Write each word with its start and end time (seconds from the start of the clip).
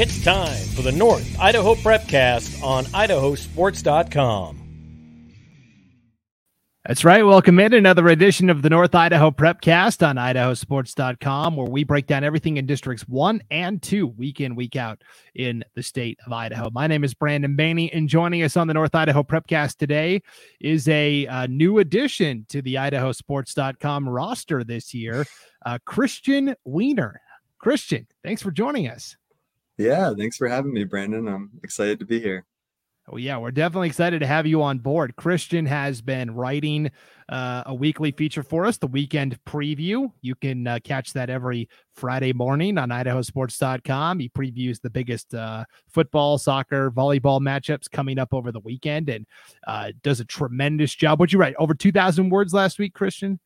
It's 0.00 0.22
time 0.22 0.54
for 0.76 0.82
the 0.82 0.92
North 0.92 1.40
Idaho 1.40 1.74
Prepcast 1.74 2.62
on 2.62 2.84
idahosports.com. 2.84 4.56
That's 6.86 7.04
right. 7.04 7.26
Welcome 7.26 7.58
in 7.58 7.74
another 7.74 8.06
edition 8.06 8.48
of 8.48 8.62
the 8.62 8.70
North 8.70 8.94
Idaho 8.94 9.32
Prepcast 9.32 10.06
on 10.06 10.14
idahosports.com, 10.14 11.56
where 11.56 11.66
we 11.66 11.82
break 11.82 12.06
down 12.06 12.22
everything 12.22 12.58
in 12.58 12.66
districts 12.66 13.08
one 13.08 13.42
and 13.50 13.82
two, 13.82 14.06
week 14.06 14.40
in, 14.40 14.54
week 14.54 14.76
out 14.76 15.02
in 15.34 15.64
the 15.74 15.82
state 15.82 16.20
of 16.24 16.32
Idaho. 16.32 16.70
My 16.70 16.86
name 16.86 17.02
is 17.02 17.12
Brandon 17.12 17.56
Baney, 17.56 17.90
and 17.92 18.08
joining 18.08 18.44
us 18.44 18.56
on 18.56 18.68
the 18.68 18.74
North 18.74 18.94
Idaho 18.94 19.24
Prepcast 19.24 19.78
today 19.78 20.22
is 20.60 20.86
a, 20.86 21.26
a 21.26 21.48
new 21.48 21.80
addition 21.80 22.46
to 22.50 22.62
the 22.62 22.76
idahosports.com 22.76 24.08
roster 24.08 24.62
this 24.62 24.94
year, 24.94 25.26
uh, 25.66 25.78
Christian 25.84 26.54
Weaner. 26.64 27.20
Christian, 27.58 28.06
thanks 28.22 28.42
for 28.42 28.52
joining 28.52 28.86
us. 28.86 29.16
Yeah, 29.78 30.12
thanks 30.16 30.36
for 30.36 30.48
having 30.48 30.72
me, 30.72 30.84
Brandon. 30.84 31.28
I'm 31.28 31.50
excited 31.62 32.00
to 32.00 32.04
be 32.04 32.20
here. 32.20 32.44
Oh, 33.10 33.16
yeah, 33.16 33.38
we're 33.38 33.52
definitely 33.52 33.88
excited 33.88 34.18
to 34.18 34.26
have 34.26 34.46
you 34.46 34.62
on 34.62 34.80
board. 34.80 35.16
Christian 35.16 35.64
has 35.64 36.02
been 36.02 36.30
writing 36.34 36.90
uh, 37.30 37.62
a 37.64 37.74
weekly 37.74 38.10
feature 38.10 38.42
for 38.42 38.66
us, 38.66 38.76
the 38.76 38.86
weekend 38.86 39.42
preview. 39.44 40.12
You 40.20 40.34
can 40.34 40.66
uh, 40.66 40.78
catch 40.84 41.14
that 41.14 41.30
every 41.30 41.70
Friday 41.94 42.34
morning 42.34 42.76
on 42.76 42.90
idahosports.com. 42.90 44.18
He 44.18 44.28
previews 44.28 44.82
the 44.82 44.90
biggest 44.90 45.32
uh, 45.34 45.64
football, 45.88 46.36
soccer, 46.36 46.90
volleyball 46.90 47.40
matchups 47.40 47.90
coming 47.90 48.18
up 48.18 48.34
over 48.34 48.52
the 48.52 48.60
weekend 48.60 49.08
and 49.08 49.26
uh, 49.66 49.92
does 50.02 50.20
a 50.20 50.24
tremendous 50.26 50.94
job. 50.94 51.18
What'd 51.18 51.32
you 51.32 51.38
write? 51.38 51.54
Over 51.58 51.72
2,000 51.72 52.28
words 52.28 52.52
last 52.52 52.78
week, 52.78 52.92
Christian? 52.92 53.40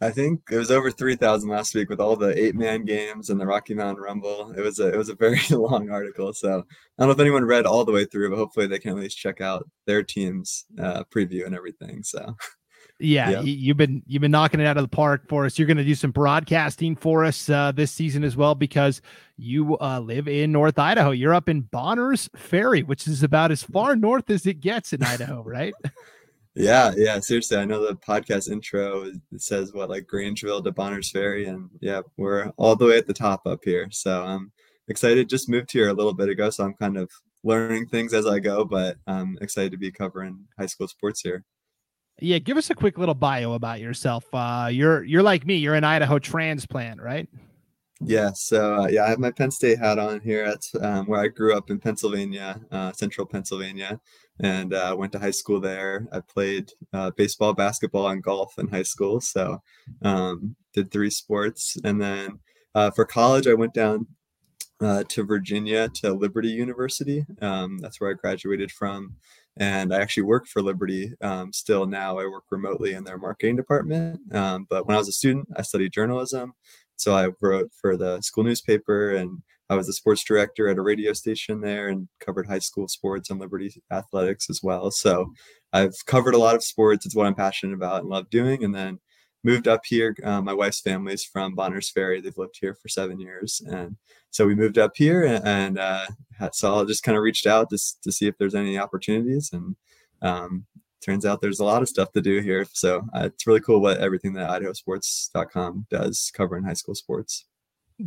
I 0.00 0.10
think 0.10 0.42
it 0.50 0.56
was 0.56 0.70
over 0.70 0.90
three 0.90 1.16
thousand 1.16 1.50
last 1.50 1.74
week 1.74 1.90
with 1.90 2.00
all 2.00 2.14
the 2.14 2.36
eight 2.40 2.54
man 2.54 2.84
games 2.84 3.30
and 3.30 3.40
the 3.40 3.46
Rocky 3.46 3.74
Mountain 3.74 4.02
Rumble. 4.02 4.52
It 4.56 4.60
was 4.60 4.78
a 4.78 4.88
it 4.88 4.96
was 4.96 5.08
a 5.08 5.14
very 5.14 5.40
long 5.50 5.90
article. 5.90 6.32
So 6.32 6.48
I 6.48 6.52
don't 7.02 7.08
know 7.08 7.10
if 7.10 7.20
anyone 7.20 7.44
read 7.44 7.66
all 7.66 7.84
the 7.84 7.92
way 7.92 8.04
through, 8.04 8.30
but 8.30 8.38
hopefully 8.38 8.68
they 8.68 8.78
can 8.78 8.92
at 8.92 8.96
least 8.98 9.18
check 9.18 9.40
out 9.40 9.68
their 9.86 10.04
team's 10.04 10.66
uh, 10.80 11.02
preview 11.04 11.46
and 11.46 11.54
everything. 11.54 12.04
So 12.04 12.36
yeah, 13.00 13.30
yeah, 13.30 13.40
you've 13.40 13.76
been 13.76 14.04
you've 14.06 14.20
been 14.20 14.30
knocking 14.30 14.60
it 14.60 14.66
out 14.66 14.76
of 14.76 14.84
the 14.84 14.88
park 14.88 15.28
for 15.28 15.44
us. 15.44 15.58
You're 15.58 15.66
going 15.66 15.78
to 15.78 15.84
do 15.84 15.96
some 15.96 16.12
broadcasting 16.12 16.94
for 16.94 17.24
us 17.24 17.50
uh, 17.50 17.72
this 17.72 17.90
season 17.90 18.22
as 18.22 18.36
well 18.36 18.54
because 18.54 19.02
you 19.36 19.76
uh, 19.78 19.98
live 19.98 20.28
in 20.28 20.52
North 20.52 20.78
Idaho. 20.78 21.10
You're 21.10 21.34
up 21.34 21.48
in 21.48 21.62
Bonners 21.62 22.30
Ferry, 22.36 22.84
which 22.84 23.08
is 23.08 23.24
about 23.24 23.50
as 23.50 23.64
far 23.64 23.96
north 23.96 24.30
as 24.30 24.46
it 24.46 24.60
gets 24.60 24.92
in 24.92 25.02
Idaho, 25.02 25.42
right? 25.42 25.74
Yeah, 26.58 26.92
yeah, 26.96 27.20
seriously. 27.20 27.56
I 27.56 27.64
know 27.64 27.86
the 27.86 27.94
podcast 27.94 28.50
intro 28.50 29.12
says 29.36 29.72
what 29.72 29.88
like 29.88 30.08
Grangeville 30.12 30.64
to 30.64 30.72
Bonners 30.72 31.10
Ferry, 31.10 31.46
and 31.46 31.70
yeah, 31.80 32.00
we're 32.16 32.48
all 32.56 32.74
the 32.74 32.86
way 32.86 32.98
at 32.98 33.06
the 33.06 33.14
top 33.14 33.46
up 33.46 33.60
here. 33.64 33.88
So 33.92 34.24
I'm 34.24 34.50
excited. 34.88 35.28
Just 35.28 35.48
moved 35.48 35.70
here 35.70 35.88
a 35.88 35.92
little 35.92 36.12
bit 36.12 36.28
ago, 36.28 36.50
so 36.50 36.64
I'm 36.64 36.74
kind 36.74 36.98
of 36.98 37.08
learning 37.44 37.86
things 37.86 38.12
as 38.12 38.26
I 38.26 38.40
go, 38.40 38.64
but 38.64 38.96
I'm 39.06 39.38
excited 39.40 39.70
to 39.70 39.78
be 39.78 39.92
covering 39.92 40.46
high 40.58 40.66
school 40.66 40.88
sports 40.88 41.20
here. 41.20 41.44
Yeah, 42.20 42.38
give 42.38 42.56
us 42.56 42.70
a 42.70 42.74
quick 42.74 42.98
little 42.98 43.14
bio 43.14 43.52
about 43.52 43.78
yourself. 43.78 44.24
Uh, 44.32 44.68
you're 44.72 45.04
you're 45.04 45.22
like 45.22 45.46
me. 45.46 45.54
You're 45.58 45.76
an 45.76 45.84
Idaho 45.84 46.18
transplant, 46.18 47.00
right? 47.00 47.28
Yeah, 48.00 48.30
so 48.32 48.82
uh, 48.82 48.86
yeah, 48.88 49.04
I 49.04 49.08
have 49.08 49.18
my 49.18 49.32
Penn 49.32 49.50
State 49.50 49.78
hat 49.78 49.98
on 49.98 50.20
here. 50.20 50.46
That's 50.46 50.72
um, 50.80 51.06
where 51.06 51.20
I 51.20 51.26
grew 51.26 51.56
up 51.56 51.68
in 51.68 51.80
Pennsylvania, 51.80 52.60
uh, 52.70 52.92
central 52.92 53.26
Pennsylvania 53.26 54.00
and 54.40 54.72
uh, 54.72 54.94
went 54.96 55.12
to 55.12 55.18
high 55.18 55.32
school 55.32 55.60
there. 55.60 56.06
I 56.12 56.20
played 56.20 56.70
uh, 56.92 57.10
baseball, 57.16 57.54
basketball, 57.54 58.08
and 58.08 58.22
golf 58.22 58.58
in 58.58 58.68
high 58.68 58.84
school. 58.84 59.20
So 59.20 59.60
um, 60.02 60.54
did 60.72 60.90
three 60.90 61.10
sports, 61.10 61.76
and 61.84 62.00
then 62.00 62.38
uh, 62.74 62.90
for 62.90 63.04
college, 63.04 63.46
I 63.46 63.54
went 63.54 63.74
down 63.74 64.06
uh, 64.80 65.02
to 65.08 65.24
Virginia 65.24 65.88
to 65.88 66.12
Liberty 66.12 66.48
University. 66.48 67.26
Um, 67.42 67.78
that's 67.78 68.00
where 68.00 68.10
I 68.10 68.14
graduated 68.14 68.70
from, 68.70 69.16
and 69.56 69.92
I 69.92 70.00
actually 70.00 70.22
work 70.22 70.46
for 70.46 70.62
Liberty 70.62 71.14
um, 71.20 71.52
still 71.52 71.86
now. 71.86 72.18
I 72.18 72.26
work 72.26 72.44
remotely 72.50 72.94
in 72.94 73.02
their 73.02 73.18
marketing 73.18 73.56
department. 73.56 74.20
Um, 74.32 74.66
but 74.70 74.86
when 74.86 74.94
I 74.94 74.98
was 74.98 75.08
a 75.08 75.12
student, 75.12 75.48
I 75.56 75.62
studied 75.62 75.92
journalism. 75.92 76.54
So 76.98 77.14
I 77.14 77.28
wrote 77.40 77.70
for 77.80 77.96
the 77.96 78.20
school 78.20 78.44
newspaper 78.44 79.14
and 79.14 79.42
I 79.70 79.76
was 79.76 79.86
the 79.86 79.92
sports 79.92 80.24
director 80.24 80.68
at 80.68 80.78
a 80.78 80.82
radio 80.82 81.12
station 81.12 81.60
there 81.60 81.88
and 81.88 82.08
covered 82.20 82.46
high 82.46 82.58
school 82.58 82.88
sports 82.88 83.30
and 83.30 83.38
Liberty 83.38 83.82
athletics 83.90 84.48
as 84.48 84.62
well. 84.62 84.90
So 84.90 85.32
I've 85.72 85.94
covered 86.06 86.34
a 86.34 86.38
lot 86.38 86.54
of 86.54 86.64
sports. 86.64 87.04
It's 87.04 87.14
what 87.14 87.26
I'm 87.26 87.34
passionate 87.34 87.74
about 87.74 88.00
and 88.00 88.08
love 88.08 88.30
doing. 88.30 88.64
And 88.64 88.74
then 88.74 88.98
moved 89.44 89.68
up 89.68 89.82
here. 89.84 90.16
Uh, 90.24 90.40
my 90.40 90.52
wife's 90.52 90.80
family 90.80 91.12
is 91.12 91.24
from 91.24 91.54
Bonners 91.54 91.90
Ferry. 91.90 92.20
They've 92.20 92.36
lived 92.36 92.58
here 92.60 92.74
for 92.74 92.88
seven 92.88 93.20
years. 93.20 93.62
And 93.70 93.96
so 94.30 94.46
we 94.46 94.54
moved 94.54 94.78
up 94.78 94.92
here 94.94 95.24
and, 95.24 95.46
and 95.46 95.78
uh, 95.78 96.06
so 96.52 96.80
I 96.80 96.84
just 96.84 97.02
kind 97.02 97.16
of 97.16 97.22
reached 97.22 97.46
out 97.46 97.70
just 97.70 98.02
to 98.02 98.12
see 98.12 98.26
if 98.26 98.36
there's 98.38 98.54
any 98.54 98.78
opportunities. 98.78 99.50
And 99.52 99.76
um, 100.22 100.66
turns 101.04 101.24
out 101.24 101.40
there's 101.40 101.60
a 101.60 101.64
lot 101.64 101.82
of 101.82 101.88
stuff 101.88 102.12
to 102.12 102.20
do 102.20 102.40
here. 102.40 102.66
So 102.72 103.06
uh, 103.14 103.26
it's 103.26 103.46
really 103.46 103.60
cool 103.60 103.80
what 103.80 103.98
everything 103.98 104.32
that 104.34 104.50
idahosports.com 104.50 105.86
does 105.90 106.30
covering 106.34 106.64
high 106.64 106.74
school 106.74 106.94
sports. 106.94 107.46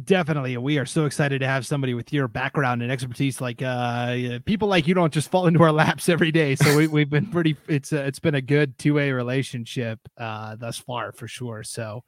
Definitely. 0.05 0.55
We 0.55 0.77
are 0.77 0.85
so 0.85 1.03
excited 1.03 1.39
to 1.39 1.47
have 1.47 1.65
somebody 1.65 1.93
with 1.93 2.13
your 2.13 2.29
background 2.29 2.81
and 2.81 2.89
expertise. 2.89 3.41
Like 3.41 3.61
uh, 3.61 4.39
people 4.45 4.69
like 4.69 4.87
you 4.87 4.93
don't 4.93 5.11
just 5.11 5.29
fall 5.29 5.47
into 5.47 5.61
our 5.63 5.71
laps 5.73 6.07
every 6.07 6.31
day. 6.31 6.55
So 6.55 6.77
we, 6.77 6.87
we've 6.87 7.09
been 7.09 7.25
pretty, 7.25 7.57
it's, 7.67 7.91
uh, 7.91 8.03
it's 8.03 8.19
been 8.19 8.35
a 8.35 8.41
good 8.41 8.77
two 8.77 8.93
way 8.93 9.11
relationship 9.11 9.99
uh, 10.17 10.55
thus 10.55 10.77
far 10.77 11.11
for 11.11 11.27
sure. 11.27 11.63
So 11.63 12.05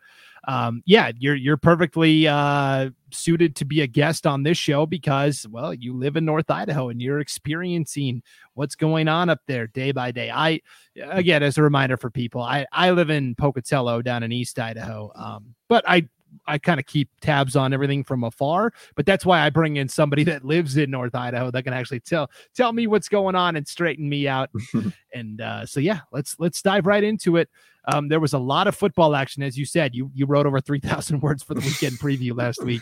um, 0.47 0.81
yeah, 0.85 1.11
you're, 1.17 1.35
you're 1.35 1.57
perfectly 1.57 2.25
uh, 2.25 2.91
suited 3.11 3.57
to 3.57 3.65
be 3.65 3.81
a 3.81 3.87
guest 3.87 4.25
on 4.25 4.43
this 4.43 4.57
show 4.57 4.85
because, 4.85 5.45
well, 5.49 5.73
you 5.73 5.93
live 5.93 6.15
in 6.15 6.23
North 6.23 6.49
Idaho 6.49 6.87
and 6.87 7.01
you're 7.01 7.19
experiencing 7.19 8.23
what's 8.53 8.75
going 8.75 9.09
on 9.09 9.27
up 9.29 9.41
there 9.45 9.67
day 9.67 9.91
by 9.91 10.11
day. 10.11 10.31
I, 10.31 10.61
again, 10.95 11.43
as 11.43 11.57
a 11.57 11.63
reminder 11.63 11.97
for 11.97 12.09
people, 12.09 12.43
I, 12.43 12.65
I 12.71 12.91
live 12.91 13.09
in 13.09 13.35
Pocatello 13.35 14.01
down 14.01 14.23
in 14.23 14.31
East 14.31 14.57
Idaho. 14.57 15.11
Um, 15.15 15.55
but 15.67 15.83
I 15.85 16.07
I 16.45 16.57
kind 16.57 16.79
of 16.79 16.85
keep 16.85 17.09
tabs 17.21 17.55
on 17.55 17.73
everything 17.73 18.03
from 18.03 18.23
afar. 18.23 18.73
But 18.95 19.05
that's 19.05 19.25
why 19.25 19.41
I 19.41 19.49
bring 19.49 19.77
in 19.77 19.87
somebody 19.87 20.23
that 20.25 20.43
lives 20.45 20.77
in 20.77 20.91
North 20.91 21.15
Idaho 21.15 21.51
that 21.51 21.63
can 21.63 21.73
actually 21.73 21.99
tell 21.99 22.29
tell 22.53 22.73
me 22.73 22.87
what's 22.87 23.09
going 23.09 23.35
on 23.35 23.55
and 23.55 23.67
straighten 23.67 24.07
me 24.07 24.27
out. 24.27 24.49
and 25.13 25.41
uh, 25.41 25.65
so 25.65 25.79
yeah, 25.79 26.01
let's 26.11 26.35
let's 26.39 26.61
dive 26.61 26.85
right 26.85 27.03
into 27.03 27.37
it. 27.37 27.49
Um, 27.85 28.07
there 28.07 28.19
was 28.19 28.33
a 28.33 28.39
lot 28.39 28.67
of 28.67 28.75
football 28.75 29.15
action, 29.15 29.43
as 29.43 29.57
you 29.57 29.65
said. 29.65 29.93
You 29.93 30.09
you 30.13 30.25
wrote 30.25 30.45
over 30.45 30.61
three 30.61 30.79
thousand 30.79 31.19
words 31.21 31.43
for 31.43 31.53
the 31.53 31.61
weekend 31.61 31.99
preview 31.99 32.35
last 32.35 32.63
week. 32.63 32.81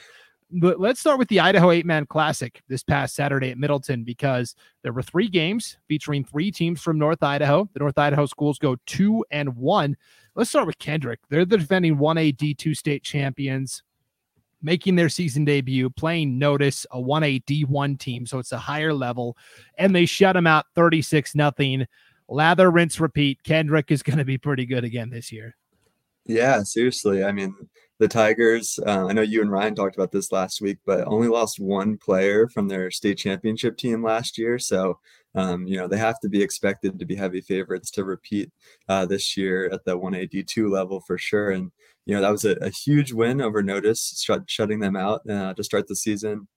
But 0.54 0.82
let's 0.82 1.00
start 1.00 1.18
with 1.18 1.30
the 1.30 1.40
Idaho 1.40 1.72
Eight 1.72 1.86
Man 1.86 2.06
Classic 2.06 2.62
this 2.68 2.84
past 2.84 3.16
Saturday 3.16 3.52
at 3.52 3.58
Middleton 3.58 4.04
because 4.04 4.56
there 4.84 4.92
were 4.92 5.02
three 5.02 5.30
games 5.30 5.78
featuring 5.88 6.26
three 6.26 6.52
teams 6.52 6.82
from 6.82 6.98
North 6.98 7.24
Idaho. 7.24 7.70
The 7.74 7.80
North 7.80 7.98
Idaho 7.98 8.26
schools 8.26 8.60
go 8.60 8.76
two 8.86 9.24
and 9.32 9.56
one. 9.56 9.96
Let's 10.36 10.50
start 10.50 10.68
with 10.68 10.78
Kendrick. 10.78 11.20
They're 11.30 11.46
the 11.46 11.58
defending 11.58 11.98
1A 11.98 12.36
D2 12.36 12.76
state 12.76 13.02
champions, 13.02 13.84
making 14.62 14.98
their 14.98 15.10
season 15.10 15.46
debut, 15.46 15.90
playing 15.90 16.38
Notus, 16.38 16.86
a 16.92 16.98
1A 16.98 17.46
D1 17.46 17.98
team. 17.98 18.26
So 18.26 18.38
it's 18.38 18.52
a 18.52 18.58
higher 18.58 18.94
level. 18.94 19.38
And 19.78 19.96
they 19.96 20.06
shut 20.06 20.34
them 20.34 20.48
out 20.48 20.66
36 20.76 21.34
nothing. 21.34 21.88
Lather, 22.28 22.70
rinse, 22.70 23.00
repeat. 23.00 23.42
Kendrick 23.44 23.90
is 23.90 24.04
going 24.04 24.20
to 24.20 24.26
be 24.26 24.38
pretty 24.38 24.66
good 24.66 24.84
again 24.84 25.10
this 25.10 25.32
year. 25.32 25.56
Yeah, 26.26 26.64
seriously. 26.64 27.24
I 27.24 27.32
mean, 27.32 27.56
the 28.02 28.08
Tigers, 28.08 28.80
uh, 28.86 29.06
I 29.08 29.14
know 29.14 29.22
you 29.22 29.42
and 29.42 29.52
Ryan 29.52 29.76
talked 29.76 29.96
about 29.96 30.12
this 30.12 30.32
last 30.32 30.60
week, 30.60 30.80
but 30.88 31.08
only 31.08 31.28
lost 31.28 31.60
one 31.60 31.98
player 31.98 32.48
from 32.50 32.68
their 32.68 32.90
state 32.90 33.20
championship 33.20 33.78
team 33.78 34.04
last 34.04 34.40
year. 34.40 34.58
So 34.58 34.98
um, 35.36 35.68
you 35.68 35.78
know, 35.78 35.88
they 35.88 35.98
have 35.98 36.20
to 36.22 36.30
be 36.30 36.42
expected 36.42 37.00
to 37.00 37.06
be 37.06 37.16
heavy 37.16 37.42
favorites 37.42 37.92
to 37.92 38.04
repeat 38.04 38.52
uh, 38.90 39.06
this 39.06 39.38
year 39.38 39.70
at 39.72 39.86
the 39.86 39.98
1AD2 39.98 40.70
level 40.70 41.00
for 41.00 41.18
sure. 41.18 41.52
And, 41.52 41.72
you 42.06 42.16
know, 42.16 42.22
that 42.22 42.32
was 42.32 42.44
a, 42.44 42.54
a 42.56 42.70
huge 42.70 43.14
win 43.14 43.40
over 43.40 43.64
Notus, 43.64 44.22
shut, 44.22 44.50
shutting 44.50 44.80
them 44.80 44.96
out 44.96 45.22
uh, 45.30 45.54
to 45.54 45.64
start 45.64 45.88
the 45.88 45.96
season. 45.96 46.48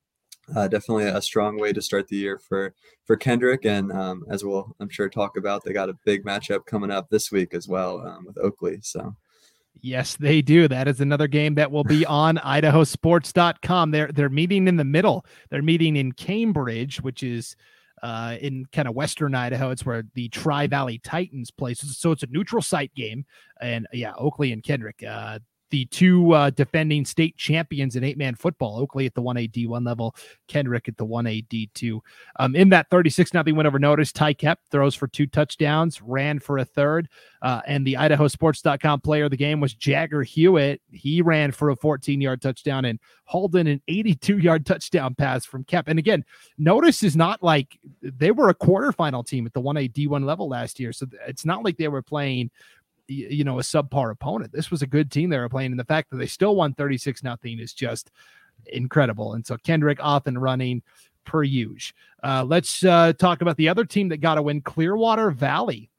Uh, 0.54 0.66
definitely 0.66 1.04
a 1.04 1.22
strong 1.22 1.58
way 1.58 1.72
to 1.72 1.80
start 1.80 2.08
the 2.08 2.16
year 2.16 2.38
for 2.38 2.74
for 3.06 3.16
Kendrick, 3.16 3.64
and 3.64 3.90
um, 3.90 4.24
as 4.28 4.44
we'll 4.44 4.76
I'm 4.78 4.90
sure 4.90 5.08
talk 5.08 5.38
about, 5.38 5.64
they 5.64 5.72
got 5.72 5.88
a 5.88 5.96
big 6.04 6.22
matchup 6.22 6.66
coming 6.66 6.90
up 6.90 7.08
this 7.08 7.32
week 7.32 7.54
as 7.54 7.66
well 7.66 8.06
um, 8.06 8.26
with 8.26 8.36
Oakley. 8.38 8.78
So. 8.82 9.14
Yes, 9.80 10.16
they 10.16 10.40
do. 10.40 10.66
That 10.68 10.88
is 10.88 11.00
another 11.00 11.26
game 11.26 11.56
that 11.56 11.70
will 11.70 11.84
be 11.84 12.06
on 12.06 12.36
idahosports.com. 12.36 13.90
They're 13.90 14.10
they're 14.12 14.28
meeting 14.28 14.68
in 14.68 14.76
the 14.76 14.84
middle. 14.84 15.26
They're 15.50 15.62
meeting 15.62 15.96
in 15.96 16.12
Cambridge, 16.12 17.00
which 17.00 17.22
is 17.22 17.56
uh, 18.02 18.36
in 18.40 18.66
kind 18.72 18.88
of 18.88 18.94
western 18.94 19.34
Idaho. 19.34 19.70
It's 19.70 19.86
where 19.86 20.04
the 20.14 20.28
Tri 20.28 20.66
Valley 20.66 20.98
Titans 20.98 21.50
play. 21.50 21.74
So, 21.74 21.86
so, 21.88 22.12
it's 22.12 22.22
a 22.22 22.28
neutral 22.28 22.62
site 22.62 22.94
game. 22.94 23.24
And 23.60 23.86
yeah, 23.92 24.12
Oakley 24.18 24.52
and 24.52 24.62
Kendrick. 24.62 25.02
Uh, 25.06 25.38
the 25.74 25.86
two 25.86 26.32
uh, 26.32 26.50
defending 26.50 27.04
state 27.04 27.36
champions 27.36 27.96
in 27.96 28.04
eight 28.04 28.16
man 28.16 28.36
football, 28.36 28.78
Oakley 28.78 29.06
at 29.06 29.14
the 29.14 29.20
1A 29.20 29.50
D1 29.50 29.84
level, 29.84 30.14
Kendrick 30.46 30.86
at 30.86 30.96
the 30.96 31.04
1A 31.04 31.48
D2. 31.48 31.98
Um, 32.38 32.54
in 32.54 32.68
that 32.68 32.88
36 32.90 33.34
nothing 33.34 33.56
win 33.56 33.66
over 33.66 33.80
Notus, 33.80 34.12
Ty 34.12 34.34
Kep 34.34 34.60
throws 34.70 34.94
for 34.94 35.08
two 35.08 35.26
touchdowns, 35.26 36.00
ran 36.00 36.38
for 36.38 36.58
a 36.58 36.64
third. 36.64 37.08
Uh, 37.42 37.60
and 37.66 37.84
the 37.84 37.94
IdahoSports.com 37.94 39.00
player 39.00 39.24
of 39.24 39.32
the 39.32 39.36
game 39.36 39.58
was 39.58 39.74
Jagger 39.74 40.22
Hewitt. 40.22 40.80
He 40.92 41.20
ran 41.20 41.50
for 41.50 41.70
a 41.70 41.76
14 41.76 42.20
yard 42.20 42.40
touchdown 42.40 42.84
and 42.84 43.00
hauled 43.24 43.56
in 43.56 43.66
an 43.66 43.82
82 43.88 44.38
yard 44.38 44.64
touchdown 44.64 45.16
pass 45.16 45.44
from 45.44 45.64
Kep. 45.64 45.88
And 45.88 45.98
again, 45.98 46.24
notus 46.56 47.02
is 47.02 47.16
not 47.16 47.42
like 47.42 47.80
they 48.00 48.30
were 48.30 48.48
a 48.48 48.54
quarterfinal 48.54 49.26
team 49.26 49.44
at 49.44 49.54
the 49.54 49.60
1A 49.60 49.92
D1 49.92 50.24
level 50.24 50.48
last 50.48 50.78
year. 50.78 50.92
So 50.92 51.06
it's 51.26 51.44
not 51.44 51.64
like 51.64 51.78
they 51.78 51.88
were 51.88 52.00
playing 52.00 52.52
you 53.08 53.44
know 53.44 53.58
a 53.58 53.62
subpar 53.62 54.10
opponent. 54.10 54.52
This 54.52 54.70
was 54.70 54.82
a 54.82 54.86
good 54.86 55.10
team 55.10 55.30
they 55.30 55.38
were 55.38 55.48
playing, 55.48 55.72
and 55.72 55.80
the 55.80 55.84
fact 55.84 56.10
that 56.10 56.16
they 56.16 56.26
still 56.26 56.56
won 56.56 56.74
36 56.74 57.22
nothing 57.22 57.58
is 57.58 57.72
just 57.72 58.10
incredible. 58.66 59.34
And 59.34 59.46
so 59.46 59.56
Kendrick 59.56 59.98
off 60.02 60.26
and 60.26 60.40
running 60.40 60.82
per 61.24 61.42
usual. 61.42 61.96
Uh, 62.22 62.44
let's 62.46 62.84
uh, 62.84 63.12
talk 63.14 63.42
about 63.42 63.56
the 63.56 63.68
other 63.68 63.84
team 63.84 64.08
that 64.10 64.18
got 64.18 64.36
to 64.36 64.42
win, 64.42 64.60
Clearwater 64.60 65.30
Valley. 65.30 65.90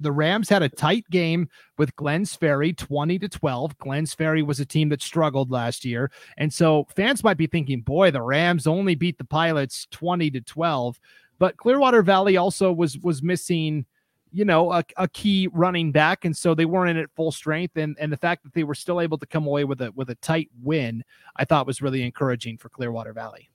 The 0.00 0.12
Rams 0.12 0.48
had 0.48 0.62
a 0.62 0.68
tight 0.68 1.08
game 1.10 1.48
with 1.78 1.94
Glenns 1.94 2.36
Ferry, 2.36 2.72
20 2.72 3.20
to 3.20 3.28
12. 3.28 3.78
Glenns 3.78 4.16
Ferry 4.16 4.42
was 4.42 4.58
a 4.58 4.66
team 4.66 4.88
that 4.88 5.00
struggled 5.00 5.52
last 5.52 5.84
year. 5.84 6.10
And 6.36 6.52
so 6.52 6.86
fans 6.96 7.22
might 7.22 7.36
be 7.36 7.46
thinking, 7.46 7.82
boy, 7.82 8.10
the 8.10 8.22
Rams 8.22 8.66
only 8.66 8.96
beat 8.96 9.18
the 9.18 9.24
Pilots 9.24 9.86
20 9.92 10.32
to 10.32 10.40
12. 10.40 10.98
But 11.38 11.56
Clearwater 11.56 12.02
Valley 12.02 12.36
also 12.36 12.72
was 12.72 12.98
was 12.98 13.22
missing 13.22 13.86
you 14.32 14.44
know, 14.44 14.72
a, 14.72 14.84
a 14.96 15.08
key 15.08 15.48
running 15.52 15.92
back, 15.92 16.24
and 16.24 16.36
so 16.36 16.54
they 16.54 16.64
weren't 16.64 16.90
in 16.90 16.96
at 16.96 17.10
full 17.14 17.32
strength. 17.32 17.76
And 17.76 17.96
and 18.00 18.12
the 18.12 18.16
fact 18.16 18.42
that 18.44 18.54
they 18.54 18.64
were 18.64 18.74
still 18.74 19.00
able 19.00 19.18
to 19.18 19.26
come 19.26 19.46
away 19.46 19.64
with 19.64 19.80
a 19.80 19.92
with 19.92 20.10
a 20.10 20.14
tight 20.16 20.50
win, 20.62 21.04
I 21.36 21.44
thought 21.44 21.66
was 21.66 21.82
really 21.82 22.02
encouraging 22.02 22.58
for 22.58 22.68
Clearwater 22.68 23.12
Valley. 23.12 23.50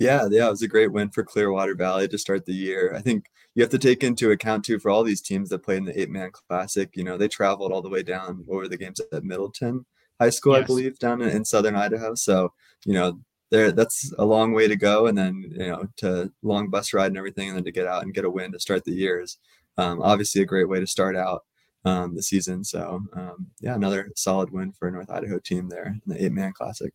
Yeah, 0.00 0.28
yeah, 0.30 0.46
it 0.46 0.50
was 0.50 0.62
a 0.62 0.68
great 0.68 0.92
win 0.92 1.10
for 1.10 1.22
Clearwater 1.22 1.74
Valley 1.74 2.08
to 2.08 2.16
start 2.16 2.46
the 2.46 2.54
year. 2.54 2.94
I 2.96 3.00
think 3.02 3.26
you 3.54 3.62
have 3.62 3.70
to 3.70 3.78
take 3.78 4.02
into 4.02 4.30
account 4.30 4.64
too 4.64 4.78
for 4.78 4.90
all 4.90 5.04
these 5.04 5.20
teams 5.20 5.50
that 5.50 5.62
played 5.62 5.78
in 5.78 5.84
the 5.84 6.00
eight 6.00 6.08
man 6.08 6.30
classic. 6.32 6.96
You 6.96 7.04
know, 7.04 7.18
they 7.18 7.28
traveled 7.28 7.70
all 7.70 7.82
the 7.82 7.90
way 7.90 8.02
down 8.02 8.44
over 8.48 8.66
the 8.66 8.78
games 8.78 9.00
at 9.12 9.24
Middleton 9.24 9.84
High 10.18 10.30
School, 10.30 10.54
yes. 10.54 10.64
I 10.64 10.66
believe, 10.66 10.98
down 10.98 11.20
in, 11.20 11.28
in 11.28 11.44
southern 11.44 11.76
Idaho. 11.76 12.14
So 12.14 12.52
you 12.86 12.94
know, 12.94 13.20
there 13.50 13.72
that's 13.72 14.12
a 14.18 14.24
long 14.24 14.52
way 14.52 14.68
to 14.68 14.76
go, 14.76 15.06
and 15.06 15.18
then 15.18 15.44
you 15.50 15.68
know 15.68 15.86
to 15.98 16.32
long 16.42 16.70
bus 16.70 16.94
ride 16.94 17.08
and 17.08 17.18
everything, 17.18 17.48
and 17.48 17.58
then 17.58 17.64
to 17.64 17.72
get 17.72 17.86
out 17.86 18.02
and 18.02 18.14
get 18.14 18.24
a 18.24 18.30
win 18.30 18.52
to 18.52 18.60
start 18.60 18.84
the 18.84 18.92
year 18.92 19.20
is 19.20 19.38
um, 19.78 20.02
obviously 20.02 20.42
a 20.42 20.46
great 20.46 20.68
way 20.68 20.80
to 20.80 20.86
start 20.86 21.16
out 21.16 21.42
um, 21.84 22.14
the 22.14 22.22
season. 22.22 22.64
So 22.64 23.02
um, 23.14 23.46
yeah, 23.60 23.74
another 23.74 24.10
solid 24.16 24.50
win 24.50 24.72
for 24.72 24.88
a 24.88 24.92
North 24.92 25.10
Idaho 25.10 25.38
team 25.38 25.68
there 25.68 25.86
in 25.86 26.00
the 26.06 26.24
eight 26.24 26.32
man 26.32 26.52
classic. 26.52 26.92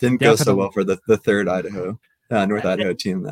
Didn't 0.00 0.20
Definitely. 0.20 0.44
go 0.44 0.44
so 0.44 0.54
well 0.56 0.70
for 0.70 0.84
the, 0.84 0.98
the 1.06 1.16
third 1.16 1.48
Idaho 1.48 1.98
uh, 2.30 2.46
North 2.46 2.64
Idaho 2.64 2.92
team. 2.92 3.28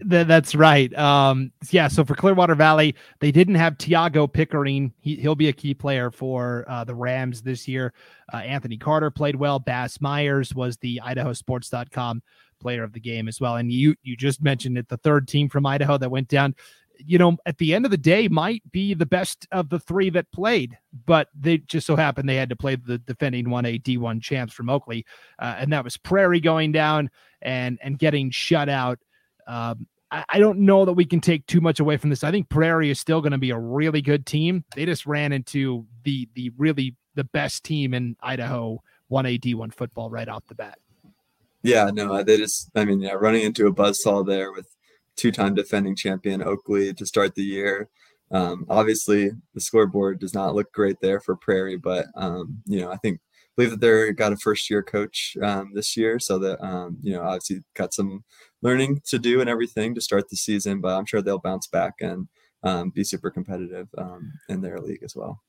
that's 0.00 0.54
right. 0.54 0.92
Um, 0.98 1.52
yeah. 1.70 1.88
So 1.88 2.04
for 2.04 2.14
Clearwater 2.14 2.54
Valley, 2.54 2.94
they 3.20 3.30
didn't 3.30 3.54
have 3.54 3.78
Tiago 3.78 4.26
Pickering. 4.26 4.92
He, 5.00 5.16
will 5.26 5.36
be 5.36 5.48
a 5.48 5.52
key 5.52 5.74
player 5.74 6.10
for 6.10 6.64
uh, 6.68 6.84
the 6.84 6.94
Rams 6.94 7.42
this 7.42 7.68
year. 7.68 7.94
Uh, 8.32 8.38
Anthony 8.38 8.76
Carter 8.76 9.10
played 9.10 9.36
well. 9.36 9.58
Bass 9.58 10.00
Myers 10.00 10.54
was 10.54 10.76
the 10.78 11.00
IdahoSports.com 11.04 12.22
player 12.60 12.82
of 12.82 12.92
the 12.92 13.00
game 13.00 13.28
as 13.28 13.40
well. 13.40 13.56
And 13.56 13.70
you 13.70 13.94
you 14.02 14.16
just 14.16 14.42
mentioned 14.42 14.78
it, 14.78 14.88
the 14.88 14.96
third 14.98 15.28
team 15.28 15.48
from 15.48 15.66
Idaho 15.66 15.98
that 15.98 16.10
went 16.10 16.28
down 16.28 16.54
you 17.06 17.18
know, 17.18 17.36
at 17.46 17.58
the 17.58 17.74
end 17.74 17.84
of 17.84 17.90
the 17.90 17.96
day, 17.96 18.28
might 18.28 18.62
be 18.72 18.94
the 18.94 19.06
best 19.06 19.46
of 19.52 19.68
the 19.68 19.78
three 19.78 20.10
that 20.10 20.30
played, 20.32 20.76
but 21.06 21.28
they 21.38 21.58
just 21.58 21.86
so 21.86 21.96
happened 21.96 22.28
they 22.28 22.36
had 22.36 22.48
to 22.48 22.56
play 22.56 22.76
the 22.76 22.98
defending 22.98 23.46
1A 23.46 23.82
D1 23.82 24.22
champs 24.22 24.52
from 24.52 24.70
Oakley, 24.70 25.04
uh, 25.38 25.56
and 25.58 25.72
that 25.72 25.84
was 25.84 25.96
Prairie 25.96 26.40
going 26.40 26.72
down 26.72 27.10
and 27.42 27.78
and 27.82 27.98
getting 27.98 28.30
shut 28.30 28.68
out. 28.68 28.98
Um, 29.46 29.86
I, 30.10 30.24
I 30.28 30.38
don't 30.38 30.60
know 30.60 30.84
that 30.84 30.92
we 30.92 31.04
can 31.04 31.20
take 31.20 31.46
too 31.46 31.60
much 31.60 31.80
away 31.80 31.96
from 31.96 32.10
this. 32.10 32.24
I 32.24 32.30
think 32.30 32.48
Prairie 32.48 32.90
is 32.90 33.00
still 33.00 33.20
going 33.20 33.32
to 33.32 33.38
be 33.38 33.50
a 33.50 33.58
really 33.58 34.02
good 34.02 34.26
team. 34.26 34.64
They 34.74 34.86
just 34.86 35.06
ran 35.06 35.32
into 35.32 35.86
the 36.04 36.28
the 36.34 36.50
really 36.56 36.96
the 37.14 37.24
best 37.24 37.64
team 37.64 37.94
in 37.94 38.16
Idaho 38.22 38.82
1A 39.10 39.40
D1 39.40 39.72
football 39.72 40.10
right 40.10 40.28
off 40.28 40.46
the 40.48 40.54
bat. 40.54 40.78
Yeah, 41.62 41.90
no, 41.92 42.22
they 42.22 42.36
just, 42.36 42.70
I 42.74 42.84
mean, 42.84 43.00
yeah, 43.00 43.12
running 43.12 43.42
into 43.42 43.66
a 43.66 43.72
buzzsaw 43.72 44.26
there 44.26 44.52
with 44.52 44.68
two-time 45.16 45.54
defending 45.54 45.96
champion 45.96 46.42
Oakley 46.42 46.92
to 46.94 47.06
start 47.06 47.34
the 47.34 47.42
year. 47.42 47.88
Um, 48.30 48.66
obviously, 48.68 49.30
the 49.54 49.60
scoreboard 49.60 50.18
does 50.18 50.34
not 50.34 50.54
look 50.54 50.72
great 50.72 51.00
there 51.00 51.20
for 51.20 51.36
Prairie, 51.36 51.76
but 51.76 52.06
um, 52.16 52.62
you 52.66 52.80
know 52.80 52.90
I 52.90 52.96
think 52.96 53.20
believe 53.56 53.70
that 53.70 53.80
they're 53.80 54.12
got 54.12 54.32
a 54.32 54.36
first-year 54.36 54.82
coach 54.82 55.36
um, 55.42 55.72
this 55.74 55.96
year, 55.96 56.18
so 56.18 56.38
that 56.38 56.64
um, 56.64 56.96
you 57.02 57.12
know 57.12 57.22
obviously 57.22 57.62
got 57.74 57.94
some 57.94 58.24
learning 58.62 59.02
to 59.06 59.18
do 59.18 59.40
and 59.40 59.50
everything 59.50 59.94
to 59.94 60.00
start 60.00 60.28
the 60.28 60.36
season. 60.36 60.80
But 60.80 60.96
I'm 60.96 61.06
sure 61.06 61.22
they'll 61.22 61.38
bounce 61.38 61.66
back 61.66 61.94
and 62.00 62.28
um, 62.62 62.90
be 62.90 63.04
super 63.04 63.30
competitive 63.30 63.88
um, 63.98 64.32
in 64.48 64.60
their 64.60 64.80
league 64.80 65.02
as 65.04 65.14
well. 65.14 65.40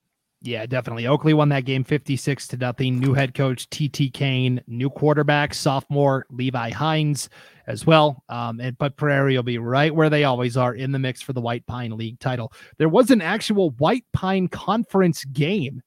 Yeah, 0.41 0.65
definitely. 0.65 1.07
Oakley 1.07 1.33
won 1.33 1.49
that 1.49 1.65
game 1.65 1.83
56 1.83 2.47
to 2.49 2.57
nothing. 2.57 2.99
New 2.99 3.13
head 3.13 3.33
coach 3.33 3.67
TT 3.69 4.13
Kane, 4.13 4.61
new 4.67 4.89
quarterback, 4.89 5.53
sophomore 5.53 6.25
Levi 6.29 6.69
Hines 6.69 7.29
as 7.67 7.85
well. 7.85 8.23
Um, 8.29 8.59
and 8.59 8.77
but 8.77 8.95
Prairie 8.95 9.35
will 9.35 9.43
be 9.43 9.57
right 9.57 9.93
where 9.93 10.09
they 10.09 10.23
always 10.23 10.55
are 10.55 10.75
in 10.75 10.91
the 10.91 10.99
mix 10.99 11.21
for 11.21 11.33
the 11.33 11.41
White 11.41 11.65
Pine 11.65 11.97
League 11.97 12.19
title. 12.19 12.53
There 12.77 12.89
was 12.89 13.09
an 13.09 13.21
actual 13.21 13.71
White 13.71 14.05
Pine 14.13 14.47
Conference 14.47 15.23
game 15.25 15.81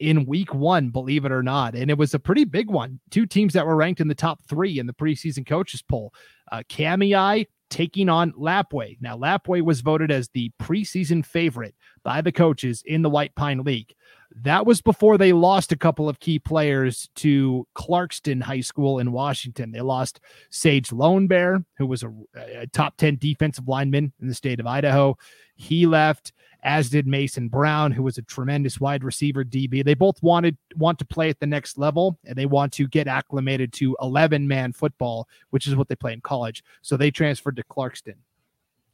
in 0.00 0.26
week 0.26 0.52
one, 0.52 0.90
believe 0.90 1.24
it 1.24 1.30
or 1.30 1.42
not. 1.42 1.76
And 1.76 1.88
it 1.88 1.96
was 1.96 2.12
a 2.12 2.18
pretty 2.18 2.44
big 2.44 2.68
one. 2.68 2.98
Two 3.10 3.24
teams 3.24 3.52
that 3.52 3.66
were 3.66 3.76
ranked 3.76 4.00
in 4.00 4.08
the 4.08 4.16
top 4.16 4.40
three 4.48 4.80
in 4.80 4.86
the 4.86 4.92
preseason 4.92 5.46
coaches 5.46 5.80
poll. 5.80 6.12
Uh, 6.50 6.62
Kamiah 6.68 7.46
taking 7.72 8.10
on 8.10 8.32
Lapwai. 8.32 8.98
Now, 9.00 9.16
Lapwai 9.16 9.62
was 9.62 9.80
voted 9.80 10.10
as 10.10 10.28
the 10.28 10.52
preseason 10.60 11.24
favorite 11.24 11.74
by 12.04 12.20
the 12.20 12.30
coaches 12.30 12.82
in 12.84 13.00
the 13.00 13.08
White 13.08 13.34
Pine 13.34 13.60
League. 13.60 13.94
That 14.42 14.66
was 14.66 14.82
before 14.82 15.16
they 15.16 15.32
lost 15.32 15.72
a 15.72 15.76
couple 15.76 16.06
of 16.06 16.20
key 16.20 16.38
players 16.38 17.08
to 17.16 17.66
Clarkston 17.74 18.42
High 18.42 18.60
School 18.60 18.98
in 18.98 19.10
Washington. 19.10 19.72
They 19.72 19.80
lost 19.80 20.20
Sage 20.50 20.92
Lone 20.92 21.26
Bear, 21.26 21.64
who 21.78 21.86
was 21.86 22.02
a, 22.02 22.12
a 22.36 22.66
top 22.66 22.98
10 22.98 23.16
defensive 23.16 23.66
lineman 23.66 24.12
in 24.20 24.28
the 24.28 24.34
state 24.34 24.60
of 24.60 24.66
Idaho. 24.66 25.16
He 25.54 25.86
left 25.86 26.32
as 26.62 26.90
did 26.90 27.06
Mason 27.06 27.48
Brown, 27.48 27.90
who 27.90 28.02
was 28.02 28.18
a 28.18 28.22
tremendous 28.22 28.78
wide 28.78 29.02
receiver 29.02 29.44
DB. 29.44 29.84
They 29.84 29.94
both 29.94 30.22
wanted 30.22 30.56
want 30.76 30.98
to 31.00 31.04
play 31.04 31.28
at 31.28 31.40
the 31.40 31.46
next 31.46 31.76
level 31.76 32.18
and 32.24 32.36
they 32.36 32.46
want 32.46 32.72
to 32.74 32.86
get 32.86 33.08
acclimated 33.08 33.72
to 33.74 33.96
11 34.00 34.46
man 34.46 34.72
football, 34.72 35.28
which 35.50 35.66
is 35.66 35.74
what 35.74 35.88
they 35.88 35.96
play 35.96 36.12
in 36.12 36.20
college. 36.20 36.62
So 36.80 36.96
they 36.96 37.10
transferred 37.10 37.56
to 37.56 37.64
Clarkston. 37.64 38.14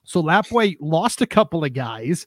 So 0.05 0.23
Lapwai 0.23 0.77
lost 0.81 1.21
a 1.21 1.27
couple 1.27 1.65
of 1.65 1.75
guys, 1.75 2.27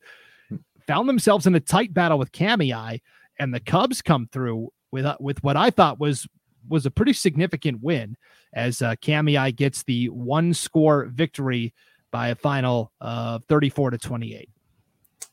found 0.86 1.10
themselves 1.10 1.48
in 1.48 1.56
a 1.56 1.60
tight 1.60 1.94
battle 1.94 2.20
with 2.20 2.32
Kamiah, 2.32 3.02
and 3.40 3.52
the 3.52 3.60
Cubs 3.60 4.04
come 4.04 4.30
through 4.32 4.72
with 4.92 5.06
uh, 5.06 5.18
with 5.20 5.44
what 5.44 5.58
I 5.58 5.72
thought 5.72 6.00
was 6.00 6.28
was 6.70 6.86
a 6.86 6.92
pretty 6.92 7.14
significant 7.14 7.82
win 7.82 8.16
as 8.54 8.84
uh, 8.84 8.94
Kamiah 9.02 9.56
gets 9.56 9.82
the 9.82 10.10
one 10.10 10.54
score 10.54 11.06
victory 11.06 11.74
by 12.12 12.28
a 12.28 12.36
final 12.36 12.92
of 13.02 13.44
34 13.46 13.92
to 13.92 13.98
28. 13.98 14.51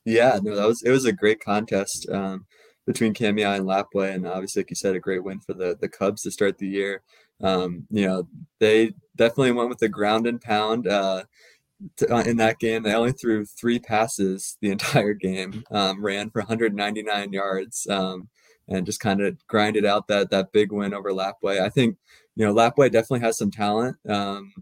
Yeah, 0.08 0.38
no, 0.42 0.56
that 0.56 0.66
was 0.66 0.82
it 0.82 0.90
was 0.90 1.04
a 1.04 1.12
great 1.12 1.40
contest 1.40 2.08
um, 2.08 2.46
between 2.86 3.12
Kamiah 3.14 3.56
and 3.58 3.66
Lapwai, 3.66 4.14
and 4.14 4.26
obviously, 4.26 4.60
like 4.62 4.70
you 4.70 4.76
said, 4.76 4.96
a 4.96 5.00
great 5.00 5.22
win 5.22 5.40
for 5.40 5.52
the 5.54 5.76
the 5.80 5.88
Cubs 5.88 6.22
to 6.22 6.30
start 6.30 6.58
the 6.58 6.66
year. 6.68 7.02
Um, 7.42 7.86
you 7.90 8.06
know, 8.06 8.28
they 8.58 8.94
definitely 9.16 9.52
went 9.52 9.68
with 9.68 9.78
the 9.78 9.88
ground 9.88 10.26
and 10.26 10.40
pound 10.40 10.88
uh, 10.88 11.24
to, 11.98 12.14
uh, 12.14 12.22
in 12.24 12.38
that 12.38 12.58
game. 12.60 12.82
They 12.82 12.94
only 12.94 13.12
threw 13.12 13.44
three 13.46 13.78
passes 13.80 14.56
the 14.62 14.70
entire 14.70 15.14
game, 15.14 15.64
um, 15.70 16.04
ran 16.04 16.30
for 16.30 16.40
199 16.40 17.32
yards, 17.32 17.86
um, 17.88 18.28
and 18.68 18.86
just 18.86 19.00
kind 19.00 19.20
of 19.22 19.36
grinded 19.48 19.86
out 19.86 20.08
that 20.08 20.30
that 20.30 20.52
big 20.52 20.72
win 20.72 20.94
over 20.94 21.10
Lapwai. 21.12 21.60
I 21.60 21.70
think 21.70 21.98
you 22.36 22.46
know 22.46 22.54
Lapwai 22.54 22.90
definitely 22.92 23.20
has 23.20 23.38
some 23.38 23.50
talent. 23.50 23.96
Um, 24.08 24.52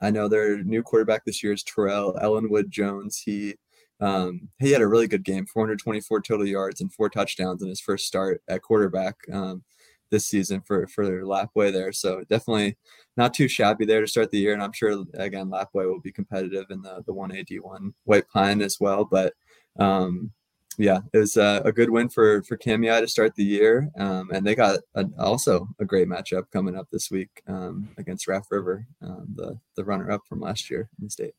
I 0.00 0.10
know 0.10 0.28
their 0.28 0.62
new 0.64 0.82
quarterback 0.82 1.24
this 1.24 1.42
year 1.42 1.52
is 1.52 1.62
Terrell 1.62 2.18
Ellenwood 2.20 2.70
Jones. 2.70 3.18
He 3.24 3.56
um, 4.00 4.48
he 4.58 4.70
had 4.72 4.82
a 4.82 4.86
really 4.86 5.08
good 5.08 5.24
game 5.24 5.46
424 5.46 6.22
total 6.22 6.46
yards 6.46 6.80
and 6.80 6.92
four 6.92 7.08
touchdowns 7.10 7.62
in 7.62 7.68
his 7.68 7.80
first 7.80 8.06
start 8.06 8.42
at 8.48 8.62
quarterback 8.62 9.16
um, 9.32 9.62
this 10.10 10.26
season 10.26 10.60
for 10.62 10.86
for 10.88 11.04
Lapwai 11.22 11.72
there. 11.72 11.92
So 11.92 12.24
definitely 12.28 12.76
not 13.16 13.34
too 13.34 13.48
shabby 13.48 13.84
there 13.84 14.00
to 14.00 14.08
start 14.08 14.30
the 14.30 14.38
year. 14.38 14.52
And 14.52 14.62
I'm 14.62 14.72
sure 14.72 15.04
again 15.14 15.50
Lapwai 15.50 15.86
will 15.86 16.00
be 16.00 16.12
competitive 16.12 16.66
in 16.70 16.82
the 16.82 17.02
the 17.06 17.12
one 17.12 17.36
AD 17.36 17.48
one 17.60 17.94
White 18.04 18.28
Pine 18.28 18.62
as 18.62 18.78
well. 18.80 19.04
But 19.04 19.34
um, 19.78 20.32
yeah, 20.78 21.00
it 21.12 21.18
was 21.18 21.36
a, 21.36 21.62
a, 21.64 21.72
good 21.72 21.90
win 21.90 22.08
for 22.08 22.42
for 22.44 22.56
Kamiah 22.56 23.00
to 23.00 23.08
start 23.08 23.34
the 23.34 23.44
year, 23.44 23.90
um, 23.98 24.30
and 24.32 24.46
they 24.46 24.54
got 24.54 24.80
also 25.18 25.68
a 25.78 25.84
great 25.84 26.08
matchup 26.08 26.50
coming 26.52 26.76
up 26.76 26.88
this 26.90 27.10
week 27.10 27.42
um, 27.46 27.90
against 27.98 28.26
Raft 28.26 28.46
River, 28.50 28.86
um, 29.02 29.26
the 29.34 29.58
the 29.76 29.84
runner 29.84 30.10
up 30.10 30.22
from 30.26 30.40
last 30.40 30.70
year 30.70 30.88
in 30.98 31.04
the 31.04 31.10
state. 31.10 31.34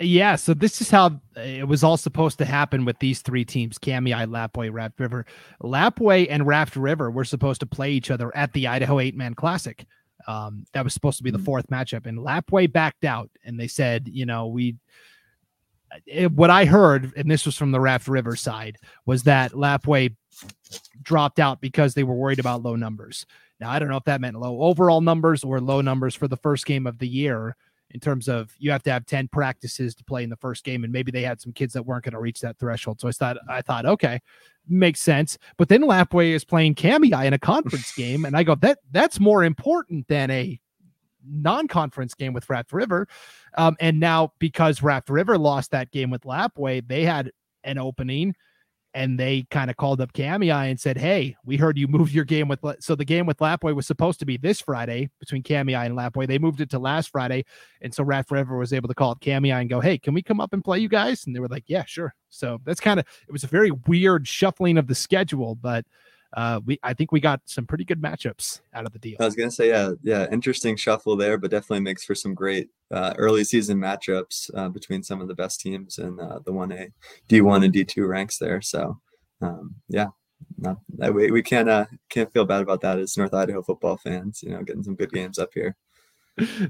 Yeah, 0.00 0.36
so 0.36 0.54
this 0.54 0.80
is 0.80 0.90
how 0.90 1.20
it 1.34 1.66
was 1.66 1.82
all 1.82 1.96
supposed 1.96 2.38
to 2.38 2.44
happen 2.44 2.84
with 2.84 2.98
these 3.00 3.20
three 3.20 3.44
teams: 3.44 3.78
Kamiah, 3.78 4.28
Lapwai, 4.28 4.72
Raft 4.72 5.00
River. 5.00 5.26
Lapwai 5.60 6.28
and 6.30 6.46
Raft 6.46 6.76
River 6.76 7.10
were 7.10 7.24
supposed 7.24 7.60
to 7.60 7.66
play 7.66 7.90
each 7.90 8.10
other 8.10 8.34
at 8.36 8.52
the 8.52 8.68
Idaho 8.68 9.00
Eight 9.00 9.16
Man 9.16 9.34
Classic. 9.34 9.84
Um, 10.28 10.66
that 10.72 10.84
was 10.84 10.94
supposed 10.94 11.18
to 11.18 11.24
be 11.24 11.30
the 11.32 11.38
mm. 11.38 11.44
fourth 11.44 11.68
matchup, 11.68 12.06
and 12.06 12.18
Lapwai 12.18 12.72
backed 12.72 13.04
out, 13.04 13.30
and 13.44 13.58
they 13.58 13.68
said, 13.68 14.08
you 14.08 14.26
know, 14.26 14.46
we. 14.46 14.76
It, 16.06 16.30
what 16.30 16.50
I 16.50 16.66
heard, 16.66 17.14
and 17.16 17.30
this 17.30 17.46
was 17.46 17.56
from 17.56 17.72
the 17.72 17.80
Raft 17.80 18.08
River 18.08 18.36
side, 18.36 18.76
was 19.06 19.22
that 19.22 19.52
Lapwai 19.52 20.14
dropped 21.02 21.40
out 21.40 21.62
because 21.62 21.94
they 21.94 22.04
were 22.04 22.14
worried 22.14 22.38
about 22.38 22.62
low 22.62 22.76
numbers. 22.76 23.26
Now 23.58 23.70
I 23.70 23.78
don't 23.78 23.88
know 23.88 23.96
if 23.96 24.04
that 24.04 24.20
meant 24.20 24.38
low 24.38 24.62
overall 24.62 25.00
numbers 25.00 25.42
or 25.42 25.60
low 25.60 25.80
numbers 25.80 26.14
for 26.14 26.28
the 26.28 26.36
first 26.36 26.66
game 26.66 26.86
of 26.86 26.98
the 26.98 27.08
year 27.08 27.56
in 27.92 28.00
terms 28.00 28.28
of 28.28 28.54
you 28.58 28.70
have 28.70 28.82
to 28.82 28.92
have 28.92 29.06
10 29.06 29.28
practices 29.28 29.94
to 29.94 30.04
play 30.04 30.22
in 30.22 30.30
the 30.30 30.36
first 30.36 30.64
game 30.64 30.84
and 30.84 30.92
maybe 30.92 31.10
they 31.10 31.22
had 31.22 31.40
some 31.40 31.52
kids 31.52 31.72
that 31.72 31.82
weren't 31.82 32.04
going 32.04 32.12
to 32.12 32.20
reach 32.20 32.40
that 32.40 32.58
threshold. 32.58 33.00
So 33.00 33.08
i 33.08 33.12
thought 33.12 33.36
i 33.48 33.62
thought 33.62 33.86
okay 33.86 34.20
makes 34.68 35.00
sense. 35.00 35.38
But 35.56 35.68
then 35.68 35.82
lapwai 35.82 36.32
is 36.32 36.44
playing 36.44 36.74
Kamiah 36.74 37.26
in 37.26 37.32
a 37.32 37.38
conference 37.38 37.92
game 37.96 38.24
and 38.24 38.36
i 38.36 38.42
go 38.42 38.54
that 38.56 38.78
that's 38.90 39.20
more 39.20 39.44
important 39.44 40.06
than 40.08 40.30
a 40.30 40.60
non-conference 41.30 42.14
game 42.14 42.32
with 42.32 42.48
raft 42.48 42.72
river. 42.72 43.06
Um, 43.56 43.76
and 43.80 44.00
now 44.00 44.32
because 44.38 44.82
raft 44.82 45.10
river 45.10 45.38
lost 45.38 45.70
that 45.72 45.90
game 45.90 46.10
with 46.10 46.22
lapwai 46.22 46.86
they 46.86 47.04
had 47.04 47.32
an 47.64 47.78
opening 47.78 48.34
and 48.98 49.16
they 49.16 49.46
kind 49.52 49.70
of 49.70 49.76
called 49.76 50.00
up 50.00 50.12
Kamiah 50.12 50.68
and 50.68 50.80
said, 50.80 50.98
"Hey, 50.98 51.36
we 51.44 51.56
heard 51.56 51.78
you 51.78 51.86
moved 51.86 52.12
your 52.12 52.24
game 52.24 52.48
with." 52.48 52.58
So 52.80 52.96
the 52.96 53.04
game 53.04 53.26
with 53.26 53.38
Lapwai 53.38 53.72
was 53.72 53.86
supposed 53.86 54.18
to 54.18 54.26
be 54.26 54.36
this 54.36 54.60
Friday 54.60 55.08
between 55.20 55.44
Kamiah 55.44 55.86
and 55.86 55.96
Lapwai. 55.96 56.26
They 56.26 56.38
moved 56.38 56.60
it 56.60 56.68
to 56.70 56.80
last 56.80 57.10
Friday, 57.10 57.44
and 57.80 57.94
so 57.94 58.02
Raft 58.02 58.32
River 58.32 58.58
was 58.58 58.72
able 58.72 58.88
to 58.88 58.94
call 58.94 59.12
up 59.12 59.20
Kamiah 59.20 59.60
and 59.60 59.70
go, 59.70 59.78
"Hey, 59.80 59.98
can 59.98 60.14
we 60.14 60.22
come 60.22 60.40
up 60.40 60.52
and 60.52 60.64
play 60.64 60.80
you 60.80 60.88
guys?" 60.88 61.24
And 61.26 61.34
they 61.34 61.38
were 61.38 61.46
like, 61.46 61.64
"Yeah, 61.68 61.84
sure." 61.84 62.12
So 62.28 62.60
that's 62.64 62.80
kind 62.80 62.98
of 62.98 63.06
it 63.28 63.32
was 63.32 63.44
a 63.44 63.46
very 63.48 63.70
weird 63.70 64.26
shuffling 64.26 64.76
of 64.76 64.88
the 64.88 64.96
schedule, 64.96 65.54
but 65.54 65.86
uh, 66.34 66.60
we 66.64 66.78
I 66.82 66.92
think 66.94 67.12
we 67.12 67.20
got 67.20 67.40
some 67.46 67.66
pretty 67.66 67.84
good 67.84 68.00
matchups 68.00 68.60
out 68.74 68.86
of 68.86 68.92
the 68.92 68.98
deal. 68.98 69.16
I 69.20 69.24
was 69.24 69.34
gonna 69.34 69.50
say, 69.50 69.68
yeah, 69.68 69.92
yeah, 70.02 70.26
interesting 70.30 70.76
shuffle 70.76 71.16
there, 71.16 71.38
but 71.38 71.50
definitely 71.50 71.80
makes 71.80 72.04
for 72.04 72.14
some 72.14 72.34
great 72.34 72.68
uh, 72.90 73.14
early 73.16 73.44
season 73.44 73.78
matchups 73.78 74.50
uh, 74.54 74.68
between 74.68 75.02
some 75.02 75.20
of 75.20 75.28
the 75.28 75.34
best 75.34 75.60
teams 75.60 75.98
in 75.98 76.20
uh, 76.20 76.40
the 76.44 76.52
one 76.52 76.72
A, 76.72 76.88
D 77.28 77.40
one 77.40 77.62
and 77.62 77.72
D 77.72 77.84
two 77.84 78.06
ranks 78.06 78.38
there. 78.38 78.60
So, 78.60 78.98
um, 79.40 79.74
yeah, 79.88 80.08
not 80.58 80.78
we 81.12 81.30
we 81.30 81.42
can't 81.42 81.68
uh, 81.68 81.86
can't 82.10 82.32
feel 82.32 82.44
bad 82.44 82.62
about 82.62 82.80
that 82.82 82.98
as 82.98 83.16
North 83.16 83.34
Idaho 83.34 83.62
football 83.62 83.96
fans. 83.96 84.42
You 84.42 84.50
know, 84.50 84.62
getting 84.62 84.82
some 84.82 84.96
good 84.96 85.12
games 85.12 85.38
up 85.38 85.50
here. 85.54 85.76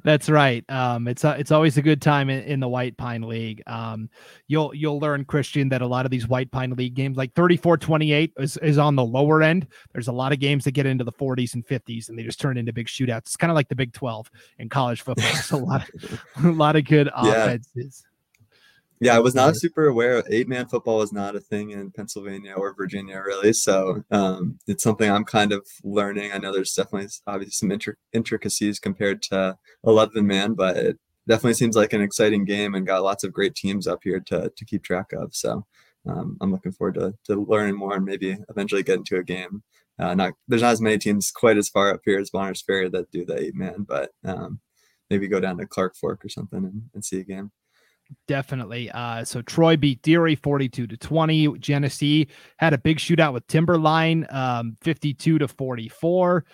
That's 0.04 0.28
right. 0.28 0.64
Um, 0.68 1.08
it's 1.08 1.24
uh, 1.24 1.36
it's 1.38 1.50
always 1.50 1.76
a 1.76 1.82
good 1.82 2.00
time 2.02 2.30
in, 2.30 2.42
in 2.44 2.60
the 2.60 2.68
White 2.68 2.96
Pine 2.96 3.22
League. 3.22 3.62
Um, 3.66 4.08
you'll 4.46 4.74
you'll 4.74 4.98
learn 4.98 5.24
Christian 5.24 5.68
that 5.70 5.82
a 5.82 5.86
lot 5.86 6.04
of 6.04 6.10
these 6.10 6.28
White 6.28 6.50
Pine 6.50 6.70
League 6.70 6.94
games, 6.94 7.16
like 7.16 7.34
34-28, 7.34 8.32
is, 8.38 8.56
is 8.58 8.78
on 8.78 8.96
the 8.96 9.04
lower 9.04 9.42
end. 9.42 9.66
There's 9.92 10.08
a 10.08 10.12
lot 10.12 10.32
of 10.32 10.38
games 10.38 10.64
that 10.64 10.72
get 10.72 10.86
into 10.86 11.04
the 11.04 11.12
40s 11.12 11.54
and 11.54 11.66
50s, 11.66 12.08
and 12.08 12.18
they 12.18 12.22
just 12.22 12.40
turn 12.40 12.56
into 12.56 12.72
big 12.72 12.86
shootouts. 12.86 13.18
It's 13.18 13.36
kind 13.36 13.50
of 13.50 13.54
like 13.54 13.68
the 13.68 13.74
Big 13.74 13.92
12 13.92 14.30
in 14.58 14.68
college 14.68 15.02
football. 15.02 15.26
It's 15.38 15.50
a 15.52 15.56
lot 15.56 15.88
of, 15.88 16.22
a 16.44 16.48
lot 16.48 16.76
of 16.76 16.84
good 16.84 17.08
offenses. 17.14 18.04
Yeah, 18.04 18.08
I 19.06 19.18
was 19.20 19.34
not 19.34 19.56
super 19.56 19.86
aware. 19.86 20.22
Eight 20.28 20.48
man 20.48 20.66
football 20.66 20.98
was 20.98 21.12
not 21.12 21.36
a 21.36 21.40
thing 21.40 21.70
in 21.70 21.90
Pennsylvania 21.90 22.54
or 22.54 22.74
Virginia, 22.74 23.22
really. 23.24 23.52
So 23.52 24.02
um, 24.10 24.58
it's 24.66 24.82
something 24.82 25.10
I'm 25.10 25.24
kind 25.24 25.52
of 25.52 25.66
learning. 25.84 26.32
I 26.32 26.38
know 26.38 26.52
there's 26.52 26.74
definitely 26.74 27.08
obviously 27.26 27.52
some 27.52 27.68
intric- 27.70 27.96
intricacies 28.12 28.78
compared 28.78 29.22
to 29.22 29.56
11 29.84 30.26
man, 30.26 30.54
but 30.54 30.76
it 30.76 30.98
definitely 31.28 31.54
seems 31.54 31.76
like 31.76 31.92
an 31.92 32.02
exciting 32.02 32.44
game 32.44 32.74
and 32.74 32.86
got 32.86 33.02
lots 33.02 33.22
of 33.22 33.32
great 33.32 33.54
teams 33.54 33.86
up 33.86 34.00
here 34.02 34.20
to, 34.20 34.50
to 34.56 34.64
keep 34.64 34.82
track 34.82 35.12
of. 35.12 35.34
So 35.34 35.64
um, 36.06 36.36
I'm 36.40 36.50
looking 36.50 36.72
forward 36.72 36.94
to, 36.94 37.14
to 37.24 37.40
learning 37.40 37.76
more 37.76 37.94
and 37.94 38.04
maybe 38.04 38.36
eventually 38.48 38.82
get 38.82 38.98
into 38.98 39.16
a 39.16 39.24
game. 39.24 39.62
Uh, 40.00 40.14
not 40.14 40.32
there's 40.46 40.62
not 40.62 40.72
as 40.72 40.80
many 40.80 40.96
teams 40.96 41.30
quite 41.32 41.58
as 41.58 41.68
far 41.68 41.92
up 41.92 42.00
here 42.04 42.18
as 42.18 42.30
Bonners 42.30 42.62
Ferry 42.62 42.88
that 42.88 43.10
do 43.10 43.24
the 43.24 43.38
eight 43.38 43.54
man, 43.54 43.84
but 43.86 44.10
um, 44.24 44.60
maybe 45.10 45.28
go 45.28 45.40
down 45.40 45.58
to 45.58 45.66
Clark 45.66 45.96
Fork 45.96 46.24
or 46.24 46.28
something 46.28 46.64
and, 46.64 46.82
and 46.94 47.04
see 47.04 47.20
a 47.20 47.24
game. 47.24 47.50
Definitely. 48.26 48.90
Uh, 48.90 49.24
so 49.24 49.42
Troy 49.42 49.76
beat 49.76 50.02
Deary 50.02 50.34
42 50.34 50.86
to 50.86 50.96
20. 50.96 51.58
Genesee 51.58 52.28
had 52.58 52.72
a 52.72 52.78
big 52.78 52.98
shootout 52.98 53.32
with 53.32 53.46
Timberline, 53.46 54.26
um, 54.30 54.76
52 54.82 55.38
to 55.38 55.48
44. 55.48 56.44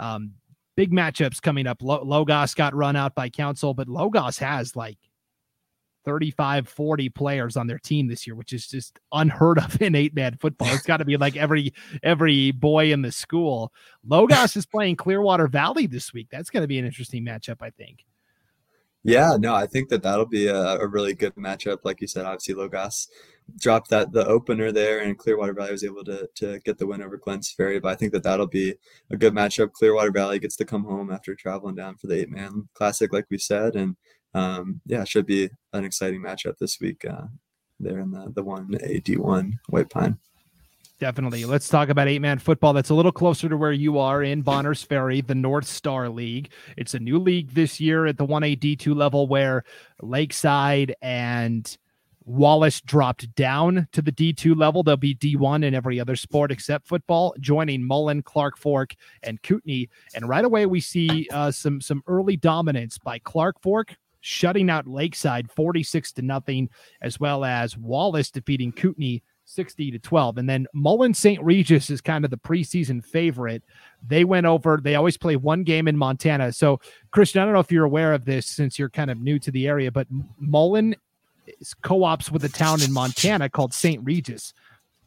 Um, 0.00 0.32
big 0.76 0.92
matchups 0.92 1.40
coming 1.40 1.66
up. 1.66 1.78
Logos 1.82 2.54
got 2.54 2.74
run 2.74 2.96
out 2.96 3.14
by 3.14 3.28
Council, 3.28 3.74
but 3.74 3.88
Logos 3.88 4.38
has 4.38 4.74
like 4.74 4.98
35, 6.04 6.68
40 6.68 7.08
players 7.10 7.56
on 7.56 7.66
their 7.66 7.78
team 7.78 8.08
this 8.08 8.26
year, 8.26 8.36
which 8.36 8.52
is 8.52 8.66
just 8.66 8.98
unheard 9.12 9.58
of 9.58 9.80
in 9.80 9.94
eight 9.94 10.14
man 10.14 10.36
football. 10.40 10.68
It's 10.68 10.86
got 10.86 10.98
to 10.98 11.04
be 11.04 11.16
like 11.16 11.36
every 11.36 11.72
every 12.02 12.50
boy 12.50 12.92
in 12.92 13.02
the 13.02 13.12
school. 13.12 13.72
Logos 14.06 14.56
is 14.56 14.66
playing 14.66 14.96
Clearwater 14.96 15.48
Valley 15.48 15.86
this 15.86 16.12
week. 16.12 16.28
That's 16.30 16.50
going 16.50 16.62
to 16.62 16.68
be 16.68 16.78
an 16.78 16.84
interesting 16.84 17.24
matchup, 17.24 17.56
I 17.60 17.70
think. 17.70 18.04
Yeah, 19.04 19.36
no, 19.38 19.54
I 19.54 19.66
think 19.66 19.90
that 19.90 20.02
that'll 20.02 20.24
be 20.24 20.46
a, 20.46 20.78
a, 20.78 20.86
really 20.86 21.12
good 21.12 21.34
matchup. 21.34 21.80
Like 21.84 22.00
you 22.00 22.06
said, 22.06 22.24
obviously 22.24 22.54
Logos 22.54 23.08
dropped 23.60 23.90
that 23.90 24.12
the 24.12 24.26
opener 24.26 24.72
there, 24.72 25.00
and 25.00 25.18
Clearwater 25.18 25.52
Valley 25.52 25.72
was 25.72 25.84
able 25.84 26.04
to 26.04 26.26
to 26.36 26.58
get 26.60 26.78
the 26.78 26.86
win 26.86 27.02
over 27.02 27.18
Glenns 27.18 27.54
Ferry. 27.54 27.78
But 27.78 27.90
I 27.90 27.94
think 27.96 28.12
that 28.12 28.22
that'll 28.22 28.46
be 28.46 28.74
a 29.10 29.16
good 29.16 29.34
matchup. 29.34 29.72
Clearwater 29.72 30.10
Valley 30.10 30.38
gets 30.38 30.56
to 30.56 30.64
come 30.64 30.84
home 30.84 31.12
after 31.12 31.34
traveling 31.34 31.74
down 31.74 31.96
for 31.96 32.06
the 32.06 32.20
eight 32.20 32.30
man 32.30 32.66
classic, 32.72 33.12
like 33.12 33.26
we 33.30 33.36
said, 33.36 33.76
and 33.76 33.96
um, 34.32 34.80
yeah, 34.86 35.04
should 35.04 35.26
be 35.26 35.50
an 35.74 35.84
exciting 35.84 36.22
matchup 36.22 36.56
this 36.58 36.80
week 36.80 37.04
uh, 37.04 37.26
there 37.78 37.98
in 37.98 38.10
the 38.10 38.32
the 38.34 38.42
one 38.42 38.74
A 38.82 39.00
D 39.00 39.18
one 39.18 39.60
White 39.68 39.90
Pine. 39.90 40.18
Definitely. 41.00 41.44
Let's 41.44 41.68
talk 41.68 41.88
about 41.88 42.06
eight 42.06 42.22
man 42.22 42.38
football. 42.38 42.72
That's 42.72 42.90
a 42.90 42.94
little 42.94 43.12
closer 43.12 43.48
to 43.48 43.56
where 43.56 43.72
you 43.72 43.98
are 43.98 44.22
in 44.22 44.42
Bonners 44.42 44.82
Ferry, 44.82 45.20
the 45.20 45.34
North 45.34 45.66
Star 45.66 46.08
League. 46.08 46.50
It's 46.76 46.94
a 46.94 47.00
new 47.00 47.18
league 47.18 47.50
this 47.50 47.80
year 47.80 48.06
at 48.06 48.16
the 48.16 48.26
1A 48.26 48.58
D2 48.58 48.94
level 48.94 49.26
where 49.26 49.64
Lakeside 50.00 50.94
and 51.02 51.76
Wallace 52.26 52.80
dropped 52.80 53.34
down 53.34 53.88
to 53.92 54.02
the 54.02 54.12
D2 54.12 54.56
level. 54.56 54.84
They'll 54.84 54.96
be 54.96 55.16
D1 55.16 55.64
in 55.64 55.74
every 55.74 55.98
other 55.98 56.14
sport 56.14 56.52
except 56.52 56.86
football, 56.86 57.34
joining 57.40 57.82
Mullan, 57.82 58.24
Clark 58.24 58.56
Fork, 58.56 58.94
and 59.22 59.42
Kootenai. 59.42 59.86
And 60.14 60.28
right 60.28 60.44
away, 60.44 60.64
we 60.66 60.80
see 60.80 61.28
uh, 61.32 61.50
some 61.50 61.80
some 61.80 62.02
early 62.06 62.36
dominance 62.36 62.98
by 62.98 63.18
Clark 63.18 63.60
Fork, 63.60 63.96
shutting 64.20 64.70
out 64.70 64.86
Lakeside 64.86 65.50
46 65.50 66.12
to 66.12 66.22
nothing, 66.22 66.70
as 67.02 67.18
well 67.18 67.44
as 67.44 67.76
Wallace 67.76 68.30
defeating 68.30 68.70
Kootenai 68.70 69.18
60 69.44 69.90
to 69.92 69.98
12. 69.98 70.38
And 70.38 70.48
then 70.48 70.66
Mullan 70.74 71.14
St. 71.14 71.42
Regis 71.42 71.90
is 71.90 72.00
kind 72.00 72.24
of 72.24 72.30
the 72.30 72.36
preseason 72.36 73.04
favorite. 73.04 73.62
They 74.06 74.24
went 74.24 74.46
over, 74.46 74.80
they 74.82 74.94
always 74.94 75.16
play 75.16 75.36
one 75.36 75.62
game 75.62 75.88
in 75.88 75.96
Montana. 75.96 76.52
So, 76.52 76.80
Christian, 77.10 77.42
I 77.42 77.44
don't 77.44 77.54
know 77.54 77.60
if 77.60 77.72
you're 77.72 77.84
aware 77.84 78.12
of 78.12 78.24
this 78.24 78.46
since 78.46 78.78
you're 78.78 78.90
kind 78.90 79.10
of 79.10 79.20
new 79.20 79.38
to 79.40 79.50
the 79.50 79.66
area, 79.66 79.90
but 79.90 80.06
Mullan 80.42 80.94
is 81.60 81.74
co 81.74 82.04
ops 82.04 82.30
with 82.30 82.44
a 82.44 82.48
town 82.48 82.82
in 82.82 82.92
Montana 82.92 83.48
called 83.48 83.74
St. 83.74 84.04
Regis. 84.04 84.54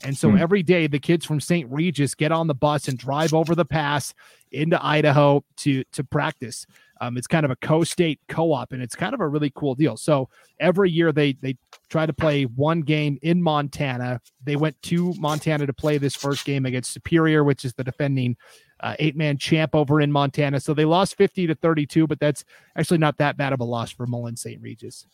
And 0.03 0.15
so 0.15 0.29
hmm. 0.29 0.38
every 0.38 0.63
day 0.63 0.88
the 0.88 1.00
kids 1.00 1.25
from 1.25 1.39
St. 1.39 1.70
Regis 1.72 2.13
get 2.13 2.32
on 2.32 2.48
the 2.48 2.53
bus 2.53 2.88
and 2.88 2.98
drive 2.98 3.34
over 3.34 3.56
the 3.56 3.65
pass 3.65 4.13
into 4.51 4.84
Idaho 4.84 5.44
to 5.58 5.84
to 5.94 6.03
practice. 6.03 6.65
Um, 7.01 7.18
it's 7.18 7.27
kind 7.27 7.46
of 7.46 7.51
a 7.51 7.56
co-state 7.58 8.20
co-op, 8.27 8.72
and 8.72 8.82
it's 8.82 8.96
kind 8.96 9.13
of 9.13 9.22
a 9.22 9.27
really 9.27 9.51
cool 9.56 9.75
deal. 9.75 9.98
So 9.98 10.30
every 10.60 10.89
year 10.92 11.12
they 11.12 11.34
they 11.34 11.58
try 11.89 12.06
to 12.06 12.13
play 12.13 12.44
one 12.44 12.82
game 12.82 13.18
in 13.22 13.42
Montana. 13.42 14.20
They 14.44 14.56
went 14.56 14.82
to 14.84 15.13
Montana 15.18 15.66
to 15.66 15.74
play 15.74 15.98
this 15.98 16.16
first 16.16 16.46
game 16.46 16.66
against 16.66 16.92
Superior, 16.92 17.44
which 17.44 17.66
is 17.66 17.74
the 17.74 17.84
defending 17.84 18.36
uh, 18.80 18.96
eight-man 19.00 19.38
champ 19.38 19.74
over 19.74 20.01
in 20.01 20.12
Montana. 20.12 20.60
So 20.60 20.74
they 20.74 20.86
lost 20.86 21.16
fifty 21.16 21.48
to 21.48 21.56
thirty-two, 21.56 22.08
but 22.08 22.20
that's 22.20 22.44
actually 22.75 23.00
not 23.00 23.18
that 23.18 23.38
bad 23.38 23.54
of 23.54 23.60
a 23.60 23.63
loss 23.63 23.92
for 23.92 24.06
Mullan 24.06 24.38
St. 24.38 24.62
Regis. 24.62 25.06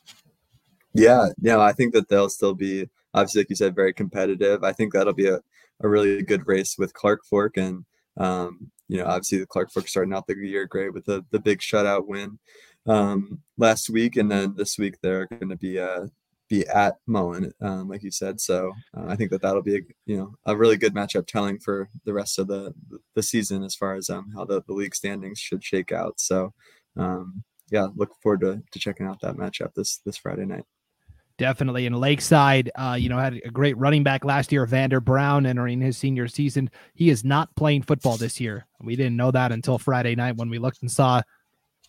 Yeah, 0.94 1.28
yeah, 1.42 1.60
I 1.60 1.74
think 1.74 1.94
that 1.94 2.08
they'll 2.10 2.30
still 2.30 2.54
be 2.54 2.88
obviously, 3.14 3.42
like 3.42 3.50
you 3.50 3.56
said, 3.56 3.76
very 3.76 3.94
competitive. 3.94 4.64
I 4.64 4.74
think 4.74 4.94
that'll 4.94 5.14
be 5.14 5.28
a, 5.28 5.40
a 5.82 5.88
really 5.88 6.22
good 6.24 6.48
race 6.48 6.78
with 6.78 6.94
Clark 6.94 7.26
Fork 7.26 7.58
and 7.58 7.86
um, 8.18 8.72
you 8.94 9.00
know, 9.00 9.06
obviously 9.06 9.40
the 9.40 9.48
Clark 9.48 9.72
Fork 9.72 9.88
starting 9.88 10.14
out 10.14 10.28
the 10.28 10.36
year 10.38 10.68
great 10.68 10.94
with 10.94 11.06
the 11.06 11.26
the 11.32 11.40
big 11.40 11.60
shutout 11.62 12.06
win 12.06 12.38
um, 12.86 13.42
last 13.58 13.90
week, 13.90 14.18
and 14.18 14.30
then 14.30 14.54
this 14.56 14.78
week 14.78 14.98
they're 15.02 15.26
going 15.26 15.50
to 15.50 15.58
be 15.58 15.80
uh, 15.80 16.06
be 16.48 16.68
at 16.68 16.98
Mullan, 17.10 17.52
um, 17.60 17.90
like 17.90 18.04
you 18.04 18.12
said. 18.12 18.40
So 18.40 18.72
uh, 18.96 19.06
I 19.08 19.16
think 19.16 19.32
that 19.32 19.42
that'll 19.42 19.64
be 19.64 19.78
a, 19.78 19.82
you 20.06 20.18
know 20.18 20.36
a 20.46 20.56
really 20.56 20.78
good 20.78 20.94
matchup 20.94 21.26
telling 21.26 21.58
for 21.58 21.90
the 22.06 22.14
rest 22.14 22.38
of 22.38 22.48
the 22.48 22.72
the 23.16 23.24
season 23.24 23.64
as 23.64 23.74
far 23.74 23.96
as 23.96 24.12
um, 24.12 24.32
how 24.36 24.46
the, 24.46 24.62
the 24.68 24.74
league 24.74 24.94
standings 24.94 25.40
should 25.40 25.64
shake 25.64 25.92
out. 25.92 26.20
So 26.20 26.54
um, 26.96 27.44
yeah, 27.72 27.88
look 27.96 28.12
forward 28.22 28.42
to, 28.42 28.62
to 28.72 28.80
checking 28.80 29.08
out 29.08 29.22
that 29.22 29.38
matchup 29.38 29.74
this 29.74 30.02
this 30.06 30.18
Friday 30.18 30.46
night. 30.46 30.66
Definitely. 31.38 31.88
And 31.88 32.00
Lakeside, 32.00 32.70
uh, 32.76 32.96
you 33.00 33.10
know, 33.10 33.18
had 33.18 33.42
a 33.44 33.50
great 33.50 33.76
running 33.78 34.04
back 34.04 34.24
last 34.24 34.52
year, 34.52 34.66
Vander 34.68 35.00
Brown, 35.00 35.46
entering 35.46 35.82
his 35.82 35.98
senior 35.98 36.28
season. 36.28 36.70
He 36.94 37.10
is 37.10 37.24
not 37.24 37.56
playing 37.56 37.82
football 37.82 38.18
this 38.18 38.40
year. 38.40 38.68
We 38.82 38.96
didn't 38.96 39.18
know 39.18 39.32
that 39.32 39.52
until 39.52 39.80
Friday 39.80 40.16
night 40.16 40.36
when 40.36 40.50
we 40.50 40.60
looked 40.60 40.82
and 40.82 40.92
saw 40.92 41.24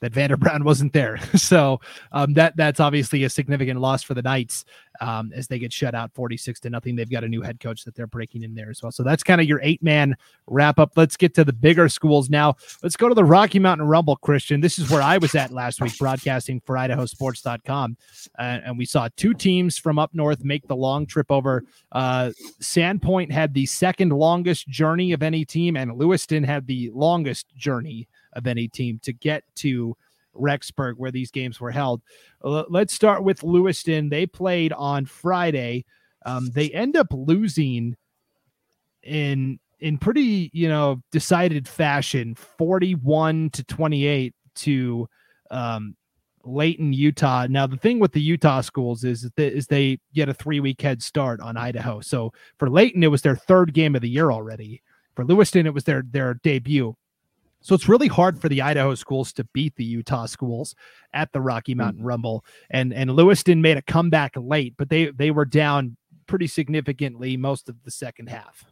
that 0.01 0.13
Vander 0.13 0.37
Brown 0.37 0.65
wasn't 0.65 0.93
there. 0.93 1.19
so 1.35 1.81
um, 2.13 2.35
that 2.35 2.57
that's 2.57 2.81
obviously 2.81 3.25
a 3.25 3.31
significant 3.31 3.81
loss 3.81 4.03
for 4.03 4.15
the 4.15 4.23
Knights 4.23 4.65
um, 5.01 5.33
as 5.35 5.49
they 5.49 5.59
get 5.59 5.73
shut 5.73 5.95
out 5.95 6.13
46 6.15 6.61
to 6.61 6.71
nothing. 6.71 6.97
They've 6.97 7.11
got 7.11 7.25
a 7.25 7.29
new 7.29 7.43
head 7.43 7.61
coach 7.61 7.85
that 7.85 7.95
they're 7.95 8.07
breaking 8.07 8.43
in 8.43 8.55
there 8.55 8.71
as 8.71 8.83
well. 8.83 8.93
So 8.93 9.03
that's 9.03 9.23
kind 9.23 9.41
of 9.41 9.47
your 9.47 9.61
eight 9.63 9.83
man 9.83 10.17
wrap 10.47 10.79
up. 10.79 10.93
Let's 10.97 11.17
get 11.17 11.35
to 11.35 11.45
the 11.45 11.53
bigger 11.53 11.89
schools 11.89 12.31
now. 12.31 12.57
Let's 12.83 12.97
go 12.97 13.09
to 13.09 13.15
the 13.15 13.25
Rocky 13.25 13.59
Mountain 13.59 13.87
Rumble, 13.87 14.17
Christian. 14.17 14.61
This 14.61 14.79
is 14.79 14.91
where 14.91 15.03
I 15.03 15.19
was 15.19 15.35
at 15.35 15.53
last 15.53 15.81
week 15.81 15.97
broadcasting 15.99 16.61
for 16.61 16.77
IdahoSports.com. 16.77 17.97
Uh, 18.39 18.43
and 18.43 18.79
we 18.79 18.85
saw 18.85 19.09
two 19.17 19.35
teams 19.35 19.79
from 19.79 19.99
up 19.99 20.11
north 20.15 20.45
make 20.45 20.67
the 20.69 20.77
long 20.77 21.07
trip 21.07 21.31
over. 21.31 21.65
Uh, 21.93 22.31
Sandpoint 22.61 23.31
had 23.31 23.55
the 23.55 23.67
second 23.67 24.11
longest 24.11 24.69
journey 24.69 25.13
of 25.13 25.23
any 25.23 25.45
team, 25.45 25.77
and 25.77 25.97
Lewiston 25.97 26.45
had 26.45 26.67
the 26.67 26.91
longest 26.95 27.47
journey 27.57 28.09
of 28.35 28.47
any 28.47 28.69
team 28.69 29.01
to 29.03 29.13
get 29.13 29.45
to 29.57 29.97
Rexburg 30.35 30.95
where 30.97 31.11
these 31.11 31.31
games 31.31 31.61
were 31.61 31.71
held. 31.71 32.03
Let's 32.43 32.93
start 32.93 33.25
with 33.25 33.43
Lewiston. 33.43 34.09
They 34.09 34.27
played 34.27 34.73
on 34.73 35.07
Friday. 35.07 35.85
Um, 36.27 36.51
they 36.53 36.71
end 36.71 36.97
up 36.97 37.09
losing 37.11 37.97
in 39.03 39.59
in 39.81 39.99
pretty 39.99 40.51
you 40.53 40.69
know 40.69 41.03
decided 41.13 41.69
fashion, 41.69 42.35
forty 42.35 42.95
one 42.95 43.51
to 43.51 43.65
twenty 43.65 44.07
eight 44.07 44.35
to 44.57 45.09
um, 45.51 45.97
Layton, 46.45 46.93
Utah. 46.93 47.47
Now 47.49 47.67
the 47.67 47.77
thing 47.77 47.99
with 48.01 48.13
the 48.13 48.21
Utah 48.21 48.61
schools 48.61 49.05
is 49.05 49.31
that 49.37 49.39
is 49.39 49.67
they 49.67 49.99
get 50.15 50.29
a 50.29 50.35
three 50.35 50.61
week 50.61 50.81
head 50.81 51.03
start 51.03 51.41
on 51.41 51.57
Idaho. 51.57 52.01
So 52.01 52.33
for 52.59 52.71
Layton, 52.71 53.03
it 53.03 53.11
was 53.11 53.23
their 53.23 53.37
third 53.37 53.75
game 53.75 53.95
of 53.95 54.03
the 54.03 54.09
year 54.09 54.31
already. 54.31 54.83
For 55.15 55.25
Lewiston, 55.25 55.67
it 55.67 55.75
was 55.75 55.85
their 55.85 56.03
their 56.03 56.35
debut. 56.35 56.97
So 57.65 57.75
it's 57.75 57.89
really 57.89 58.09
hard 58.09 58.43
for 58.43 58.51
the 58.51 58.61
Idaho 58.61 58.95
schools 58.95 59.33
to 59.33 59.45
beat 59.55 59.75
the 59.77 59.85
Utah 59.85 60.27
schools 60.27 60.75
at 61.15 61.33
the 61.33 61.41
Rocky 61.41 61.73
hmm. 61.73 61.79
Mountain 61.79 62.01
mm-hmm. 62.01 62.09
Rumble. 62.09 62.45
And 62.71 62.93
and 62.93 63.11
Lewiston 63.11 63.63
made 63.63 63.79
a 63.79 63.83
comeback 63.83 64.33
late, 64.37 64.75
but 64.77 64.91
they 64.91 65.07
they 65.07 65.31
were 65.31 65.47
down 65.47 65.97
pretty 66.27 66.47
significantly 66.47 67.37
most 67.37 67.69
of 67.69 67.83
the 67.83 67.91
second 67.91 68.29
half. 68.29 68.65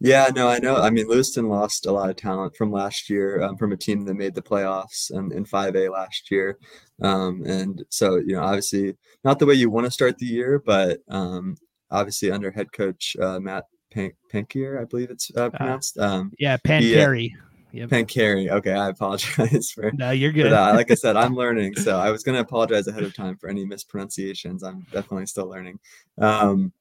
Yeah, 0.00 0.30
no, 0.34 0.48
I 0.48 0.60
know. 0.60 0.76
I 0.76 0.90
mean, 0.90 1.08
Lewiston 1.08 1.48
lost 1.48 1.84
a 1.84 1.92
lot 1.92 2.08
of 2.08 2.16
talent 2.16 2.56
from 2.56 2.72
last 2.72 3.10
year 3.10 3.42
um, 3.42 3.56
from 3.56 3.72
a 3.72 3.76
team 3.76 4.06
that 4.06 4.14
made 4.14 4.34
the 4.34 4.40
playoffs 4.40 5.10
and 5.10 5.30
in 5.30 5.44
5A 5.44 5.92
last 5.92 6.30
year. 6.30 6.56
Um, 7.02 7.42
and 7.44 7.84
so, 7.90 8.16
you 8.16 8.34
know, 8.34 8.40
obviously 8.40 8.96
not 9.24 9.38
the 9.38 9.44
way 9.44 9.54
you 9.54 9.68
want 9.68 9.84
to 9.84 9.90
start 9.90 10.16
the 10.16 10.26
year, 10.26 10.62
but 10.64 11.00
um, 11.10 11.56
obviously 11.90 12.30
under 12.30 12.50
head 12.50 12.72
coach 12.72 13.14
uh, 13.20 13.40
Matt 13.40 13.64
Pan- 13.92 14.12
Pankier, 14.32 14.80
I 14.80 14.84
believe 14.84 15.10
it's 15.10 15.30
uh, 15.36 15.46
uh 15.46 15.50
pronounced. 15.50 15.98
Um, 15.98 16.32
yeah, 16.38 16.56
Pancari. 16.56 17.32
Yep. 17.72 17.90
Pancari. 17.90 18.50
Okay, 18.50 18.72
I 18.72 18.88
apologize 18.88 19.70
for. 19.74 19.90
No, 19.92 20.10
you're 20.10 20.32
good. 20.32 20.52
Like 20.52 20.90
I 20.90 20.94
said, 20.94 21.16
I'm 21.16 21.34
learning, 21.36 21.76
so 21.76 21.98
I 21.98 22.10
was 22.10 22.22
going 22.22 22.34
to 22.34 22.40
apologize 22.40 22.86
ahead 22.86 23.02
of 23.02 23.14
time 23.14 23.36
for 23.36 23.48
any 23.48 23.64
mispronunciations. 23.64 24.62
I'm 24.62 24.86
definitely 24.92 25.26
still 25.26 25.48
learning. 25.48 25.78
Um, 26.16 26.72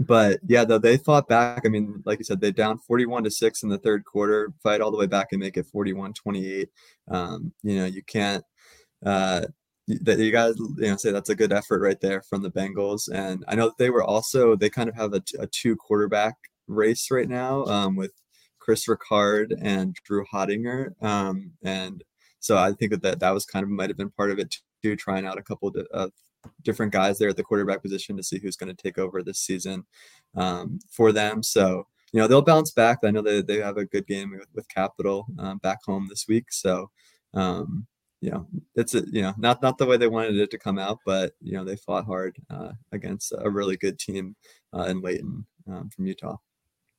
but 0.00 0.40
yeah, 0.46 0.64
though 0.64 0.78
they 0.78 0.96
fought 0.96 1.28
back. 1.28 1.62
I 1.64 1.68
mean, 1.68 2.02
like 2.04 2.18
you 2.18 2.24
said, 2.24 2.40
they 2.40 2.50
down 2.50 2.78
41 2.78 3.24
to 3.24 3.30
six 3.30 3.62
in 3.62 3.68
the 3.68 3.78
third 3.78 4.04
quarter, 4.04 4.52
fight 4.62 4.80
all 4.80 4.90
the 4.90 4.98
way 4.98 5.06
back 5.06 5.28
and 5.30 5.40
make 5.40 5.56
it 5.56 5.66
41-28. 5.72 6.66
Um, 7.08 7.52
you 7.62 7.76
know, 7.76 7.86
you 7.86 8.02
can't. 8.02 8.44
Uh, 9.04 9.42
that 9.86 10.18
you 10.18 10.32
guys 10.32 10.54
you 10.58 10.88
know 10.88 10.96
say 10.96 11.10
that's 11.10 11.28
a 11.28 11.34
good 11.34 11.52
effort 11.52 11.80
right 11.82 12.00
there 12.00 12.22
from 12.22 12.42
the 12.42 12.50
Bengals 12.50 13.06
and 13.12 13.44
I 13.48 13.54
know 13.54 13.66
that 13.66 13.76
they 13.76 13.90
were 13.90 14.02
also 14.02 14.56
they 14.56 14.70
kind 14.70 14.88
of 14.88 14.94
have 14.94 15.12
a, 15.12 15.22
a 15.38 15.46
two 15.46 15.76
quarterback 15.76 16.36
race 16.68 17.10
right 17.10 17.28
now 17.28 17.64
um, 17.66 17.94
with 17.94 18.12
Chris 18.64 18.86
Ricard 18.86 19.54
and 19.60 19.94
Drew 20.04 20.24
Hottinger. 20.24 20.90
Um, 21.02 21.52
and 21.62 22.02
so 22.40 22.56
I 22.56 22.72
think 22.72 22.92
that, 22.92 23.02
that 23.02 23.20
that 23.20 23.34
was 23.34 23.44
kind 23.44 23.62
of 23.62 23.68
might 23.68 23.90
have 23.90 23.98
been 23.98 24.10
part 24.10 24.30
of 24.30 24.38
it 24.38 24.56
too, 24.82 24.96
trying 24.96 25.26
out 25.26 25.38
a 25.38 25.42
couple 25.42 25.68
of 25.68 25.76
uh, 25.92 26.08
different 26.62 26.92
guys 26.92 27.18
there 27.18 27.28
at 27.28 27.36
the 27.36 27.42
quarterback 27.42 27.82
position 27.82 28.16
to 28.16 28.22
see 28.22 28.38
who's 28.38 28.56
going 28.56 28.74
to 28.74 28.82
take 28.82 28.98
over 28.98 29.22
this 29.22 29.38
season 29.38 29.84
um, 30.34 30.78
for 30.90 31.12
them. 31.12 31.42
So, 31.42 31.86
you 32.12 32.20
know, 32.20 32.26
they'll 32.26 32.42
bounce 32.42 32.70
back. 32.70 33.00
I 33.04 33.10
know 33.10 33.20
they, 33.20 33.42
they 33.42 33.58
have 33.58 33.76
a 33.76 33.84
good 33.84 34.06
game 34.06 34.30
with, 34.30 34.48
with 34.54 34.68
Capital 34.68 35.26
um, 35.38 35.58
back 35.58 35.80
home 35.84 36.06
this 36.08 36.24
week. 36.26 36.46
So, 36.50 36.90
um, 37.34 37.86
you 38.22 38.30
know, 38.30 38.46
it's 38.74 38.94
a, 38.94 39.02
you 39.10 39.20
know 39.20 39.34
not 39.36 39.60
not 39.60 39.76
the 39.76 39.84
way 39.84 39.98
they 39.98 40.08
wanted 40.08 40.36
it 40.36 40.50
to 40.52 40.58
come 40.58 40.78
out, 40.78 41.00
but 41.04 41.32
you 41.42 41.52
know 41.52 41.64
they 41.64 41.76
fought 41.76 42.06
hard 42.06 42.34
uh, 42.48 42.72
against 42.92 43.34
a 43.38 43.50
really 43.50 43.76
good 43.76 43.98
team 43.98 44.34
uh, 44.72 44.84
in 44.84 45.02
Layton 45.02 45.44
um, 45.68 45.90
from 45.90 46.06
Utah. 46.06 46.38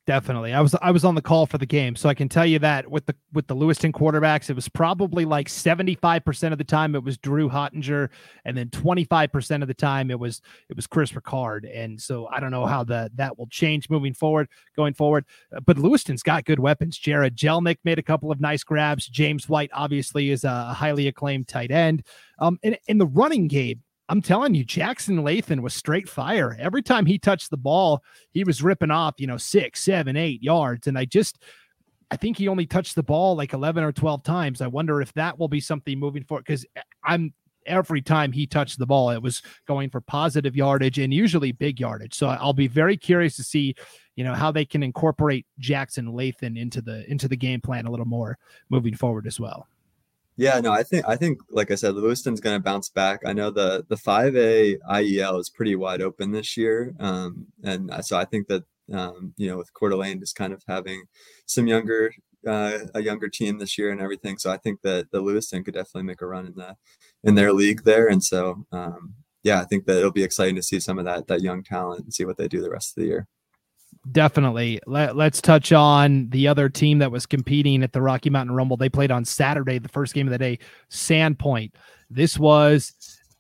Definitely. 0.08 0.54
I 0.54 0.62
was 0.62 0.76
I 0.84 0.92
was 0.92 1.04
on 1.04 1.16
the 1.16 1.22
call 1.22 1.48
for 1.48 1.58
the 1.58 1.66
game, 1.66 1.96
so 1.96 2.08
I 2.08 2.14
can 2.14 2.30
tell 2.30 2.46
you 2.46 2.60
that 2.60 2.92
with 2.92 3.08
the 3.08 3.16
with 3.34 3.48
the 3.48 3.56
Lewiston 3.56 3.92
quarterbacks, 3.92 4.52
it 4.52 4.56
was 4.56 4.70
probably 4.70 5.26
like 5.26 5.48
75% 5.48 6.52
of 6.52 6.60
the 6.60 6.64
time 6.64 6.94
it 6.94 7.04
was 7.04 7.18
Drew 7.18 7.50
Hottinger, 7.50 8.10
and 8.46 8.56
then 8.56 8.70
25% 8.70 9.64
of 9.64 9.68
the 9.68 9.74
time 9.74 10.12
it 10.12 10.20
was 10.20 10.44
it 10.70 10.76
was 10.76 10.86
Chris 10.86 11.14
Ricard. 11.14 11.68
And 11.74 12.00
so 12.00 12.28
I 12.28 12.40
don't 12.40 12.52
know 12.52 12.68
how 12.68 12.84
that 12.84 13.18
that 13.18 13.40
will 13.40 13.48
change 13.48 13.90
moving 13.90 14.14
forward, 14.14 14.48
going 14.76 14.94
forward. 14.94 15.26
Uh, 15.52 15.62
but 15.62 15.80
Lewiston's 15.80 16.22
got 16.22 16.46
good 16.46 16.60
weapons. 16.60 17.00
Jared 17.00 17.36
Jelnick 17.36 17.78
made 17.84 17.98
a 17.98 18.04
couple 18.04 18.32
of 18.32 18.40
nice 18.40 18.64
grabs. 18.64 19.08
James 19.08 19.50
White 19.50 19.72
obviously 19.74 20.30
is 20.30 20.44
a 20.44 20.66
highly 20.66 21.08
acclaimed 21.08 21.48
tight 21.48 21.72
end. 21.72 22.04
Um, 22.38 22.60
in, 22.62 22.78
in 22.88 23.00
the 23.00 23.08
running 23.08 23.48
game, 23.48 23.82
I'm 24.08 24.22
telling 24.22 24.54
you, 24.54 24.64
Jackson 24.64 25.18
Lathan 25.24 25.62
was 25.62 25.74
straight 25.74 26.08
fire. 26.08 26.56
Every 26.60 26.84
time 26.84 27.06
he 27.06 27.18
touched 27.18 27.50
the 27.50 27.58
ball, 27.58 28.04
he 28.32 28.44
was 28.44 28.62
ripping 28.62 28.92
off, 28.92 29.16
you 29.18 29.28
know, 29.28 29.38
six, 29.38 29.82
seven, 29.82 30.16
eight 30.16 30.44
yards. 30.44 30.88
And 30.88 30.98
I 30.98 31.06
just, 31.06 31.42
I 32.12 32.18
think 32.18 32.38
he 32.38 32.48
only 32.48 32.68
touched 32.68 32.96
the 32.96 33.04
ball 33.04 33.36
like 33.36 33.54
11 33.54 33.84
or 33.84 33.92
12 33.92 34.24
times. 34.24 34.62
I 34.62 34.68
wonder 34.68 35.02
if 35.02 35.12
that 35.14 35.40
will 35.40 35.48
be 35.48 35.60
something 35.60 36.00
moving 36.00 36.24
forward 36.24 36.46
because 36.46 36.66
eh, 36.76 36.82
I'm 37.04 37.34
every 37.66 38.02
time 38.02 38.32
he 38.32 38.46
touched 38.46 38.78
the 38.78 38.86
ball, 38.86 39.10
it 39.10 39.22
was 39.22 39.42
going 39.68 39.90
for 39.90 40.02
positive 40.02 40.56
yardage 40.56 41.00
and 41.00 41.14
usually 41.14 41.52
big 41.52 41.80
yardage. 41.80 42.14
So 42.14 42.28
I'll 42.28 42.54
be 42.54 42.68
very 42.68 42.96
curious 42.96 43.36
to 43.38 43.44
see, 43.44 43.76
you 44.16 44.24
know, 44.24 44.34
how 44.36 44.52
they 44.52 44.66
can 44.66 44.84
incorporate 44.84 45.48
Jackson 45.60 46.08
Lathan 46.08 46.60
into 46.60 46.82
the 46.82 47.10
into 47.10 47.28
the 47.28 47.38
game 47.38 47.62
plan 47.62 47.86
a 47.86 47.92
little 47.92 48.06
more 48.06 48.38
moving 48.70 48.96
forward 48.96 49.26
as 49.26 49.40
well. 49.40 49.68
Yeah, 50.38 50.60
no, 50.60 50.72
I 50.74 50.84
think 50.84 51.06
I 51.08 51.16
think 51.16 51.40
like 51.50 51.72
I 51.72 51.76
said, 51.76 51.96
Lewiston's 51.96 52.42
going 52.42 52.58
to 52.58 52.64
bounce 52.64 52.90
back. 52.90 53.22
I 53.26 53.32
know 53.34 53.52
the 53.52 53.86
the 53.88 53.96
five 53.98 54.36
A 54.36 54.78
IEL 54.90 55.40
is 55.40 55.50
pretty 55.50 55.76
wide 55.76 56.02
open 56.02 56.32
this 56.32 56.58
year, 56.58 56.94
um, 57.00 57.48
and 57.64 57.90
so 58.04 58.18
I 58.18 58.26
think 58.26 58.48
that 58.48 58.64
um, 58.92 59.34
you 59.38 59.48
know 59.50 59.58
with 59.58 59.74
Coeur 59.74 59.90
d'Alene 59.90 60.20
just 60.20 60.36
kind 60.36 60.52
of 60.52 60.62
having 60.68 61.06
some 61.46 61.68
younger 61.68 62.12
uh, 62.46 62.80
a 62.94 63.02
younger 63.02 63.30
team 63.30 63.60
this 63.60 63.78
year 63.78 63.92
and 63.92 64.02
everything. 64.02 64.38
So 64.38 64.52
I 64.52 64.58
think 64.58 64.82
that 64.82 65.10
the 65.12 65.22
Lewiston 65.22 65.64
could 65.64 65.74
definitely 65.74 66.04
make 66.04 66.22
a 66.22 66.28
run 66.28 66.48
in 66.48 66.56
the 66.56 66.76
in 67.24 67.36
their 67.36 67.54
league 67.54 67.84
there, 67.86 68.08
and 68.08 68.22
so 68.24 68.66
um, 68.74 69.14
yeah, 69.44 69.62
I 69.62 69.66
think 69.66 69.86
that 69.86 69.98
it'll 69.98 70.12
be 70.12 70.24
exciting 70.24 70.56
to 70.58 70.64
see 70.64 70.82
some 70.82 71.00
of 71.00 71.06
that 71.06 71.28
that 71.28 71.42
young 71.42 71.64
talent 71.64 72.04
and 72.04 72.14
see 72.14 72.26
what 72.26 72.38
they 72.38 72.50
do 72.50 72.62
the 72.62 72.70
rest 72.70 72.98
of 72.98 73.02
the 73.02 73.08
year. 73.08 73.28
Definitely. 74.12 74.80
Let, 74.86 75.16
let's 75.16 75.42
touch 75.42 75.72
on 75.72 76.30
the 76.30 76.48
other 76.48 76.70
team 76.70 77.00
that 77.00 77.12
was 77.12 77.26
competing 77.26 77.82
at 77.82 77.92
the 77.92 78.02
Rocky 78.02 78.30
Mountain 78.30 78.56
Rumble. 78.56 78.78
They 78.78 78.90
played 78.90 79.12
on 79.12 79.26
Saturday, 79.26 79.80
the 79.80 79.90
first 79.90 80.14
game 80.14 80.28
of 80.28 80.32
the 80.32 80.38
day, 80.38 80.60
Sandpoint. 80.92 81.72
This 82.10 82.38
was, 82.38 82.94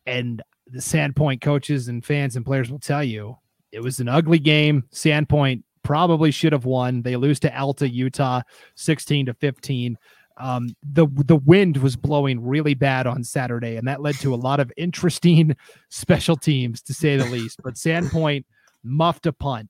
and 0.07 0.41
the 0.67 0.79
Sandpoint 0.79 1.41
coaches 1.41 1.87
and 1.87 2.03
fans 2.03 2.35
and 2.35 2.45
players 2.45 2.71
will 2.71 2.79
tell 2.79 3.03
you, 3.03 3.37
it 3.71 3.81
was 3.81 3.99
an 3.99 4.09
ugly 4.09 4.39
game. 4.39 4.85
Sandpoint 4.91 5.61
probably 5.83 6.31
should 6.31 6.53
have 6.53 6.65
won. 6.65 7.03
They 7.03 7.15
lose 7.15 7.39
to 7.41 7.55
Alta, 7.55 7.87
Utah, 7.87 8.41
16 8.75 9.27
to 9.27 9.33
15. 9.35 9.97
Um, 10.37 10.75
the 10.83 11.07
the 11.25 11.37
wind 11.37 11.77
was 11.77 11.95
blowing 11.95 12.45
really 12.45 12.73
bad 12.73 13.07
on 13.07 13.23
Saturday, 13.23 13.77
and 13.77 13.87
that 13.87 14.01
led 14.01 14.15
to 14.15 14.33
a 14.33 14.35
lot 14.35 14.59
of 14.59 14.69
interesting 14.75 15.55
special 15.89 16.35
teams, 16.35 16.81
to 16.81 16.93
say 16.93 17.15
the 17.15 17.25
least. 17.25 17.61
But 17.63 17.75
Sandpoint 17.75 18.43
muffed 18.83 19.27
a 19.27 19.31
punt 19.31 19.69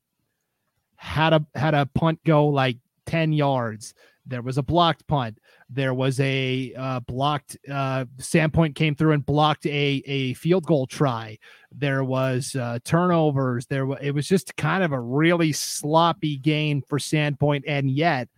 had 0.97 1.33
a 1.33 1.45
had 1.55 1.73
a 1.73 1.85
punt 1.85 2.19
go 2.23 2.47
like 2.47 2.77
10 3.05 3.33
yards. 3.33 3.93
There 4.25 4.41
was 4.41 4.57
a 4.57 4.63
blocked 4.63 5.05
punt. 5.07 5.39
There 5.69 5.93
was 5.93 6.19
a 6.19 6.73
uh, 6.75 6.99
blocked 7.01 7.57
uh, 7.69 8.05
Sandpoint 8.17 8.75
came 8.75 8.95
through 8.95 9.11
and 9.11 9.25
blocked 9.25 9.65
a 9.65 10.03
a 10.05 10.33
field 10.33 10.65
goal 10.65 10.87
try. 10.87 11.37
There 11.71 12.03
was 12.03 12.55
uh, 12.55 12.79
turnovers. 12.83 13.67
There 13.67 13.85
was 13.85 13.99
it 14.01 14.11
was 14.11 14.27
just 14.27 14.55
kind 14.57 14.83
of 14.83 14.91
a 14.91 14.99
really 14.99 15.51
sloppy 15.51 16.37
game 16.37 16.81
for 16.87 16.97
Sandpoint, 16.97 17.63
and 17.67 17.89
yet 17.89 18.29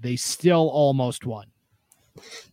they 0.00 0.16
still 0.16 0.68
almost 0.68 1.26
won. 1.26 1.46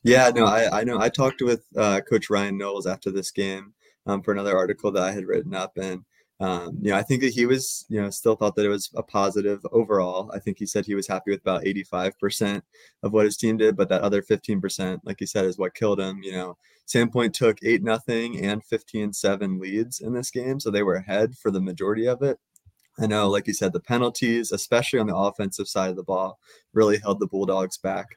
Yeah, 0.04 0.32
no, 0.34 0.46
I, 0.46 0.82
I 0.82 0.84
know. 0.84 1.00
I 1.00 1.10
talked 1.10 1.42
with 1.42 1.64
uh, 1.78 2.02
Coach 2.02 2.30
Ryan 2.30 2.58
Knowles 2.58 2.88
after 2.88 3.12
this 3.12 3.30
game 3.32 3.74
um, 4.08 4.24
for 4.24 4.32
another 4.32 4.58
article 4.58 4.92
that 4.92 5.04
I 5.04 5.12
had 5.12 5.26
written 5.26 5.54
up, 5.54 5.78
and 5.78 6.04
um, 6.42 6.80
you 6.82 6.90
know, 6.90 6.98
I 6.98 7.04
think 7.04 7.22
that 7.22 7.34
he 7.34 7.46
was, 7.46 7.86
you 7.88 8.02
know, 8.02 8.10
still 8.10 8.36
thought 8.36 8.56
that 8.56 8.66
it 8.66 8.70
was 8.70 8.90
a 8.96 9.04
positive 9.04 9.64
overall. 9.72 10.32
I 10.34 10.40
think 10.40 10.58
he 10.58 10.66
said 10.66 10.88
he 10.88 10.96
was 10.96 11.08
happy 11.08 11.30
with 11.30 11.42
about 11.42 11.64
85% 11.64 12.64
of 13.04 13.14
what 13.14 13.26
his 13.26 13.38
team 13.38 13.58
did, 13.58 13.78
but 13.78 13.90
that 13.90 14.02
other 14.02 14.24
15%, 14.24 15.02
like 15.04 15.18
he 15.20 15.28
said, 15.28 15.46
is 15.46 15.60
what 15.60 15.76
killed 15.76 16.00
him. 16.00 16.22
You 16.24 16.32
know, 16.32 16.58
Sandpoint 16.88 17.34
took 17.34 17.60
eight 17.64 17.84
nothing 17.84 18.44
and 18.44 18.66
15 18.66 19.14
seven 19.14 19.60
leads 19.60 20.00
in 20.00 20.14
this 20.14 20.32
game, 20.32 20.60
so 20.60 20.72
they 20.72 20.82
were 20.82 20.96
ahead 20.96 21.36
for 21.36 21.52
the 21.52 21.62
majority 21.62 22.08
of 22.08 22.24
it. 22.24 22.40
I 23.00 23.06
know, 23.06 23.30
like 23.30 23.46
you 23.46 23.54
said, 23.54 23.72
the 23.72 23.80
penalties, 23.80 24.52
especially 24.52 25.00
on 25.00 25.08
the 25.08 25.16
offensive 25.16 25.68
side 25.68 25.92
of 25.92 25.96
the 25.96 26.04
ball, 26.04 26.40
really 26.74 26.98
held 26.98 27.20
the 27.20 27.28
Bulldogs 27.28 27.78
back 27.78 28.08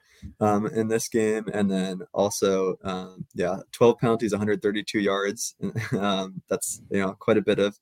um, 0.41 0.67
in 0.67 0.89
this 0.89 1.09
game. 1.09 1.45
And 1.53 1.71
then 1.71 2.01
also, 2.13 2.77
um, 2.85 3.27
yeah, 3.35 3.59
12 3.73 3.99
penalties, 3.99 4.33
132 4.33 4.99
yards. 4.99 5.55
um, 5.99 6.43
that's 6.49 6.81
you 6.91 7.01
know 7.01 7.13
quite 7.19 7.37
a 7.37 7.43
bit 7.43 7.59
of 7.59 7.79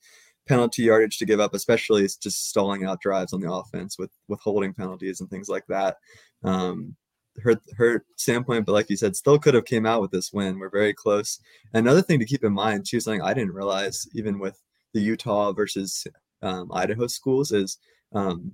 penalty 0.49 0.83
yardage 0.83 1.19
to 1.19 1.27
give 1.27 1.41
up, 1.41 1.55
especially 1.55 2.03
just 2.03 2.49
stalling 2.49 2.85
out 2.85 3.01
drives 3.01 3.33
on 3.33 3.41
the 3.41 3.53
offense 3.53 3.99
with 3.99 4.11
with 4.29 4.41
holding 4.41 4.75
penalties 4.75 5.21
and 5.21 5.31
things 5.31 5.49
like 5.49 5.67
that. 5.69 5.97
Um, 6.45 6.97
hurt 7.43 7.61
hurt 7.77 8.07
Sandpoint, 8.19 8.65
but 8.65 8.73
like 8.73 8.91
you 8.91 8.97
said, 8.97 9.17
still 9.17 9.39
could 9.39 9.55
have 9.55 9.65
came 9.65 9.87
out 9.87 10.01
with 10.01 10.11
this 10.11 10.33
win. 10.33 10.59
We're 10.59 10.71
very 10.71 10.95
close. 10.95 11.39
Another 11.73 12.03
thing 12.03 12.19
to 12.19 12.27
keep 12.27 12.45
in 12.45 12.53
mind, 12.53 12.87
too, 12.87 13.01
something 13.01 13.23
I 13.23 13.35
didn't 13.35 13.55
realize, 13.55 14.07
even 14.15 14.39
with 14.39 14.61
the 14.93 15.01
Utah 15.01 15.53
versus 15.53 16.07
um, 16.43 16.71
Idaho 16.73 17.07
schools, 17.07 17.53
is 17.53 17.79
um, 18.13 18.53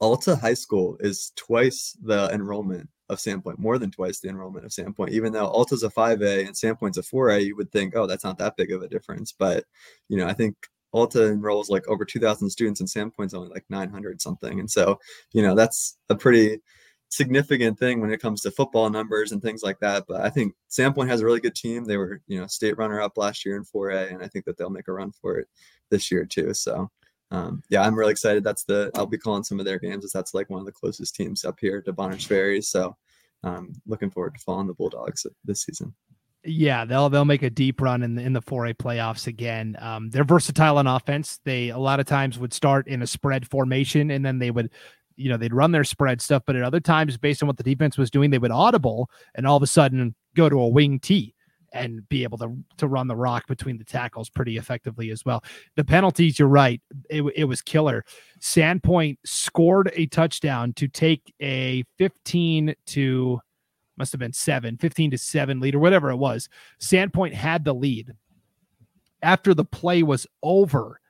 Alta 0.00 0.36
High 0.36 0.54
School 0.54 0.96
is 1.00 1.32
twice 1.36 1.96
the 2.02 2.28
enrollment 2.32 2.88
of 3.08 3.18
Sandpoint, 3.18 3.58
more 3.58 3.78
than 3.78 3.90
twice 3.90 4.20
the 4.20 4.28
enrollment 4.28 4.64
of 4.64 4.72
Sandpoint. 4.72 5.10
Even 5.10 5.32
though 5.32 5.46
Alta's 5.46 5.82
a 5.82 5.88
5A 5.90 6.46
and 6.46 6.56
Sandpoint's 6.56 6.98
a 6.98 7.02
4A, 7.02 7.44
you 7.44 7.56
would 7.56 7.70
think, 7.70 7.94
oh, 7.94 8.06
that's 8.06 8.24
not 8.24 8.38
that 8.38 8.56
big 8.56 8.72
of 8.72 8.82
a 8.82 8.88
difference. 8.88 9.32
But 9.32 9.64
you 10.08 10.16
know, 10.16 10.26
I 10.26 10.32
think 10.32 10.56
Alta 10.92 11.26
enrolls 11.26 11.70
like 11.70 11.86
over 11.88 12.04
2,000 12.04 12.50
students, 12.50 12.80
and 12.80 12.88
Sandpoint's 12.88 13.34
only 13.34 13.48
like 13.48 13.64
900 13.68 14.20
something. 14.20 14.60
And 14.60 14.70
so, 14.70 14.98
you 15.32 15.42
know, 15.42 15.54
that's 15.54 15.98
a 16.10 16.14
pretty 16.14 16.60
significant 17.08 17.78
thing 17.78 18.00
when 18.00 18.10
it 18.10 18.20
comes 18.20 18.40
to 18.42 18.50
football 18.50 18.88
numbers 18.88 19.32
and 19.32 19.42
things 19.42 19.62
like 19.62 19.78
that. 19.80 20.04
But 20.08 20.22
I 20.22 20.30
think 20.30 20.54
Sandpoint 20.70 21.08
has 21.08 21.20
a 21.20 21.24
really 21.24 21.40
good 21.40 21.54
team. 21.54 21.84
They 21.84 21.96
were, 21.98 22.20
you 22.26 22.40
know, 22.40 22.46
state 22.46 22.78
runner 22.78 23.00
up 23.00 23.16
last 23.16 23.44
year 23.44 23.56
in 23.56 23.64
4A, 23.64 24.12
and 24.12 24.22
I 24.22 24.28
think 24.28 24.44
that 24.46 24.56
they'll 24.56 24.70
make 24.70 24.88
a 24.88 24.92
run 24.92 25.12
for 25.12 25.38
it 25.38 25.48
this 25.90 26.10
year 26.10 26.24
too. 26.24 26.54
So 26.54 26.90
um, 27.32 27.62
yeah, 27.70 27.82
I'm 27.82 27.98
really 27.98 28.12
excited. 28.12 28.44
That's 28.44 28.64
the 28.64 28.90
I'll 28.94 29.06
be 29.06 29.16
calling 29.16 29.42
some 29.42 29.58
of 29.58 29.64
their 29.64 29.78
games 29.78 30.04
as 30.04 30.12
that's 30.12 30.34
like 30.34 30.50
one 30.50 30.60
of 30.60 30.66
the 30.66 30.72
closest 30.72 31.16
teams 31.16 31.46
up 31.46 31.58
here 31.58 31.80
to 31.80 31.92
Bonners 31.92 32.26
Ferry. 32.26 32.60
So 32.60 32.94
um, 33.42 33.72
looking 33.86 34.10
forward 34.10 34.34
to 34.34 34.40
following 34.40 34.66
the 34.66 34.74
Bulldogs 34.74 35.26
this 35.44 35.62
season. 35.62 35.94
Yeah, 36.44 36.84
they'll 36.84 37.08
they'll 37.08 37.24
make 37.24 37.42
a 37.42 37.50
deep 37.50 37.80
run 37.80 38.02
in 38.02 38.16
the 38.16 38.22
in 38.22 38.32
the 38.32 38.42
4A 38.42 38.74
playoffs 38.74 39.28
again. 39.28 39.76
Um, 39.80 40.10
they're 40.10 40.24
versatile 40.24 40.78
on 40.78 40.88
offense. 40.88 41.38
They 41.44 41.68
a 41.68 41.78
lot 41.78 42.00
of 42.00 42.06
times 42.06 42.38
would 42.38 42.52
start 42.52 42.88
in 42.88 43.02
a 43.02 43.06
spread 43.06 43.48
formation 43.48 44.10
and 44.10 44.24
then 44.24 44.38
they 44.38 44.50
would 44.50 44.70
you 45.16 45.28
know 45.28 45.36
they'd 45.36 45.54
run 45.54 45.70
their 45.70 45.84
spread 45.84 46.20
stuff, 46.20 46.42
but 46.44 46.56
at 46.56 46.64
other 46.64 46.80
times, 46.80 47.16
based 47.16 47.42
on 47.42 47.46
what 47.46 47.58
the 47.58 47.62
defense 47.62 47.96
was 47.96 48.10
doing, 48.10 48.30
they 48.30 48.38
would 48.38 48.50
audible 48.50 49.08
and 49.36 49.46
all 49.46 49.56
of 49.56 49.62
a 49.62 49.68
sudden 49.68 50.14
go 50.34 50.48
to 50.48 50.58
a 50.58 50.68
wing 50.68 50.98
T 50.98 51.34
and 51.72 52.06
be 52.08 52.24
able 52.24 52.38
to 52.38 52.56
to 52.76 52.88
run 52.88 53.06
the 53.06 53.16
rock 53.16 53.46
between 53.46 53.78
the 53.78 53.84
tackles 53.84 54.28
pretty 54.28 54.56
effectively 54.56 55.10
as 55.10 55.24
well. 55.24 55.44
The 55.76 55.84
penalties, 55.84 56.40
you're 56.40 56.48
right, 56.48 56.80
it, 57.08 57.22
it 57.36 57.44
was 57.44 57.62
killer. 57.62 58.04
Sandpoint 58.40 59.18
scored 59.24 59.92
a 59.94 60.06
touchdown 60.06 60.72
to 60.74 60.88
take 60.88 61.32
a 61.40 61.84
15 61.98 62.74
to 62.86 63.40
must 63.96 64.12
have 64.12 64.18
been 64.18 64.32
seven, 64.32 64.76
15 64.76 65.12
to 65.12 65.18
seven 65.18 65.60
lead 65.60 65.74
or 65.74 65.78
whatever 65.78 66.10
it 66.10 66.16
was. 66.16 66.48
Sandpoint 66.80 67.34
had 67.34 67.64
the 67.64 67.74
lead. 67.74 68.12
After 69.22 69.54
the 69.54 69.64
play 69.64 70.02
was 70.02 70.26
over, 70.42 71.00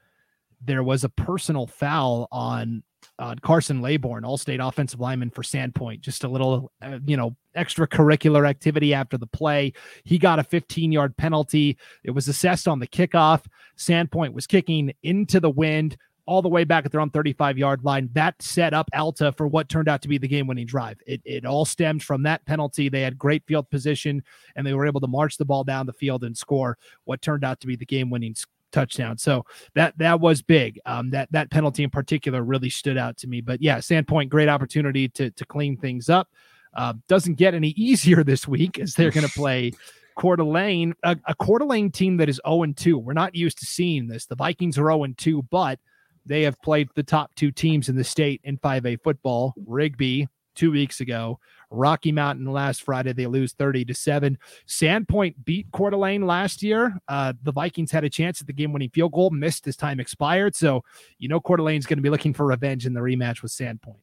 there 0.65 0.83
was 0.83 1.05
a 1.05 1.09
personal 1.09 1.67
foul 1.67 2.29
on 2.31 2.83
uh, 3.19 3.35
Carson 3.43 3.81
Laybourne, 3.81 4.25
all-state 4.25 4.61
offensive 4.61 5.01
lineman 5.01 5.31
for 5.31 5.43
Sandpoint. 5.43 6.01
Just 6.01 6.25
a 6.25 6.29
little, 6.29 6.73
uh, 6.83 6.99
you 7.05 7.17
know, 7.17 7.37
extracurricular 7.57 8.49
activity 8.49 8.95
after 8.95 9.19
the 9.19 9.27
play. 9.27 9.73
He 10.05 10.19
got 10.19 10.39
a 10.39 10.45
15-yard 10.45 11.17
penalty. 11.17 11.77
It 12.05 12.13
was 12.13 12.29
assessed 12.29 12.69
on 12.69 12.79
the 12.79 12.87
kickoff. 12.87 13.45
Sandpoint 13.77 14.33
was 14.33 14.47
kicking 14.47 14.93
into 15.03 15.41
the 15.41 15.51
wind 15.51 15.97
all 16.27 16.43
the 16.43 16.49
way 16.49 16.65
back 16.65 16.85
at 16.85 16.93
their 16.93 17.01
own 17.01 17.11
35-yard 17.11 17.85
line. 17.85 18.09
That 18.13 18.41
set 18.41 18.75
up 18.75 18.89
Alta 18.95 19.33
for 19.33 19.47
what 19.47 19.69
turned 19.69 19.89
out 19.89 20.03
to 20.03 20.09
be 20.09 20.19
the 20.19 20.29
game-winning 20.29 20.67
drive. 20.67 20.99
It, 21.07 21.21
it 21.25 21.45
all 21.45 21.65
stemmed 21.65 22.03
from 22.03 22.23
that 22.25 22.45
penalty. 22.47 22.89
They 22.89 23.03
had 23.03 23.19
great 23.19 23.45
field 23.47 23.69
position, 23.71 24.23
and 24.57 24.67
they 24.67 24.75
were 24.75 24.87
able 24.87 25.01
to 25.01 25.07
march 25.07 25.37
the 25.37 25.45
ball 25.45 25.65
down 25.65 25.87
the 25.87 25.93
field 25.93 26.25
and 26.25 26.37
score 26.37 26.79
what 27.05 27.23
turned 27.23 27.45
out 27.45 27.61
to 27.61 27.67
be 27.67 27.77
the 27.77 27.87
game-winning 27.87 28.37
touchdown. 28.73 29.19
So 29.19 29.45
that 29.75 29.97
that 29.99 30.21
was 30.21 30.43
big. 30.43 30.81
Um, 30.87 31.11
that 31.11 31.31
that 31.33 31.51
penalty 31.51 31.85
in 31.85 31.91
particular 31.91 32.43
really 32.43 32.71
stood 32.71 32.97
out 32.97 33.17
to 33.19 33.27
me. 33.29 33.41
But 33.41 33.63
yeah, 33.63 33.79
Sandpoint, 33.79 34.31
great 34.31 34.49
opportunity 34.49 35.09
to 35.11 35.31
to 35.31 35.45
clean 35.45 35.77
things 35.77 36.09
up. 36.09 36.29
Uh, 36.75 36.95
doesn't 37.07 37.35
get 37.35 37.55
any 37.55 37.69
easier 37.77 38.25
this 38.25 38.49
week 38.49 38.79
as 38.79 38.95
they're 38.95 39.11
going 39.11 39.27
to 39.27 39.33
play 39.33 39.73
Coeur 40.17 40.37
d'Alene, 40.37 40.95
a, 41.03 41.17
a 41.27 41.35
Coeur 41.35 41.59
d'Alene 41.59 41.91
team 41.91 42.17
that 42.19 42.29
is 42.29 42.41
0 42.47 42.73
2. 42.75 42.99
We're 42.99 43.13
not 43.13 43.35
used 43.35 43.59
to 43.59 43.67
seeing 43.67 44.09
this. 44.09 44.27
The 44.27 44.37
Vikings 44.37 44.79
are 44.79 44.91
0 44.91 45.07
2, 45.17 45.43
but 45.51 45.79
they 46.27 46.43
have 46.43 46.61
played 46.63 46.89
the 46.95 47.03
top 47.03 47.35
two 47.35 47.51
teams 47.51 47.89
in 47.89 47.97
the 47.97 48.05
state 48.05 48.41
in 48.45 48.59
5A 48.59 49.03
football. 49.03 49.55
Rigby 49.67 50.29
two 50.55 50.71
weeks 50.71 51.01
ago, 51.01 51.39
Rocky 51.71 52.13
Mountain 52.13 52.47
last 52.47 52.83
Friday, 52.83 53.13
they 53.13 53.27
lose 53.27 53.53
30 53.55 53.87
to 53.87 53.95
7. 53.95 54.39
Sandpoint 54.67 55.35
beat 55.45 55.67
Coeur 55.73 55.91
d'Alene 55.91 56.27
last 56.27 56.63
year. 56.63 56.95
Uh, 57.09 57.33
the 57.43 57.53
Vikings 57.53 57.91
had 57.91 58.05
a 58.05 58.11
chance 58.11 58.41
at 58.41 58.47
the 58.47 58.53
game 58.53 58.73
winning 58.73 58.91
field 58.91 59.13
goal, 59.13 59.31
missed 59.31 59.67
as 59.67 59.77
time 59.77 59.99
expired. 59.99 60.55
So, 60.55 60.85
you 61.19 61.29
know, 61.29 61.41
Coeur 61.41 61.57
d'Alene's 61.57 61.87
going 61.87 61.99
to 61.99 62.03
be 62.03 62.11
looking 62.11 62.35
for 62.35 62.47
revenge 62.47 62.87
in 62.87 62.93
the 62.93 63.01
rematch 63.01 63.43
with 63.43 63.53
Sandpoint. 63.53 63.97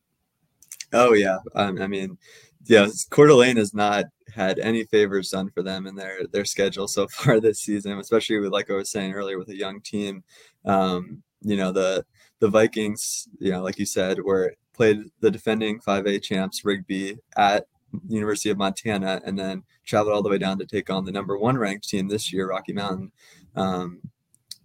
Oh, 0.91 1.13
yeah. 1.13 1.38
Um, 1.53 1.79
I 1.82 1.88
mean, 1.88 2.17
yeah, 2.65 2.88
Coeur 3.10 3.27
d'Alene 3.27 3.58
has 3.58 3.73
not 3.73 4.05
had 4.34 4.60
any 4.60 4.84
favors 4.86 5.29
done 5.29 5.49
for 5.49 5.63
them 5.63 5.88
in 5.88 5.95
their 5.95 6.27
their 6.32 6.45
schedule 6.45 6.88
so 6.88 7.08
far 7.12 7.39
this 7.39 7.60
season, 7.62 7.97
especially 7.97 8.39
with 8.39 8.51
like 8.51 8.69
I 8.69 8.75
was 8.75 8.91
saying 8.91 9.13
earlier 9.13 9.38
with 9.38 9.49
a 9.49 9.55
young 9.55 9.82
team. 9.82 10.23
Um, 10.65 11.23
you 11.41 11.58
know, 11.58 11.71
the 11.71 12.06
the 12.39 12.49
Vikings, 12.49 13.28
you 13.39 13.52
know, 13.52 13.62
like 13.62 13.78
you 13.78 13.86
said, 13.86 14.19
were 14.21 14.56
played 14.73 14.99
the 15.19 15.30
defending 15.30 15.80
5A 15.80 16.23
champs 16.23 16.63
Rigby 16.63 17.17
at 17.36 17.65
University 18.08 18.49
of 18.49 18.58
Montana, 18.58 19.21
and 19.25 19.38
then 19.38 19.63
traveled 19.86 20.13
all 20.13 20.21
the 20.21 20.30
way 20.30 20.38
down 20.38 20.58
to 20.60 20.65
take 20.65 20.89
on 20.89 21.06
the 21.06 21.12
number 21.12 21.38
one 21.38 21.58
ranked 21.58 21.89
team 21.89 22.08
this 22.08 22.32
year, 22.32 22.47
Rocky 22.49 22.73
Mountain, 22.73 23.12
um, 23.56 23.99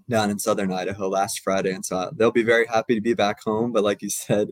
down 0.09 0.31
in 0.31 0.39
southern 0.39 0.73
Idaho 0.73 1.09
last 1.09 1.41
Friday. 1.41 1.73
And 1.73 1.85
so 1.85 2.11
they'll 2.15 2.31
be 2.31 2.43
very 2.43 2.67
happy 2.67 2.95
to 2.95 3.01
be 3.01 3.15
back 3.15 3.43
home. 3.43 3.73
But 3.73 3.85
like 3.85 4.03
you 4.03 4.11
said, 4.11 4.51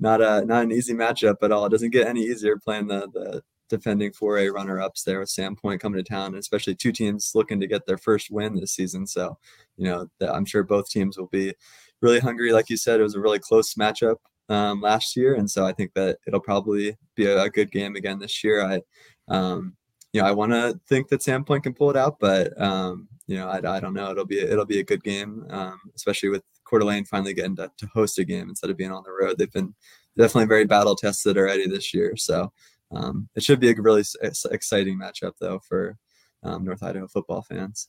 not 0.00 0.20
a 0.20 0.44
not 0.44 0.64
an 0.64 0.72
easy 0.72 0.94
matchup 0.94 1.36
at 1.42 1.52
all. 1.52 1.66
It 1.66 1.70
doesn't 1.70 1.90
get 1.90 2.06
any 2.06 2.22
easier 2.22 2.56
playing 2.56 2.88
the 2.88 3.08
the 3.12 3.42
defending 3.68 4.12
4A 4.12 4.52
runner 4.52 4.80
ups 4.80 5.02
there 5.02 5.20
with 5.20 5.28
Sandpoint 5.28 5.80
coming 5.80 6.02
to 6.02 6.08
town, 6.08 6.28
and 6.28 6.36
especially 6.36 6.74
two 6.74 6.92
teams 6.92 7.32
looking 7.34 7.60
to 7.60 7.66
get 7.66 7.86
their 7.86 7.98
first 7.98 8.30
win 8.30 8.54
this 8.54 8.72
season. 8.72 9.06
So, 9.06 9.38
you 9.76 9.84
know, 9.84 10.08
I'm 10.20 10.44
sure 10.44 10.62
both 10.62 10.88
teams 10.88 11.18
will 11.18 11.28
be 11.28 11.54
really 12.00 12.20
hungry. 12.20 12.52
Like 12.52 12.70
you 12.70 12.76
said, 12.76 13.00
it 13.00 13.04
was 13.04 13.14
a 13.14 13.20
really 13.20 13.38
close 13.38 13.74
matchup 13.74 14.16
um, 14.48 14.80
last 14.80 15.16
year, 15.16 15.34
and 15.34 15.50
so 15.50 15.64
I 15.64 15.72
think 15.72 15.94
that 15.94 16.18
it'll 16.26 16.40
probably 16.40 16.96
be 17.14 17.26
a, 17.26 17.42
a 17.42 17.50
good 17.50 17.70
game 17.70 17.96
again 17.96 18.18
this 18.18 18.44
year. 18.44 18.64
I, 18.64 18.82
um, 19.28 19.76
you 20.12 20.20
know, 20.20 20.28
I 20.28 20.32
want 20.32 20.52
to 20.52 20.78
think 20.88 21.08
that 21.08 21.20
Sandpoint 21.20 21.64
can 21.64 21.74
pull 21.74 21.90
it 21.90 21.96
out, 21.96 22.18
but 22.20 22.60
um, 22.60 23.08
you 23.26 23.36
know, 23.36 23.48
I, 23.48 23.56
I 23.76 23.80
don't 23.80 23.94
know. 23.94 24.10
It'll 24.10 24.26
be 24.26 24.38
it'll 24.38 24.66
be 24.66 24.80
a 24.80 24.84
good 24.84 25.02
game, 25.02 25.46
um, 25.50 25.80
especially 25.96 26.28
with 26.28 26.42
Coeur 26.64 26.80
d'Alene 26.80 27.04
finally 27.04 27.34
getting 27.34 27.56
to, 27.56 27.70
to, 27.78 27.86
host 27.88 28.18
a 28.18 28.24
game 28.24 28.48
instead 28.48 28.70
of 28.70 28.76
being 28.76 28.92
on 28.92 29.02
the 29.04 29.12
road. 29.12 29.38
They've 29.38 29.50
been 29.50 29.74
definitely 30.16 30.46
very 30.46 30.64
battle 30.64 30.94
tested 30.94 31.36
already 31.36 31.66
this 31.66 31.94
year, 31.94 32.16
so 32.16 32.52
um, 32.92 33.28
it 33.34 33.42
should 33.42 33.60
be 33.60 33.70
a 33.70 33.74
really 33.74 34.04
exciting 34.50 34.98
matchup 34.98 35.32
though 35.40 35.60
for 35.68 35.96
um, 36.42 36.64
North 36.64 36.82
Idaho 36.82 37.06
football 37.08 37.42
fans. 37.42 37.88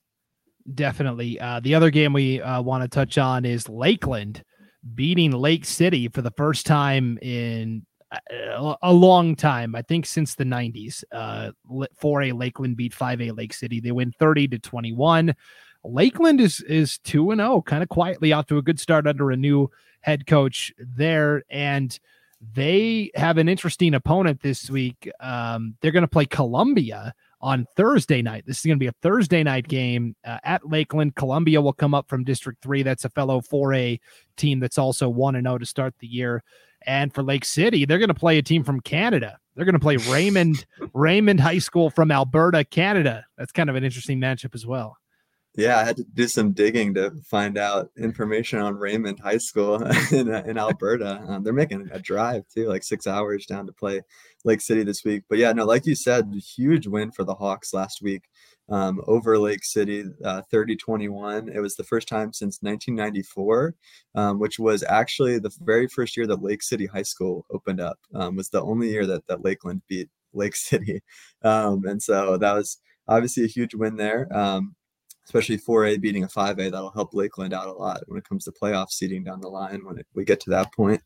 Definitely. 0.73 1.39
Uh, 1.39 1.59
the 1.59 1.75
other 1.75 1.91
game 1.91 2.13
we 2.13 2.41
uh, 2.41 2.61
want 2.61 2.83
to 2.83 2.87
touch 2.87 3.17
on 3.17 3.45
is 3.45 3.69
Lakeland 3.69 4.43
beating 4.95 5.31
Lake 5.31 5.65
City 5.65 6.07
for 6.07 6.21
the 6.21 6.31
first 6.31 6.65
time 6.65 7.19
in 7.21 7.85
uh, 8.11 8.75
a 8.81 8.93
long 8.93 9.35
time. 9.35 9.75
I 9.75 9.81
think 9.83 10.05
since 10.05 10.35
the 10.35 10.43
90s. 10.43 11.03
Uh, 11.11 11.51
4A 11.69 12.37
Lakeland 12.37 12.77
beat 12.77 12.93
5A 12.93 13.37
Lake 13.37 13.53
City. 13.53 13.79
They 13.79 13.91
win 13.91 14.11
30 14.19 14.47
to 14.49 14.59
21. 14.59 15.35
Lakeland 15.83 16.41
is 16.41 16.61
is 16.61 16.97
2 16.99 17.31
and 17.31 17.39
0, 17.39 17.61
kind 17.61 17.83
of 17.83 17.89
quietly 17.89 18.33
off 18.33 18.47
to 18.47 18.57
a 18.57 18.61
good 18.61 18.79
start 18.79 19.05
under 19.05 19.29
a 19.29 19.37
new 19.37 19.69
head 20.01 20.25
coach 20.25 20.73
there 20.79 21.43
and 21.49 21.99
they 22.53 23.11
have 23.15 23.37
an 23.37 23.49
interesting 23.49 23.93
opponent 23.93 24.41
this 24.41 24.69
week. 24.69 25.09
Um, 25.19 25.75
they're 25.81 25.91
going 25.91 26.03
to 26.03 26.07
play 26.07 26.25
Columbia 26.25 27.13
on 27.41 27.65
Thursday 27.75 28.21
night. 28.21 28.43
This 28.45 28.59
is 28.59 28.65
going 28.65 28.77
to 28.77 28.83
be 28.83 28.87
a 28.87 28.95
Thursday 29.01 29.43
night 29.43 29.67
game 29.67 30.15
uh, 30.25 30.39
at 30.43 30.67
Lakeland. 30.67 31.15
Columbia 31.15 31.61
will 31.61 31.73
come 31.73 31.93
up 31.93 32.09
from 32.09 32.23
District 32.23 32.61
3. 32.63 32.83
That's 32.83 33.05
a 33.05 33.09
fellow 33.09 33.41
4A 33.41 33.99
team 34.37 34.59
that's 34.59 34.77
also 34.77 35.09
1 35.09 35.41
0 35.41 35.57
to 35.57 35.65
start 35.65 35.93
the 35.99 36.07
year. 36.07 36.43
And 36.87 37.13
for 37.13 37.23
Lake 37.23 37.45
City, 37.45 37.85
they're 37.85 37.99
going 37.99 38.09
to 38.09 38.13
play 38.13 38.37
a 38.37 38.43
team 38.43 38.63
from 38.63 38.79
Canada. 38.79 39.37
They're 39.55 39.65
going 39.65 39.73
to 39.73 39.79
play 39.79 39.97
Raymond 39.97 40.65
Raymond 40.93 41.39
High 41.39 41.59
School 41.59 41.89
from 41.89 42.11
Alberta, 42.11 42.63
Canada. 42.63 43.25
That's 43.37 43.51
kind 43.51 43.69
of 43.69 43.75
an 43.75 43.83
interesting 43.83 44.19
matchup 44.19 44.53
as 44.53 44.65
well. 44.65 44.97
Yeah, 45.57 45.77
I 45.77 45.85
had 45.85 45.95
to 45.97 46.03
do 46.13 46.27
some 46.27 46.51
digging 46.51 46.93
to 46.95 47.11
find 47.29 47.57
out 47.57 47.89
information 47.97 48.59
on 48.59 48.75
Raymond 48.75 49.19
High 49.21 49.37
School 49.37 49.81
in, 50.11 50.33
in 50.33 50.57
Alberta. 50.57 51.23
Um, 51.27 51.43
they're 51.43 51.53
making 51.53 51.89
a 51.93 51.99
drive 51.99 52.43
too, 52.49 52.67
like 52.67 52.83
six 52.83 53.07
hours 53.07 53.45
down 53.45 53.65
to 53.67 53.71
play 53.71 54.01
Lake 54.43 54.59
City 54.59 54.83
this 54.83 55.05
week. 55.05 55.23
But 55.29 55.37
yeah, 55.37 55.53
no, 55.53 55.65
like 55.65 55.85
you 55.85 55.95
said, 55.95 56.33
huge 56.35 56.87
win 56.87 57.11
for 57.11 57.23
the 57.23 57.35
Hawks 57.35 57.73
last 57.73 58.01
week 58.01 58.23
um, 58.69 59.01
over 59.07 59.37
Lake 59.37 59.63
City, 59.63 60.03
uh, 60.23 60.41
30-21. 60.53 61.53
It 61.53 61.61
was 61.61 61.75
the 61.75 61.83
first 61.83 62.07
time 62.07 62.33
since 62.33 62.59
1994, 62.61 63.75
um, 64.15 64.39
which 64.39 64.59
was 64.59 64.83
actually 64.83 65.39
the 65.39 65.55
very 65.61 65.87
first 65.87 66.17
year 66.17 66.27
that 66.27 66.41
Lake 66.41 66.63
City 66.63 66.85
High 66.85 67.03
School 67.03 67.45
opened 67.51 67.79
up. 67.79 67.97
Um, 68.13 68.35
was 68.35 68.49
the 68.49 68.61
only 68.61 68.89
year 68.89 69.05
that 69.05 69.27
that 69.27 69.43
Lakeland 69.43 69.83
beat 69.87 70.09
Lake 70.33 70.55
City, 70.57 71.01
um, 71.43 71.85
and 71.85 72.01
so 72.01 72.37
that 72.37 72.53
was 72.53 72.79
obviously 73.07 73.43
a 73.43 73.47
huge 73.47 73.75
win 73.75 73.97
there. 73.97 74.27
Um, 74.35 74.75
especially 75.25 75.57
4A 75.57 75.99
beating 76.01 76.23
a 76.23 76.27
5A, 76.27 76.71
that'll 76.71 76.91
help 76.91 77.13
Lakeland 77.13 77.53
out 77.53 77.67
a 77.67 77.73
lot 77.73 78.01
when 78.07 78.17
it 78.17 78.27
comes 78.27 78.45
to 78.45 78.51
playoff 78.51 78.89
seeding 78.91 79.23
down 79.23 79.41
the 79.41 79.49
line 79.49 79.83
when 79.83 79.97
it, 79.97 80.07
we 80.13 80.23
get 80.23 80.39
to 80.41 80.49
that 80.51 80.73
point. 80.73 81.01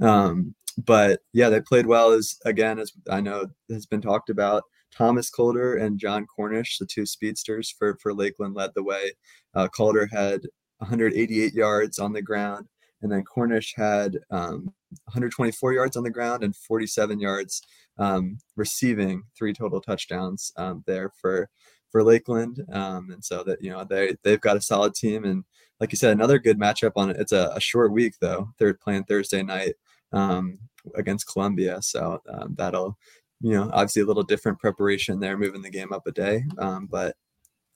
Um, 0.00 0.54
but 0.78 1.20
yeah, 1.32 1.48
they 1.48 1.60
played 1.60 1.86
well 1.86 2.10
as 2.10 2.38
again 2.44 2.78
as 2.78 2.92
I 3.10 3.20
know 3.20 3.46
has 3.70 3.86
been 3.86 4.00
talked 4.00 4.30
about. 4.30 4.64
Thomas 4.96 5.28
Calder 5.28 5.76
and 5.76 5.98
John 5.98 6.24
Cornish, 6.26 6.78
the 6.78 6.86
two 6.86 7.04
speedsters 7.04 7.74
for, 7.76 7.98
for 8.00 8.14
Lakeland, 8.14 8.54
led 8.54 8.70
the 8.74 8.82
way. 8.84 9.12
Uh, 9.54 9.66
Calder 9.68 10.08
had 10.12 10.42
188 10.78 11.52
yards 11.52 11.98
on 11.98 12.12
the 12.12 12.22
ground, 12.22 12.68
and 13.02 13.10
then 13.10 13.24
Cornish 13.24 13.74
had 13.76 14.18
um, 14.30 14.72
124 15.06 15.72
yards 15.72 15.96
on 15.96 16.04
the 16.04 16.10
ground 16.10 16.44
and 16.44 16.54
47 16.54 17.18
yards 17.18 17.60
um, 17.98 18.38
receiving, 18.56 19.24
three 19.36 19.52
total 19.52 19.80
touchdowns 19.80 20.52
um, 20.56 20.84
there 20.86 21.10
for 21.20 21.48
for 21.94 22.02
Lakeland. 22.02 22.60
Um, 22.72 23.12
and 23.12 23.24
so 23.24 23.44
that 23.44 23.62
you 23.62 23.70
know 23.70 23.84
they 23.84 24.16
they've 24.24 24.40
got 24.40 24.56
a 24.56 24.60
solid 24.60 24.96
team, 24.96 25.24
and 25.24 25.44
like 25.78 25.92
you 25.92 25.96
said, 25.96 26.10
another 26.10 26.40
good 26.40 26.58
matchup 26.58 26.90
on 26.96 27.10
it. 27.10 27.18
It's 27.20 27.30
a, 27.30 27.52
a 27.54 27.60
short 27.60 27.92
week 27.92 28.14
though. 28.20 28.48
They're 28.58 28.74
playing 28.74 29.04
Thursday 29.04 29.44
night 29.44 29.74
um, 30.12 30.58
against 30.96 31.30
Columbia, 31.32 31.80
so 31.82 32.20
um, 32.28 32.56
that'll 32.58 32.98
you 33.40 33.52
know, 33.52 33.70
obviously 33.72 34.02
a 34.02 34.06
little 34.06 34.24
different 34.24 34.58
preparation 34.58 35.20
there, 35.20 35.38
moving 35.38 35.62
the 35.62 35.70
game 35.70 35.92
up 35.92 36.04
a 36.08 36.10
day. 36.10 36.42
Um, 36.58 36.88
but 36.90 37.14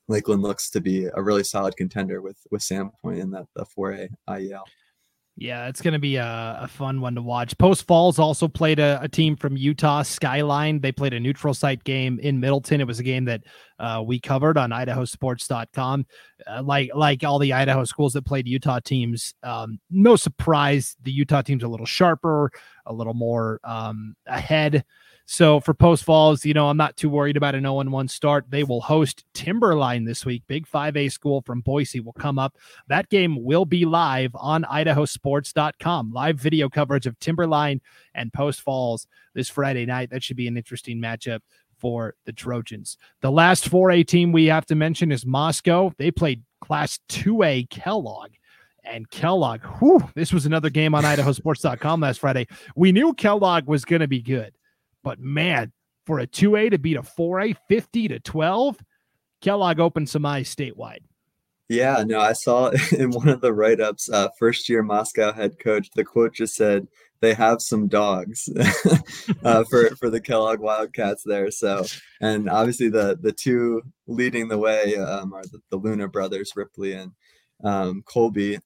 Lakeland 0.08 0.42
looks 0.42 0.68
to 0.70 0.80
be 0.80 1.04
a 1.04 1.22
really 1.22 1.44
solid 1.44 1.76
contender 1.76 2.20
with 2.20 2.38
with 2.50 2.62
Sandpoint 2.62 3.20
in 3.20 3.30
that 3.30 3.46
the 3.54 3.66
4A 3.66 4.08
IEL. 4.28 4.64
Yeah, 5.40 5.68
it's 5.68 5.80
going 5.80 5.92
to 5.92 6.00
be 6.00 6.16
a, 6.16 6.58
a, 6.62 6.66
fun 6.66 7.00
one 7.00 7.14
to 7.14 7.22
watch. 7.22 7.56
Post 7.58 7.86
Falls 7.86 8.18
also 8.18 8.48
played 8.48 8.80
a, 8.80 8.98
a, 9.00 9.08
team 9.08 9.36
from 9.36 9.56
Utah, 9.56 10.02
Skyline. 10.02 10.80
They 10.80 10.90
played 10.90 11.14
a 11.14 11.20
neutral 11.20 11.54
site 11.54 11.84
game 11.84 12.18
in 12.18 12.40
Middleton. 12.40 12.80
It 12.80 12.88
was 12.88 12.98
a 12.98 13.04
game 13.04 13.24
that 13.26 13.42
uh, 13.78 14.02
we 14.04 14.18
covered 14.18 14.58
on 14.58 14.70
idahosports.com. 14.70 16.06
Uh, 16.44 16.62
like 16.64 16.90
like 16.92 17.22
all 17.22 17.38
the 17.38 17.52
Idaho 17.52 17.84
schools 17.84 18.14
that 18.14 18.26
played 18.26 18.48
Utah 18.48 18.80
teams, 18.80 19.32
um, 19.44 19.78
no 19.90 20.16
surprise, 20.16 20.96
the 21.04 21.12
Utah 21.12 21.42
team's 21.42 21.62
a 21.62 21.68
little 21.68 21.86
sharper, 21.86 22.50
a 22.84 22.92
little 22.92 23.14
more 23.14 23.60
um, 23.62 24.16
ahead. 24.26 24.84
So 25.30 25.60
for 25.60 25.74
Post 25.74 26.04
Falls, 26.04 26.46
you 26.46 26.54
know, 26.54 26.70
I'm 26.70 26.78
not 26.78 26.96
too 26.96 27.10
worried 27.10 27.36
about 27.36 27.54
an 27.54 27.64
0 27.64 27.82
1 27.84 28.08
start. 28.08 28.46
They 28.48 28.64
will 28.64 28.80
host 28.80 29.26
Timberline 29.34 30.06
this 30.06 30.24
week. 30.24 30.42
Big 30.46 30.66
5A 30.66 31.12
school 31.12 31.42
from 31.42 31.60
Boise 31.60 32.00
will 32.00 32.14
come 32.14 32.38
up. 32.38 32.56
That 32.88 33.10
game 33.10 33.44
will 33.44 33.66
be 33.66 33.84
live 33.84 34.30
on 34.34 34.64
idahosports.com. 34.64 36.12
Live 36.14 36.40
video 36.40 36.70
coverage 36.70 37.06
of 37.06 37.18
Timberline 37.18 37.82
and 38.14 38.32
Post 38.32 38.62
Falls 38.62 39.06
this 39.34 39.50
Friday 39.50 39.84
night. 39.84 40.08
That 40.08 40.22
should 40.22 40.38
be 40.38 40.48
an 40.48 40.56
interesting 40.56 40.98
matchup 40.98 41.40
for 41.76 42.14
the 42.24 42.32
Trojans. 42.32 42.96
The 43.20 43.30
last 43.30 43.70
4A 43.70 44.06
team 44.06 44.32
we 44.32 44.46
have 44.46 44.64
to 44.66 44.74
mention 44.74 45.12
is 45.12 45.26
Moscow. 45.26 45.92
They 45.98 46.10
played 46.10 46.42
Class 46.62 47.00
2A 47.10 47.68
Kellogg 47.68 48.30
and 48.82 49.10
Kellogg. 49.10 49.60
Whew, 49.78 50.08
this 50.14 50.32
was 50.32 50.46
another 50.46 50.70
game 50.70 50.94
on 50.94 51.04
idahosports.com 51.04 52.00
last 52.00 52.20
Friday. 52.20 52.46
We 52.74 52.92
knew 52.92 53.12
Kellogg 53.12 53.66
was 53.66 53.84
going 53.84 54.00
to 54.00 54.08
be 54.08 54.22
good. 54.22 54.54
But 55.02 55.20
man, 55.20 55.72
for 56.06 56.20
a 56.20 56.26
2A 56.26 56.70
to 56.70 56.78
beat 56.78 56.96
a 56.96 57.02
4A 57.02 57.56
50 57.68 58.08
to 58.08 58.20
12, 58.20 58.78
Kellogg 59.40 59.78
opened 59.78 60.08
some 60.08 60.26
eyes 60.26 60.54
statewide. 60.54 61.00
Yeah, 61.68 62.02
no, 62.06 62.18
I 62.18 62.32
saw 62.32 62.70
in 62.96 63.10
one 63.10 63.28
of 63.28 63.40
the 63.40 63.52
write 63.52 63.80
ups, 63.80 64.10
uh, 64.10 64.28
first 64.38 64.68
year 64.68 64.82
Moscow 64.82 65.32
head 65.32 65.58
coach, 65.58 65.90
the 65.94 66.04
quote 66.04 66.34
just 66.34 66.54
said, 66.54 66.88
they 67.20 67.34
have 67.34 67.60
some 67.60 67.88
dogs 67.88 68.48
uh, 69.44 69.64
for 69.70 69.90
for 69.96 70.10
the 70.10 70.20
Kellogg 70.20 70.60
Wildcats 70.60 71.22
there. 71.24 71.50
So, 71.50 71.84
and 72.20 72.48
obviously 72.48 72.88
the 72.88 73.18
the 73.20 73.32
two 73.32 73.82
leading 74.06 74.48
the 74.48 74.58
way 74.58 74.96
um, 74.96 75.32
are 75.32 75.42
the, 75.42 75.60
the 75.70 75.76
Luna 75.76 76.08
brothers, 76.08 76.52
Ripley 76.56 76.92
and 76.92 77.12
um, 77.64 78.02
Colby. 78.06 78.60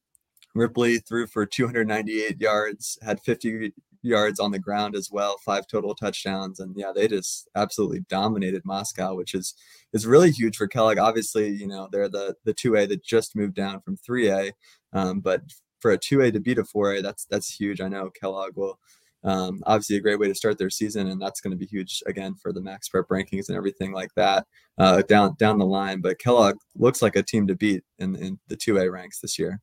Ripley 0.54 0.98
threw 0.98 1.26
for 1.26 1.46
298 1.46 2.38
yards, 2.40 2.98
had 3.02 3.20
50 3.20 3.72
yards 4.02 4.40
on 4.40 4.50
the 4.50 4.58
ground 4.58 4.94
as 4.94 5.10
well, 5.10 5.36
five 5.44 5.66
total 5.66 5.94
touchdowns, 5.94 6.60
and 6.60 6.74
yeah, 6.76 6.92
they 6.94 7.08
just 7.08 7.48
absolutely 7.54 8.00
dominated 8.08 8.62
Moscow, 8.64 9.14
which 9.14 9.34
is 9.34 9.54
is 9.92 10.06
really 10.06 10.30
huge 10.30 10.56
for 10.56 10.66
Kellogg. 10.66 10.98
Obviously, 10.98 11.48
you 11.48 11.66
know 11.66 11.88
they're 11.90 12.08
the 12.08 12.34
the 12.44 12.54
two 12.54 12.76
A 12.76 12.86
that 12.86 13.04
just 13.04 13.36
moved 13.36 13.54
down 13.54 13.80
from 13.80 13.96
three 13.96 14.28
A, 14.30 14.52
um, 14.92 15.20
but 15.20 15.42
for 15.80 15.92
a 15.92 15.98
two 15.98 16.20
A 16.22 16.30
to 16.30 16.40
beat 16.40 16.58
a 16.58 16.64
four 16.64 16.94
A, 16.94 17.02
that's 17.02 17.24
that's 17.26 17.54
huge. 17.54 17.80
I 17.80 17.88
know 17.88 18.10
Kellogg 18.10 18.56
will. 18.56 18.78
Um, 19.24 19.62
obviously, 19.66 19.96
a 19.96 20.00
great 20.00 20.18
way 20.18 20.26
to 20.26 20.34
start 20.34 20.58
their 20.58 20.70
season, 20.70 21.06
and 21.06 21.22
that's 21.22 21.40
going 21.40 21.52
to 21.52 21.56
be 21.56 21.66
huge 21.66 22.02
again 22.06 22.34
for 22.34 22.52
the 22.52 22.60
Max 22.60 22.88
Prep 22.88 23.06
rankings 23.06 23.48
and 23.48 23.56
everything 23.56 23.92
like 23.92 24.10
that 24.16 24.46
uh, 24.78 25.02
down 25.02 25.36
down 25.38 25.58
the 25.58 25.66
line. 25.66 26.00
But 26.00 26.18
Kellogg 26.18 26.56
looks 26.74 27.02
like 27.02 27.14
a 27.14 27.22
team 27.22 27.46
to 27.46 27.54
beat 27.54 27.84
in, 28.00 28.16
in 28.16 28.40
the 28.48 28.56
two 28.56 28.78
A 28.78 28.90
ranks 28.90 29.20
this 29.20 29.38
year. 29.38 29.60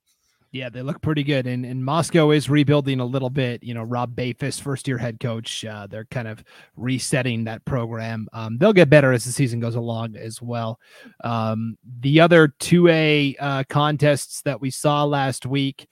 Yeah, 0.51 0.69
they 0.69 0.81
look 0.81 0.99
pretty 1.01 1.23
good. 1.23 1.45
And, 1.45 1.63
and 1.63 1.85
Moscow 1.85 2.31
is 2.31 2.49
rebuilding 2.49 2.99
a 2.99 3.05
little 3.05 3.29
bit. 3.29 3.63
You 3.63 3.75
know, 3.75 3.83
Rob 3.83 4.15
Bafus, 4.15 4.59
first 4.59 4.87
year 4.87 4.97
head 4.97 5.19
coach, 5.19 5.63
uh, 5.63 5.85
they're 5.87 6.05
kind 6.05 6.27
of 6.27 6.43
resetting 6.75 7.43
that 7.43 7.63
program. 7.65 8.27
Um, 8.33 8.57
they'll 8.57 8.73
get 8.73 8.89
better 8.89 9.11
as 9.11 9.25
the 9.25 9.31
season 9.31 9.59
goes 9.59 9.75
along 9.75 10.15
as 10.15 10.41
well. 10.41 10.79
Um, 11.23 11.77
the 11.99 12.19
other 12.19 12.47
2A 12.47 13.35
uh, 13.39 13.63
contests 13.69 14.41
that 14.41 14.59
we 14.59 14.71
saw 14.71 15.03
last 15.03 15.45
week, 15.45 15.87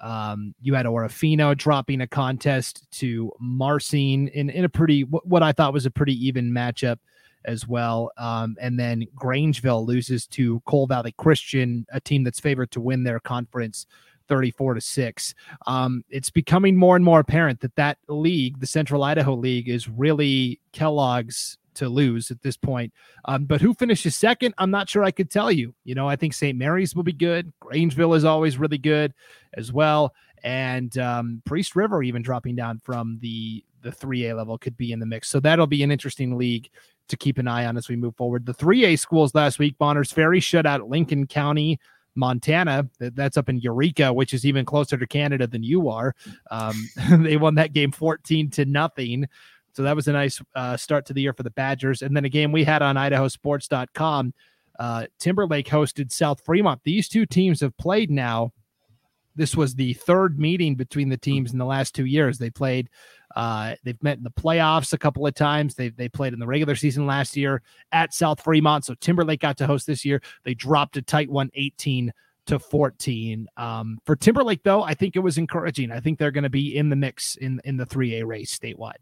um, 0.00 0.54
you 0.62 0.72
had 0.72 0.86
Orofino 0.86 1.54
dropping 1.54 2.00
a 2.00 2.06
contest 2.06 2.90
to 2.92 3.30
Marsing 3.38 4.28
in, 4.28 4.48
in 4.48 4.64
a 4.64 4.68
pretty, 4.70 5.02
what 5.02 5.42
I 5.42 5.52
thought 5.52 5.74
was 5.74 5.84
a 5.84 5.90
pretty 5.90 6.14
even 6.26 6.50
matchup 6.52 6.96
as 7.44 7.66
well. 7.66 8.10
Um, 8.18 8.56
and 8.60 8.78
then 8.78 9.04
Grangeville 9.14 9.86
loses 9.86 10.26
to 10.28 10.60
Cole 10.66 10.86
Valley 10.86 11.14
Christian, 11.16 11.86
a 11.92 12.00
team 12.00 12.24
that's 12.24 12.40
favored 12.40 12.70
to 12.72 12.80
win 12.80 13.04
their 13.04 13.20
conference 13.20 13.86
34 14.28 14.74
to 14.74 14.80
6. 14.80 15.34
Um, 15.66 16.04
it's 16.08 16.30
becoming 16.30 16.76
more 16.76 16.96
and 16.96 17.04
more 17.04 17.20
apparent 17.20 17.60
that 17.60 17.74
that 17.76 17.98
league, 18.08 18.60
the 18.60 18.66
Central 18.66 19.02
Idaho 19.02 19.34
League, 19.34 19.68
is 19.68 19.88
really 19.88 20.60
Kellogg's 20.72 21.58
to 21.74 21.88
lose 21.88 22.30
at 22.30 22.42
this 22.42 22.56
point. 22.56 22.92
Um, 23.24 23.44
but 23.44 23.60
who 23.60 23.74
finishes 23.74 24.14
second? 24.14 24.54
I'm 24.58 24.70
not 24.70 24.88
sure 24.88 25.02
I 25.02 25.10
could 25.10 25.30
tell 25.30 25.50
you. 25.50 25.74
You 25.84 25.94
know, 25.94 26.08
I 26.08 26.16
think 26.16 26.34
St. 26.34 26.56
Mary's 26.56 26.94
will 26.94 27.02
be 27.02 27.12
good. 27.12 27.52
Grangeville 27.62 28.16
is 28.16 28.24
always 28.24 28.58
really 28.58 28.78
good 28.78 29.14
as 29.54 29.72
well. 29.72 30.14
And 30.42 30.96
um, 30.98 31.42
Priest 31.44 31.76
River 31.76 32.02
even 32.02 32.22
dropping 32.22 32.56
down 32.56 32.78
from 32.78 33.18
the 33.20 33.64
the 33.82 33.90
3A 33.90 34.36
level 34.36 34.58
could 34.58 34.76
be 34.76 34.92
in 34.92 35.00
the 35.00 35.06
mix. 35.06 35.28
So 35.28 35.40
that'll 35.40 35.66
be 35.66 35.82
an 35.82 35.90
interesting 35.90 36.36
league 36.36 36.68
to 37.10 37.16
keep 37.16 37.38
an 37.38 37.48
eye 37.48 37.66
on 37.66 37.76
as 37.76 37.88
we 37.88 37.96
move 37.96 38.16
forward. 38.16 38.46
The 38.46 38.54
3A 38.54 38.98
schools 38.98 39.34
last 39.34 39.58
week, 39.58 39.76
Bonners 39.78 40.12
Ferry 40.12 40.40
shut 40.40 40.66
out 40.66 40.88
Lincoln 40.88 41.26
County, 41.26 41.78
Montana. 42.14 42.88
That's 42.98 43.36
up 43.36 43.48
in 43.48 43.58
Eureka, 43.58 44.12
which 44.12 44.34
is 44.34 44.44
even 44.44 44.64
closer 44.64 44.96
to 44.96 45.06
Canada 45.06 45.46
than 45.46 45.62
you 45.62 45.88
are. 45.88 46.14
Um, 46.50 46.88
they 47.22 47.36
won 47.36 47.54
that 47.56 47.72
game 47.72 47.92
14 47.92 48.50
to 48.50 48.64
nothing. 48.64 49.26
So 49.72 49.82
that 49.84 49.96
was 49.96 50.08
a 50.08 50.12
nice 50.12 50.40
uh, 50.54 50.76
start 50.76 51.06
to 51.06 51.12
the 51.12 51.22
year 51.22 51.32
for 51.32 51.42
the 51.42 51.50
Badgers. 51.50 52.02
And 52.02 52.16
then 52.16 52.24
a 52.24 52.28
game 52.28 52.52
we 52.52 52.64
had 52.64 52.82
on 52.82 52.96
idahosports.com. 52.96 54.34
Uh, 54.78 55.06
Timberlake 55.18 55.68
hosted 55.68 56.10
South 56.10 56.40
Fremont. 56.44 56.80
These 56.84 57.08
two 57.08 57.26
teams 57.26 57.60
have 57.60 57.76
played 57.76 58.10
now. 58.10 58.52
This 59.36 59.56
was 59.56 59.74
the 59.74 59.92
third 59.94 60.38
meeting 60.38 60.74
between 60.74 61.08
the 61.08 61.16
teams 61.16 61.52
in 61.52 61.58
the 61.58 61.64
last 61.64 61.94
two 61.94 62.06
years. 62.06 62.38
They 62.38 62.50
played 62.50 62.90
uh, 63.36 63.74
they've 63.84 64.02
met 64.02 64.18
in 64.18 64.24
the 64.24 64.30
playoffs 64.30 64.92
a 64.92 64.98
couple 64.98 65.26
of 65.26 65.34
times. 65.34 65.74
They 65.74 65.90
they 65.90 66.08
played 66.08 66.32
in 66.32 66.38
the 66.38 66.46
regular 66.46 66.74
season 66.74 67.06
last 67.06 67.36
year 67.36 67.62
at 67.92 68.14
South 68.14 68.42
Fremont. 68.42 68.84
So 68.84 68.94
Timberlake 68.94 69.40
got 69.40 69.56
to 69.58 69.66
host 69.66 69.86
this 69.86 70.04
year. 70.04 70.20
They 70.44 70.54
dropped 70.54 70.96
a 70.96 71.02
tight 71.02 71.30
one, 71.30 71.50
18 71.54 72.12
to 72.46 72.58
14. 72.58 73.46
Um, 73.56 73.98
for 74.04 74.16
Timberlake, 74.16 74.62
though, 74.62 74.82
I 74.82 74.94
think 74.94 75.16
it 75.16 75.20
was 75.20 75.38
encouraging. 75.38 75.92
I 75.92 76.00
think 76.00 76.18
they're 76.18 76.30
going 76.30 76.44
to 76.44 76.50
be 76.50 76.76
in 76.76 76.88
the 76.88 76.96
mix 76.96 77.36
in 77.36 77.60
in 77.64 77.76
the 77.76 77.86
3A 77.86 78.26
race 78.26 78.56
statewide. 78.58 78.94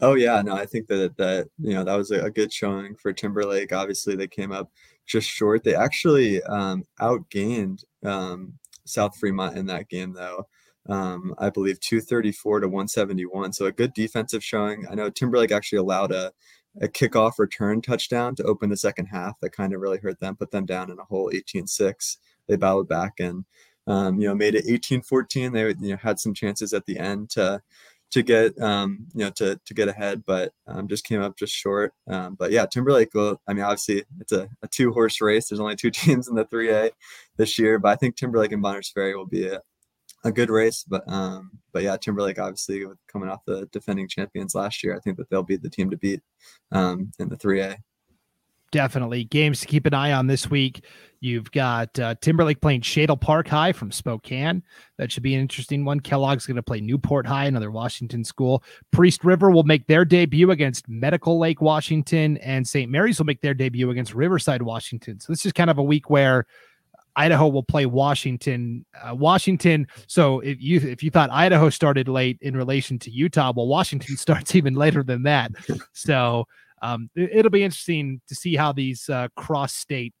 Oh 0.00 0.14
yeah, 0.14 0.40
no, 0.40 0.54
I 0.54 0.64
think 0.64 0.86
that 0.86 1.16
that 1.18 1.48
you 1.58 1.74
know 1.74 1.84
that 1.84 1.96
was 1.96 2.10
a, 2.10 2.24
a 2.24 2.30
good 2.30 2.52
showing 2.52 2.94
for 2.94 3.12
Timberlake. 3.12 3.72
Obviously, 3.72 4.16
they 4.16 4.26
came 4.26 4.52
up 4.52 4.70
just 5.04 5.28
short. 5.28 5.62
They 5.62 5.74
actually 5.74 6.42
um, 6.44 6.84
outgained 7.00 7.84
um, 8.02 8.54
South 8.86 9.16
Fremont 9.18 9.58
in 9.58 9.66
that 9.66 9.90
game, 9.90 10.14
though 10.14 10.46
um, 10.88 11.34
I 11.38 11.50
believe 11.50 11.80
234 11.80 12.60
to 12.60 12.68
171. 12.68 13.52
So 13.52 13.66
a 13.66 13.72
good 13.72 13.92
defensive 13.94 14.44
showing. 14.44 14.86
I 14.90 14.94
know 14.94 15.10
Timberlake 15.10 15.52
actually 15.52 15.78
allowed 15.78 16.12
a, 16.12 16.32
a 16.80 16.88
kickoff 16.88 17.38
return 17.38 17.82
touchdown 17.82 18.34
to 18.36 18.44
open 18.44 18.70
the 18.70 18.76
second 18.76 19.06
half 19.06 19.40
that 19.40 19.50
kind 19.50 19.72
of 19.74 19.80
really 19.80 19.98
hurt 19.98 20.20
them, 20.20 20.36
put 20.36 20.50
them 20.50 20.66
down 20.66 20.90
in 20.90 20.98
a 20.98 21.04
whole 21.04 21.30
18-6. 21.30 22.16
They 22.48 22.56
battled 22.56 22.88
back 22.88 23.14
and 23.18 23.44
um, 23.86 24.20
you 24.20 24.28
know 24.28 24.34
made 24.34 24.54
it 24.54 24.66
18-14. 24.66 25.52
They 25.52 25.86
you 25.86 25.92
know 25.92 25.96
had 25.96 26.20
some 26.20 26.34
chances 26.34 26.72
at 26.72 26.86
the 26.86 26.98
end 26.98 27.30
to 27.30 27.62
to 28.12 28.22
get 28.22 28.58
um, 28.60 29.06
you 29.14 29.24
know 29.24 29.30
to 29.30 29.60
to 29.64 29.74
get 29.74 29.88
ahead, 29.88 30.24
but 30.26 30.52
um, 30.66 30.88
just 30.88 31.04
came 31.04 31.20
up 31.20 31.36
just 31.36 31.54
short. 31.54 31.92
Um, 32.08 32.34
but 32.38 32.52
yeah, 32.52 32.66
Timberlake 32.66 33.14
will. 33.14 33.40
I 33.48 33.52
mean, 33.52 33.64
obviously 33.64 34.04
it's 34.20 34.32
a, 34.32 34.48
a 34.62 34.68
two 34.68 34.92
horse 34.92 35.20
race. 35.20 35.48
There's 35.48 35.60
only 35.60 35.76
two 35.76 35.90
teams 35.92 36.28
in 36.28 36.34
the 36.34 36.44
3A 36.44 36.90
this 37.36 37.58
year, 37.58 37.78
but 37.78 37.88
I 37.88 37.96
think 37.96 38.16
Timberlake 38.16 38.52
and 38.52 38.62
Bonners 38.62 38.90
Ferry 38.90 39.16
will 39.16 39.26
be 39.26 39.46
a, 39.46 39.60
a 40.26 40.32
good 40.32 40.50
race. 40.50 40.84
But 40.86 41.02
um, 41.08 41.50
but 41.72 41.82
yeah, 41.82 41.96
Timberlake 41.96 42.38
obviously 42.38 42.84
coming 43.08 43.28
off 43.28 43.44
the 43.46 43.66
defending 43.72 44.08
champions 44.08 44.54
last 44.54 44.82
year, 44.82 44.96
I 44.96 45.00
think 45.00 45.16
that 45.16 45.30
they'll 45.30 45.42
be 45.42 45.56
the 45.56 45.70
team 45.70 45.90
to 45.90 45.96
beat 45.96 46.22
um, 46.72 47.10
in 47.18 47.28
the 47.28 47.36
3A 47.36 47.76
definitely 48.76 49.24
games 49.24 49.60
to 49.60 49.66
keep 49.66 49.86
an 49.86 49.94
eye 49.94 50.12
on 50.12 50.26
this 50.26 50.50
week. 50.50 50.84
You've 51.20 51.50
got 51.50 51.98
uh, 51.98 52.14
Timberlake 52.20 52.60
playing 52.60 52.82
Shadle 52.82 53.18
Park 53.18 53.48
High 53.48 53.72
from 53.72 53.90
Spokane. 53.90 54.62
That 54.98 55.10
should 55.10 55.22
be 55.22 55.34
an 55.34 55.40
interesting 55.40 55.84
one. 55.84 56.00
Kellogg's 56.00 56.46
going 56.46 56.56
to 56.56 56.62
play 56.62 56.80
Newport 56.80 57.26
High, 57.26 57.46
another 57.46 57.70
Washington 57.70 58.22
school. 58.22 58.62
Priest 58.90 59.24
River 59.24 59.50
will 59.50 59.62
make 59.62 59.86
their 59.86 60.04
debut 60.04 60.50
against 60.50 60.88
Medical 60.88 61.38
Lake, 61.38 61.62
Washington, 61.62 62.36
and 62.38 62.66
St. 62.66 62.90
Mary's 62.90 63.18
will 63.18 63.26
make 63.26 63.40
their 63.40 63.54
debut 63.54 63.90
against 63.90 64.14
Riverside, 64.14 64.62
Washington. 64.62 65.20
So 65.20 65.32
this 65.32 65.46
is 65.46 65.52
kind 65.52 65.70
of 65.70 65.78
a 65.78 65.82
week 65.82 66.10
where 66.10 66.46
Idaho 67.16 67.48
will 67.48 67.62
play 67.62 67.86
Washington. 67.86 68.84
Uh, 69.02 69.14
Washington. 69.14 69.86
So 70.06 70.40
if 70.40 70.60
you 70.60 70.80
if 70.80 71.02
you 71.02 71.10
thought 71.10 71.30
Idaho 71.30 71.70
started 71.70 72.08
late 72.08 72.38
in 72.42 72.56
relation 72.56 72.98
to 73.00 73.10
Utah, 73.10 73.52
well, 73.56 73.66
Washington 73.66 74.16
starts 74.18 74.54
even 74.54 74.74
later 74.74 75.02
than 75.02 75.22
that. 75.24 75.52
So 75.92 76.46
um, 76.82 77.10
it, 77.14 77.42
will 77.42 77.50
be 77.50 77.64
interesting 77.64 78.20
to 78.28 78.34
see 78.34 78.54
how 78.54 78.72
these 78.72 79.08
uh, 79.08 79.28
cross 79.34 79.72
state 79.72 80.12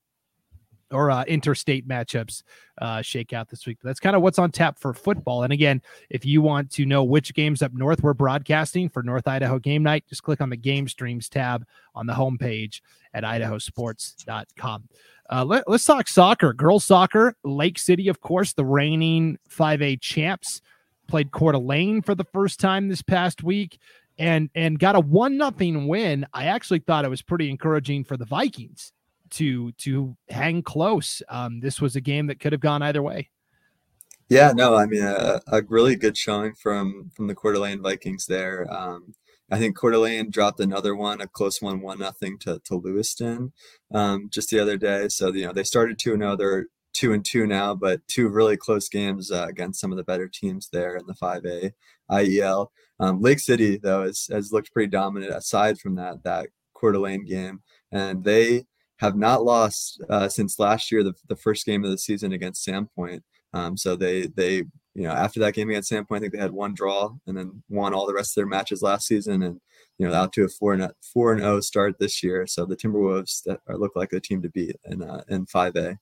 or 0.92 1.10
uh, 1.10 1.24
interstate 1.24 1.86
matchups 1.86 2.42
uh, 2.80 3.02
shake 3.02 3.32
out 3.32 3.48
this 3.48 3.66
week. 3.66 3.78
That's 3.82 4.00
kind 4.00 4.14
of 4.14 4.22
what's 4.22 4.38
on 4.38 4.52
tap 4.52 4.78
for 4.78 4.94
football. 4.94 5.42
And 5.42 5.52
again, 5.52 5.82
if 6.10 6.24
you 6.24 6.42
want 6.42 6.70
to 6.72 6.86
know 6.86 7.02
which 7.02 7.34
games 7.34 7.60
up 7.60 7.72
north 7.74 8.02
we're 8.02 8.14
broadcasting 8.14 8.88
for 8.88 9.02
North 9.02 9.26
Idaho 9.26 9.58
Game 9.58 9.82
Night, 9.82 10.04
just 10.08 10.22
click 10.22 10.40
on 10.40 10.50
the 10.50 10.56
Game 10.56 10.86
Streams 10.86 11.28
tab 11.28 11.64
on 11.94 12.06
the 12.06 12.12
homepage 12.12 12.80
at 13.14 13.24
idahosports.com. 13.24 14.88
Uh, 15.30 15.44
let, 15.44 15.68
us 15.68 15.84
talk 15.84 16.08
soccer, 16.08 16.52
girls 16.52 16.84
soccer. 16.84 17.34
Lake 17.44 17.78
City, 17.78 18.08
of 18.08 18.20
course, 18.20 18.52
the 18.52 18.64
reigning 18.64 19.38
5A 19.50 20.00
champs, 20.00 20.60
played 21.08 21.30
Coeur 21.30 21.52
d'Alene 21.52 22.02
for 22.02 22.14
the 22.14 22.24
first 22.24 22.60
time 22.60 22.88
this 22.88 23.02
past 23.02 23.42
week 23.42 23.78
and 24.18 24.50
and 24.54 24.78
got 24.78 24.96
a 24.96 25.00
one 25.00 25.36
nothing 25.36 25.86
win. 25.86 26.26
I 26.32 26.46
actually 26.46 26.80
thought 26.80 27.04
it 27.04 27.10
was 27.10 27.22
pretty 27.22 27.50
encouraging 27.50 28.04
for 28.04 28.16
the 28.16 28.24
Vikings 28.24 28.92
to 29.30 29.72
to 29.72 30.16
hang 30.28 30.62
close. 30.62 31.22
Um, 31.28 31.60
this 31.60 31.80
was 31.80 31.96
a 31.96 32.00
game 32.00 32.26
that 32.26 32.40
could 32.40 32.52
have 32.52 32.60
gone 32.60 32.82
either 32.82 33.02
way. 33.02 33.30
Yeah, 34.28 34.52
no, 34.52 34.74
I 34.74 34.86
mean 34.86 35.02
a, 35.02 35.40
a 35.48 35.62
really 35.68 35.96
good 35.96 36.16
showing 36.16 36.54
from 36.54 37.10
from 37.14 37.26
the 37.26 37.34
Coeur 37.34 37.52
d'Alene 37.52 37.82
Vikings 37.82 38.26
there. 38.26 38.66
Um, 38.72 39.12
I 39.50 39.58
think 39.58 39.76
Coeur 39.76 39.92
d'Alene 39.92 40.30
dropped 40.30 40.60
another 40.60 40.96
one, 40.96 41.20
a 41.20 41.28
close 41.28 41.62
one, 41.62 41.80
one 41.80 41.98
nothing 41.98 42.38
to 42.40 42.60
to 42.64 42.76
Lewiston, 42.76 43.52
um, 43.92 44.28
just 44.32 44.50
the 44.50 44.58
other 44.58 44.76
day. 44.76 45.08
So 45.08 45.32
you 45.32 45.46
know 45.46 45.52
they 45.52 45.64
started 45.64 45.98
two 45.98 46.14
and 46.14 46.22
zero. 46.22 46.36
They're 46.36 46.66
two 46.94 47.12
and 47.12 47.24
two 47.24 47.46
now, 47.46 47.74
but 47.74 48.06
two 48.08 48.28
really 48.28 48.56
close 48.56 48.88
games 48.88 49.30
uh, 49.30 49.46
against 49.48 49.80
some 49.80 49.92
of 49.92 49.98
the 49.98 50.04
better 50.04 50.28
teams 50.28 50.68
there 50.72 50.96
in 50.96 51.06
the 51.06 51.14
five 51.14 51.44
A 51.44 51.72
IEL. 52.10 52.68
Um, 52.98 53.20
Lake 53.20 53.38
City 53.38 53.76
though 53.76 54.04
has, 54.04 54.28
has 54.30 54.52
looked 54.52 54.72
pretty 54.72 54.90
dominant 54.90 55.32
aside 55.32 55.78
from 55.78 55.94
that 55.96 56.24
that 56.24 56.48
Coeur 56.74 56.92
d'Alene 56.92 57.24
game, 57.24 57.60
and 57.92 58.24
they 58.24 58.64
have 58.98 59.16
not 59.16 59.44
lost 59.44 60.02
uh, 60.08 60.28
since 60.28 60.58
last 60.58 60.90
year, 60.90 61.02
the, 61.02 61.14
the 61.28 61.36
first 61.36 61.66
game 61.66 61.84
of 61.84 61.90
the 61.90 61.98
season 61.98 62.32
against 62.32 62.66
Sandpoint. 62.66 63.20
Um, 63.52 63.76
so 63.76 63.94
they 63.94 64.26
they 64.26 64.64
you 64.96 65.02
know 65.02 65.12
after 65.12 65.40
that 65.40 65.52
game 65.52 65.68
against 65.68 65.92
Sandpoint, 65.92 66.16
I 66.16 66.20
think 66.20 66.32
they 66.32 66.38
had 66.38 66.52
one 66.52 66.72
draw 66.72 67.12
and 67.26 67.36
then 67.36 67.62
won 67.68 67.92
all 67.92 68.06
the 68.06 68.14
rest 68.14 68.30
of 68.32 68.36
their 68.36 68.46
matches 68.46 68.80
last 68.80 69.06
season, 69.06 69.42
and 69.42 69.60
you 69.98 70.08
know 70.08 70.14
out 70.14 70.32
to 70.32 70.44
a 70.44 70.48
four 70.48 70.72
and 70.72 70.90
four 71.12 71.32
and 71.32 71.42
zero 71.42 71.56
oh 71.56 71.60
start 71.60 71.98
this 71.98 72.22
year. 72.22 72.46
So 72.46 72.64
the 72.64 72.76
Timberwolves 72.76 73.42
that 73.44 73.60
are, 73.68 73.76
look 73.76 73.94
like 73.94 74.10
the 74.10 74.20
team 74.20 74.40
to 74.40 74.48
beat 74.48 74.76
in 74.86 75.02
uh, 75.02 75.22
in 75.28 75.44
five 75.44 75.76
A. 75.76 75.98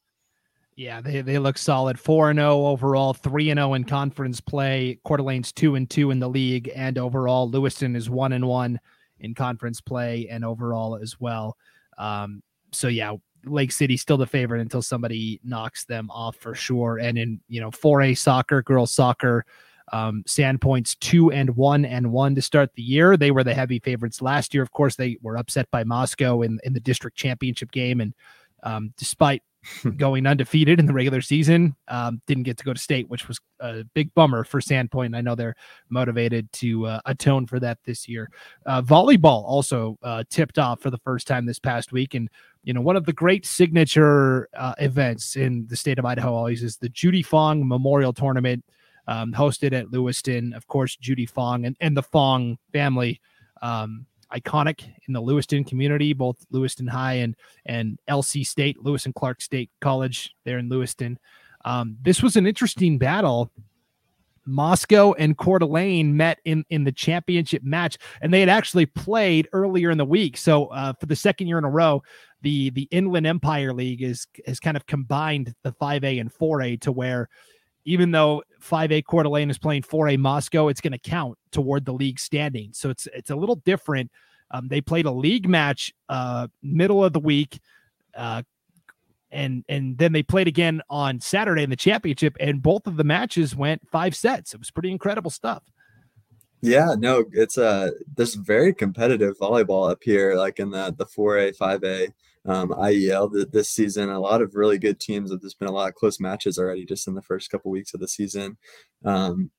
Yeah, 0.76 1.00
they, 1.00 1.20
they 1.22 1.38
look 1.38 1.56
solid. 1.56 2.00
4 2.00 2.30
and 2.30 2.38
0 2.38 2.66
overall, 2.66 3.14
3 3.14 3.50
and 3.50 3.58
0 3.58 3.74
in 3.74 3.84
conference 3.84 4.40
play. 4.40 4.98
Coeur 5.04 5.18
d'Alene's 5.18 5.52
2 5.52 5.76
and 5.76 5.88
2 5.88 6.10
in 6.10 6.18
the 6.18 6.28
league 6.28 6.68
and 6.74 6.98
overall 6.98 7.48
Lewiston 7.48 7.94
is 7.94 8.10
1 8.10 8.32
and 8.32 8.44
1 8.44 8.80
in 9.20 9.34
conference 9.34 9.80
play 9.80 10.26
and 10.28 10.44
overall 10.44 10.96
as 10.96 11.20
well. 11.20 11.56
Um, 11.96 12.42
so 12.72 12.88
yeah, 12.88 13.14
Lake 13.46 13.72
City 13.72 13.96
still 13.96 14.16
the 14.16 14.26
favorite 14.26 14.60
until 14.60 14.82
somebody 14.82 15.40
knocks 15.44 15.84
them 15.84 16.10
off 16.10 16.36
for 16.36 16.54
sure. 16.54 16.98
And 16.98 17.18
in, 17.18 17.40
you 17.48 17.60
know, 17.60 17.70
4A 17.70 18.16
soccer, 18.16 18.62
girls 18.62 18.92
soccer, 18.92 19.44
um, 19.92 20.24
Sandpoint's 20.26 20.94
two 20.96 21.30
and 21.30 21.54
one 21.56 21.84
and 21.84 22.10
one 22.10 22.34
to 22.34 22.42
start 22.42 22.70
the 22.74 22.82
year. 22.82 23.16
They 23.16 23.30
were 23.30 23.44
the 23.44 23.54
heavy 23.54 23.78
favorites 23.78 24.22
last 24.22 24.54
year. 24.54 24.62
Of 24.62 24.72
course, 24.72 24.96
they 24.96 25.18
were 25.22 25.36
upset 25.36 25.70
by 25.70 25.84
Moscow 25.84 26.42
in, 26.42 26.58
in 26.64 26.72
the 26.72 26.80
district 26.80 27.16
championship 27.16 27.70
game. 27.70 28.00
And 28.00 28.14
um, 28.62 28.94
despite 28.96 29.42
going 29.96 30.26
undefeated 30.26 30.78
in 30.78 30.86
the 30.86 30.92
regular 30.92 31.20
season. 31.20 31.74
Um, 31.88 32.20
didn't 32.26 32.44
get 32.44 32.56
to 32.58 32.64
go 32.64 32.72
to 32.72 32.80
state, 32.80 33.08
which 33.08 33.28
was 33.28 33.40
a 33.60 33.84
big 33.94 34.12
bummer 34.14 34.44
for 34.44 34.60
Sandpoint. 34.60 35.16
I 35.16 35.20
know 35.20 35.34
they're 35.34 35.56
motivated 35.88 36.50
to 36.54 36.86
uh, 36.86 37.00
atone 37.06 37.46
for 37.46 37.60
that 37.60 37.78
this 37.84 38.08
year. 38.08 38.30
Uh, 38.66 38.82
volleyball 38.82 39.44
also 39.44 39.98
uh, 40.02 40.24
tipped 40.30 40.58
off 40.58 40.80
for 40.80 40.90
the 40.90 40.98
first 40.98 41.26
time 41.26 41.46
this 41.46 41.58
past 41.58 41.92
week, 41.92 42.14
and 42.14 42.28
you 42.64 42.72
know 42.72 42.80
one 42.80 42.96
of 42.96 43.04
the 43.04 43.12
great 43.12 43.46
signature 43.46 44.48
uh, 44.56 44.74
events 44.78 45.36
in 45.36 45.66
the 45.68 45.76
state 45.76 45.98
of 45.98 46.04
Idaho 46.04 46.34
always 46.34 46.62
is 46.62 46.76
the 46.76 46.88
Judy 46.88 47.22
Fong 47.22 47.66
Memorial 47.66 48.12
Tournament. 48.12 48.64
Um, 49.06 49.34
hosted 49.34 49.74
at 49.74 49.92
Lewiston, 49.92 50.54
of 50.54 50.66
course, 50.66 50.96
Judy 50.96 51.26
Fong 51.26 51.66
and, 51.66 51.76
and 51.78 51.94
the 51.94 52.02
Fong 52.02 52.56
family 52.72 53.20
um, 53.60 54.06
iconic 54.34 54.82
in 55.06 55.12
the 55.12 55.20
Lewiston 55.20 55.64
community, 55.64 56.12
both 56.12 56.36
Lewiston 56.50 56.86
High 56.86 57.14
and 57.14 57.36
and 57.66 57.98
LC 58.08 58.46
State, 58.46 58.82
Lewis 58.82 59.04
and 59.04 59.14
Clark 59.14 59.40
State 59.40 59.70
College 59.80 60.34
there 60.44 60.58
in 60.58 60.68
Lewiston. 60.68 61.18
Um, 61.64 61.96
this 62.02 62.22
was 62.22 62.36
an 62.36 62.46
interesting 62.46 62.98
battle. 62.98 63.50
Moscow 64.46 65.14
and 65.14 65.38
Coeur 65.38 65.58
d'Alene 65.58 66.14
met 66.14 66.38
in 66.44 66.64
in 66.68 66.84
the 66.84 66.92
championship 66.92 67.62
match, 67.62 67.96
and 68.20 68.32
they 68.32 68.40
had 68.40 68.50
actually 68.50 68.86
played 68.86 69.48
earlier 69.52 69.90
in 69.90 69.98
the 69.98 70.04
week. 70.04 70.36
So 70.36 70.66
uh, 70.66 70.92
for 71.00 71.06
the 71.06 71.16
second 71.16 71.46
year 71.46 71.58
in 71.58 71.64
a 71.64 71.70
row, 71.70 72.02
the 72.44 72.70
the 72.70 72.86
Inland 72.92 73.26
Empire 73.26 73.72
League 73.72 74.02
is 74.02 74.28
has 74.46 74.60
kind 74.60 74.76
of 74.76 74.86
combined 74.86 75.54
the 75.64 75.72
5A 75.72 76.20
and 76.20 76.32
4A 76.32 76.80
to 76.82 76.92
where 76.92 77.28
even 77.86 78.12
though 78.12 78.42
5A 78.62 79.04
Coeur 79.04 79.24
d'Alene 79.24 79.50
is 79.50 79.58
playing 79.58 79.82
4A 79.82 80.18
Moscow, 80.18 80.68
it's 80.68 80.80
going 80.80 80.92
to 80.92 80.98
count 80.98 81.36
toward 81.50 81.84
the 81.84 81.92
league 81.92 82.20
standing. 82.20 82.72
So 82.72 82.90
it's 82.90 83.08
it's 83.12 83.30
a 83.30 83.36
little 83.36 83.56
different. 83.56 84.10
Um, 84.50 84.68
they 84.68 84.80
played 84.80 85.06
a 85.06 85.10
league 85.10 85.48
match 85.48 85.92
uh, 86.08 86.46
middle 86.62 87.02
of 87.02 87.12
the 87.14 87.18
week, 87.18 87.58
uh, 88.14 88.42
and 89.32 89.64
and 89.68 89.96
then 89.98 90.12
they 90.12 90.22
played 90.22 90.46
again 90.46 90.82
on 90.90 91.20
Saturday 91.20 91.62
in 91.62 91.70
the 91.70 91.76
championship, 91.76 92.36
and 92.38 92.62
both 92.62 92.86
of 92.86 92.96
the 92.96 93.04
matches 93.04 93.56
went 93.56 93.88
five 93.88 94.14
sets. 94.14 94.52
It 94.52 94.60
was 94.60 94.70
pretty 94.70 94.90
incredible 94.90 95.30
stuff. 95.30 95.62
Yeah, 96.60 96.94
no, 96.98 97.24
it's 97.32 97.58
uh, 97.58 97.90
there's 98.16 98.34
very 98.34 98.72
competitive 98.74 99.38
volleyball 99.38 99.90
up 99.90 100.02
here, 100.02 100.34
like 100.34 100.60
in 100.60 100.70
the 100.70 100.94
the 100.96 101.06
4A, 101.06 101.56
5A 101.56 102.12
um, 102.46 102.70
IEL 102.70 103.50
this 103.50 103.70
season. 103.70 104.10
A 104.10 104.20
lot 104.20 104.42
of 104.42 104.54
really 104.54 104.78
good 104.78 105.00
teams. 105.00 105.30
There's 105.30 105.54
been 105.54 105.68
a 105.68 105.72
lot 105.72 105.88
of 105.88 105.94
close 105.94 106.20
matches 106.20 106.58
already 106.58 106.84
just 106.84 107.08
in 107.08 107.14
the 107.14 107.22
first 107.22 107.50
couple 107.50 107.70
weeks 107.70 107.94
of 107.94 108.00
the 108.00 108.08
season. 108.08 108.56
Um, 109.04 109.50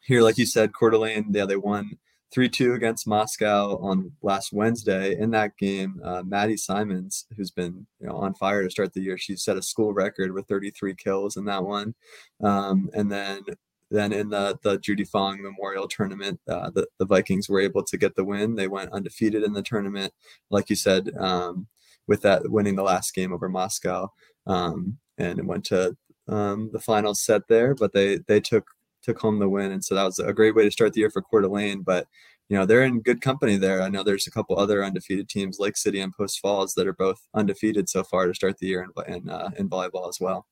here, 0.00 0.22
like 0.22 0.38
you 0.38 0.46
said, 0.46 0.74
Coeur 0.74 0.90
d'Alene, 0.90 1.26
yeah, 1.30 1.46
they 1.46 1.56
won 1.56 1.98
3 2.32 2.48
2 2.48 2.74
against 2.74 3.06
Moscow 3.06 3.78
on 3.78 4.12
last 4.20 4.52
Wednesday. 4.52 5.16
In 5.16 5.30
that 5.30 5.56
game, 5.56 6.00
uh, 6.04 6.22
Maddie 6.26 6.56
Simons, 6.56 7.26
who's 7.36 7.50
been 7.50 7.86
you 8.00 8.08
know, 8.08 8.16
on 8.16 8.34
fire 8.34 8.62
to 8.62 8.70
start 8.70 8.92
the 8.92 9.00
year, 9.00 9.16
she 9.16 9.36
set 9.36 9.56
a 9.56 9.62
school 9.62 9.94
record 9.94 10.32
with 10.32 10.48
33 10.48 10.94
kills 10.96 11.36
in 11.36 11.44
that 11.46 11.64
one. 11.64 11.94
Um, 12.42 12.90
and 12.92 13.10
then 13.10 13.42
then 13.90 14.12
in 14.12 14.30
the 14.30 14.58
the 14.62 14.78
Judy 14.78 15.04
Fong 15.04 15.40
Memorial 15.40 15.86
Tournament, 15.86 16.40
uh, 16.48 16.70
the 16.70 16.88
the 16.98 17.06
Vikings 17.06 17.48
were 17.48 17.60
able 17.60 17.84
to 17.84 17.96
get 17.96 18.16
the 18.16 18.24
win. 18.24 18.56
They 18.56 18.68
went 18.68 18.92
undefeated 18.92 19.44
in 19.44 19.52
the 19.52 19.62
tournament, 19.62 20.12
like 20.50 20.68
you 20.68 20.76
said. 20.76 21.10
Um, 21.16 21.68
with 22.06 22.22
that 22.22 22.50
winning 22.50 22.76
the 22.76 22.82
last 22.82 23.14
game 23.14 23.32
over 23.32 23.48
Moscow, 23.48 24.08
um, 24.46 24.98
and 25.18 25.38
it 25.38 25.46
went 25.46 25.64
to 25.66 25.96
um, 26.28 26.70
the 26.72 26.80
final 26.80 27.14
set 27.14 27.42
there. 27.48 27.74
But 27.74 27.92
they 27.92 28.18
they 28.28 28.40
took 28.40 28.66
took 29.02 29.18
home 29.18 29.38
the 29.38 29.48
win, 29.48 29.72
and 29.72 29.84
so 29.84 29.94
that 29.94 30.04
was 30.04 30.18
a 30.18 30.32
great 30.32 30.54
way 30.54 30.64
to 30.64 30.70
start 30.70 30.92
the 30.92 31.00
year 31.00 31.10
for 31.10 31.22
Coeur 31.22 31.42
d'Alene. 31.42 31.82
But 31.82 32.06
you 32.48 32.56
know 32.56 32.66
they're 32.66 32.84
in 32.84 33.00
good 33.00 33.20
company 33.20 33.56
there. 33.56 33.82
I 33.82 33.88
know 33.88 34.02
there's 34.02 34.26
a 34.26 34.30
couple 34.30 34.58
other 34.58 34.84
undefeated 34.84 35.28
teams, 35.28 35.58
Lake 35.58 35.76
City 35.76 36.00
and 36.00 36.12
Post 36.12 36.40
Falls, 36.40 36.74
that 36.74 36.86
are 36.86 36.92
both 36.92 37.20
undefeated 37.34 37.88
so 37.88 38.04
far 38.04 38.26
to 38.26 38.34
start 38.34 38.58
the 38.58 38.66
year 38.66 38.82
in 38.84 39.14
in, 39.14 39.28
uh, 39.28 39.50
in 39.58 39.68
volleyball 39.68 40.08
as 40.08 40.18
well. 40.20 40.46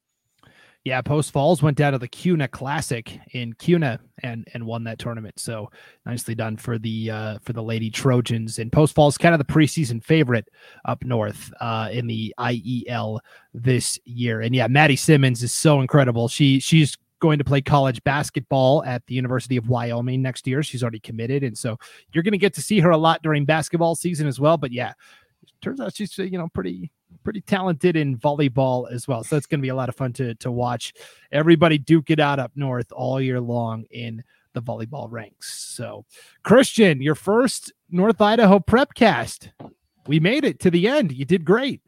Yeah, 0.84 1.00
Post 1.00 1.30
Falls 1.30 1.62
went 1.62 1.76
down 1.76 1.92
to 1.92 1.98
the 1.98 2.08
Kuna 2.08 2.48
Classic 2.48 3.20
in 3.32 3.52
Kuna 3.54 4.00
and 4.24 4.48
and 4.52 4.66
won 4.66 4.82
that 4.84 4.98
tournament. 4.98 5.38
So 5.38 5.70
nicely 6.06 6.34
done 6.34 6.56
for 6.56 6.76
the 6.76 7.10
uh, 7.10 7.38
for 7.40 7.52
the 7.52 7.62
Lady 7.62 7.88
Trojans. 7.88 8.58
And 8.58 8.72
Post 8.72 8.94
Falls 8.94 9.16
kind 9.16 9.32
of 9.32 9.38
the 9.38 9.52
preseason 9.52 10.02
favorite 10.02 10.48
up 10.84 11.04
north 11.04 11.52
uh, 11.60 11.88
in 11.92 12.08
the 12.08 12.34
IEL 12.38 13.20
this 13.54 13.96
year. 14.04 14.40
And 14.40 14.56
yeah, 14.56 14.66
Maddie 14.66 14.96
Simmons 14.96 15.44
is 15.44 15.52
so 15.52 15.80
incredible. 15.80 16.26
She 16.26 16.58
she's 16.58 16.96
going 17.20 17.38
to 17.38 17.44
play 17.44 17.60
college 17.60 18.02
basketball 18.02 18.82
at 18.84 19.06
the 19.06 19.14
University 19.14 19.56
of 19.56 19.68
Wyoming 19.68 20.20
next 20.20 20.48
year. 20.48 20.64
She's 20.64 20.82
already 20.82 20.98
committed, 20.98 21.44
and 21.44 21.56
so 21.56 21.78
you're 22.12 22.24
going 22.24 22.32
to 22.32 22.38
get 22.38 22.54
to 22.54 22.62
see 22.62 22.80
her 22.80 22.90
a 22.90 22.98
lot 22.98 23.22
during 23.22 23.44
basketball 23.44 23.94
season 23.94 24.26
as 24.26 24.40
well. 24.40 24.56
But 24.56 24.72
yeah, 24.72 24.94
turns 25.60 25.80
out 25.80 25.94
she's 25.94 26.18
you 26.18 26.38
know 26.38 26.48
pretty 26.52 26.90
pretty 27.24 27.40
talented 27.40 27.96
in 27.96 28.18
volleyball 28.18 28.90
as 28.90 29.06
well. 29.08 29.24
So 29.24 29.36
it's 29.36 29.46
going 29.46 29.60
to 29.60 29.62
be 29.62 29.68
a 29.68 29.74
lot 29.74 29.88
of 29.88 29.96
fun 29.96 30.12
to 30.14 30.34
to 30.36 30.50
watch 30.50 30.92
everybody 31.30 31.78
duke 31.78 32.10
it 32.10 32.20
out 32.20 32.38
up 32.38 32.52
north 32.54 32.92
all 32.92 33.20
year 33.20 33.40
long 33.40 33.84
in 33.90 34.22
the 34.54 34.62
volleyball 34.62 35.10
ranks. 35.10 35.52
So, 35.74 36.04
Christian, 36.42 37.00
your 37.00 37.14
first 37.14 37.72
North 37.90 38.20
Idaho 38.20 38.58
Prepcast. 38.58 39.50
We 40.06 40.18
made 40.18 40.44
it 40.44 40.58
to 40.60 40.70
the 40.70 40.88
end. 40.88 41.12
You 41.12 41.24
did 41.24 41.44
great. 41.44 41.80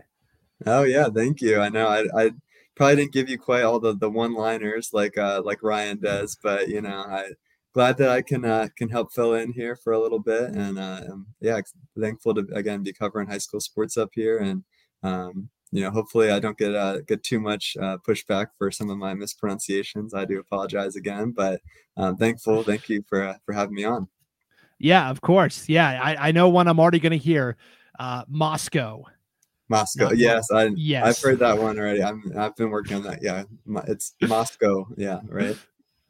Oh 0.67 0.85
yeah, 0.85 1.09
thank 1.13 1.41
you. 1.41 1.61
I 1.61 1.69
know 1.69 1.89
I, 1.89 2.05
I 2.17 2.31
probably 2.77 2.97
didn't 2.97 3.13
give 3.13 3.29
you 3.29 3.39
quite 3.39 3.63
all 3.63 3.81
the, 3.81 3.97
the 3.97 4.11
one 4.11 4.35
liners 4.35 4.91
like 4.93 5.19
uh, 5.19 5.43
like 5.45 5.63
Ryan 5.63 5.99
does, 6.01 6.37
but 6.41 6.69
you 6.69 6.81
know 6.81 7.05
I 7.09 7.31
glad 7.73 7.99
that 7.99 8.11
I 8.11 8.23
can 8.23 8.45
uh, 8.45 8.69
can 8.77 8.89
help 8.89 9.13
fill 9.13 9.35
in 9.35 9.53
here 9.53 9.77
for 9.77 9.93
a 9.93 9.99
little 9.99 10.21
bit, 10.21 10.51
and 10.51 10.79
uh, 10.79 11.01
yeah, 11.41 11.61
thankful 11.99 12.35
to 12.35 12.47
again 12.53 12.83
be 12.83 12.93
covering 12.93 13.29
high 13.29 13.39
school 13.39 13.61
sports 13.61 13.97
up 13.97 14.11
here, 14.13 14.39
and 14.39 14.63
um, 15.05 15.49
you 15.71 15.83
know 15.83 15.91
hopefully 15.91 16.31
I 16.31 16.41
don't 16.41 16.59
get 16.59 16.75
uh, 16.75 17.01
get 17.03 17.23
too 17.23 17.39
much 17.39 17.77
uh, 17.81 17.99
pushback 17.99 18.49
for 18.59 18.71
some 18.71 18.91
of 18.91 18.99
my 18.99 19.15
mispronunciations. 19.15 20.15
I 20.15 20.25
do 20.25 20.41
apologize 20.41 20.97
again, 20.97 21.31
but 21.31 21.61
I'm 21.97 22.17
thankful. 22.17 22.63
Thank 22.65 22.89
you 22.89 23.05
for 23.09 23.23
uh, 23.23 23.37
for 23.45 23.53
having 23.53 23.75
me 23.75 23.85
on. 23.85 24.09
Yeah, 24.79 25.09
of 25.11 25.21
course. 25.21 25.69
Yeah, 25.69 26.01
I, 26.03 26.29
I 26.29 26.33
know 26.33 26.49
one 26.49 26.67
I'm 26.67 26.81
already 26.81 26.99
going 26.99 27.13
to 27.13 27.19
hear. 27.19 27.57
Uh, 27.99 28.25
Moscow. 28.29 29.05
Moscow. 29.69 30.11
Yes, 30.13 30.51
I 30.51 30.71
yes. 30.77 31.05
I've 31.07 31.23
heard 31.23 31.39
that 31.39 31.59
one 31.59 31.79
already. 31.79 32.03
I'm 32.03 32.33
I've 32.37 32.57
been 32.57 32.71
working 32.71 32.97
on 32.97 33.03
that. 33.05 33.23
Yeah, 33.23 33.45
it's 33.87 34.15
Moscow. 34.21 34.87
Yeah, 34.97 35.21
right. 35.29 35.57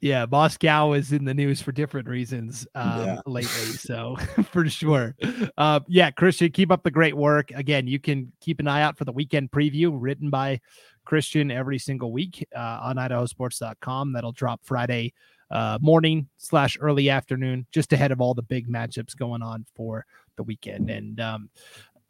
Yeah, 0.04 0.26
Moscow 0.30 0.92
is 0.92 1.12
in 1.12 1.24
the 1.24 1.32
news 1.32 1.62
for 1.62 1.72
different 1.72 2.08
reasons 2.08 2.66
um, 2.74 3.06
yeah. 3.06 3.20
lately. 3.24 3.48
So 3.84 4.16
for 4.50 4.68
sure. 4.68 5.16
Uh, 5.56 5.80
yeah, 5.88 6.10
Christian, 6.10 6.52
keep 6.52 6.70
up 6.70 6.82
the 6.82 6.90
great 6.90 7.16
work. 7.16 7.50
Again, 7.52 7.86
you 7.86 7.98
can 7.98 8.30
keep 8.42 8.60
an 8.60 8.68
eye 8.68 8.82
out 8.82 8.98
for 8.98 9.06
the 9.06 9.12
weekend 9.12 9.50
preview 9.50 9.96
written 9.98 10.28
by 10.28 10.60
Christian 11.06 11.50
every 11.50 11.78
single 11.78 12.12
week 12.12 12.46
uh, 12.54 12.80
on 12.82 12.96
idahosports.com. 12.96 14.12
That'll 14.12 14.32
drop 14.32 14.60
Friday 14.62 15.14
uh, 15.50 15.78
morning 15.80 16.28
slash 16.36 16.76
early 16.82 17.08
afternoon, 17.08 17.66
just 17.72 17.94
ahead 17.94 18.12
of 18.12 18.20
all 18.20 18.34
the 18.34 18.42
big 18.42 18.68
matchups 18.68 19.16
going 19.16 19.40
on 19.40 19.64
for 19.74 20.04
the 20.36 20.42
weekend. 20.42 20.90
And 20.90 21.18
um, 21.18 21.48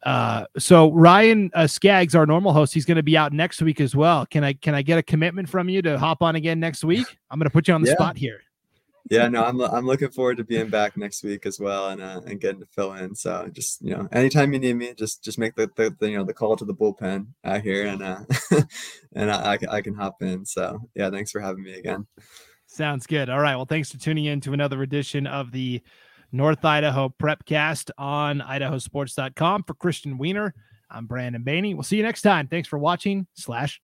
uh, 0.05 0.45
so 0.57 0.91
Ryan 0.91 1.49
uh, 1.53 1.65
Skaggs, 1.67 2.13
our 2.13 2.27
normal 2.27 2.53
host, 2.53 2.73
he's 2.73 2.85
going 2.85 2.97
to 2.97 3.03
be 3.03 3.17
out 3.17 3.33
next 3.33 3.61
week 3.61 3.81
as 3.81 3.95
well. 3.95 4.25
Can 4.27 4.43
I 4.43 4.53
can 4.53 4.75
I 4.75 4.83
get 4.83 4.99
a 4.99 5.03
commitment 5.03 5.49
from 5.49 5.67
you 5.67 5.81
to 5.81 5.97
hop 5.97 6.21
on 6.21 6.35
again 6.35 6.59
next 6.59 6.83
week? 6.83 7.05
I'm 7.31 7.39
going 7.39 7.49
to 7.49 7.53
put 7.53 7.67
you 7.67 7.73
on 7.73 7.81
the 7.81 7.89
yeah. 7.89 7.95
spot 7.95 8.17
here. 8.17 8.41
Yeah, 9.09 9.27
no, 9.27 9.43
I'm 9.43 9.59
I'm 9.61 9.85
looking 9.85 10.09
forward 10.09 10.37
to 10.37 10.43
being 10.43 10.69
back 10.69 10.97
next 10.97 11.23
week 11.23 11.45
as 11.45 11.59
well 11.59 11.89
and 11.89 12.01
uh, 12.01 12.21
and 12.25 12.39
getting 12.39 12.61
to 12.61 12.67
fill 12.67 12.93
in. 12.93 13.15
So 13.15 13.49
just 13.51 13.81
you 13.81 13.95
know, 13.95 14.07
anytime 14.11 14.53
you 14.53 14.59
need 14.59 14.75
me, 14.75 14.93
just 14.93 15.23
just 15.23 15.37
make 15.37 15.55
the, 15.55 15.69
the, 15.75 15.95
the 15.99 16.09
you 16.09 16.17
know 16.17 16.23
the 16.23 16.33
call 16.33 16.55
to 16.55 16.65
the 16.65 16.73
bullpen 16.73 17.27
out 17.43 17.61
here 17.61 17.85
and 17.85 18.01
uh 18.01 18.19
and 19.15 19.31
I, 19.31 19.53
I, 19.53 19.57
I 19.75 19.81
can 19.81 19.93
hop 19.93 20.21
in. 20.21 20.45
So 20.45 20.79
yeah, 20.95 21.09
thanks 21.09 21.31
for 21.31 21.39
having 21.39 21.63
me 21.63 21.73
again. 21.73 22.07
Sounds 22.67 23.05
good. 23.05 23.29
All 23.29 23.39
right. 23.39 23.55
Well, 23.55 23.65
thanks 23.65 23.91
for 23.91 23.99
tuning 23.99 24.25
in 24.25 24.41
to 24.41 24.53
another 24.53 24.81
edition 24.81 25.27
of 25.27 25.51
the 25.51 25.81
North 26.35 26.65
Idaho 26.65 27.13
Prepcast 27.17 27.91
on 27.97 28.39
idahosports.com. 28.41 29.63
For 29.63 29.73
Christian 29.73 30.17
Weaner, 30.17 30.53
I'm 30.91 31.07
Brandon 31.07 31.43
Baney. 31.43 31.73
We'll 31.73 31.83
see 31.83 31.95
you 31.97 32.03
next 32.03 32.23
time. 32.23 32.47
Thanks 32.47 32.67
for 32.67 32.77
watching 32.77 33.25
slash 33.35 33.73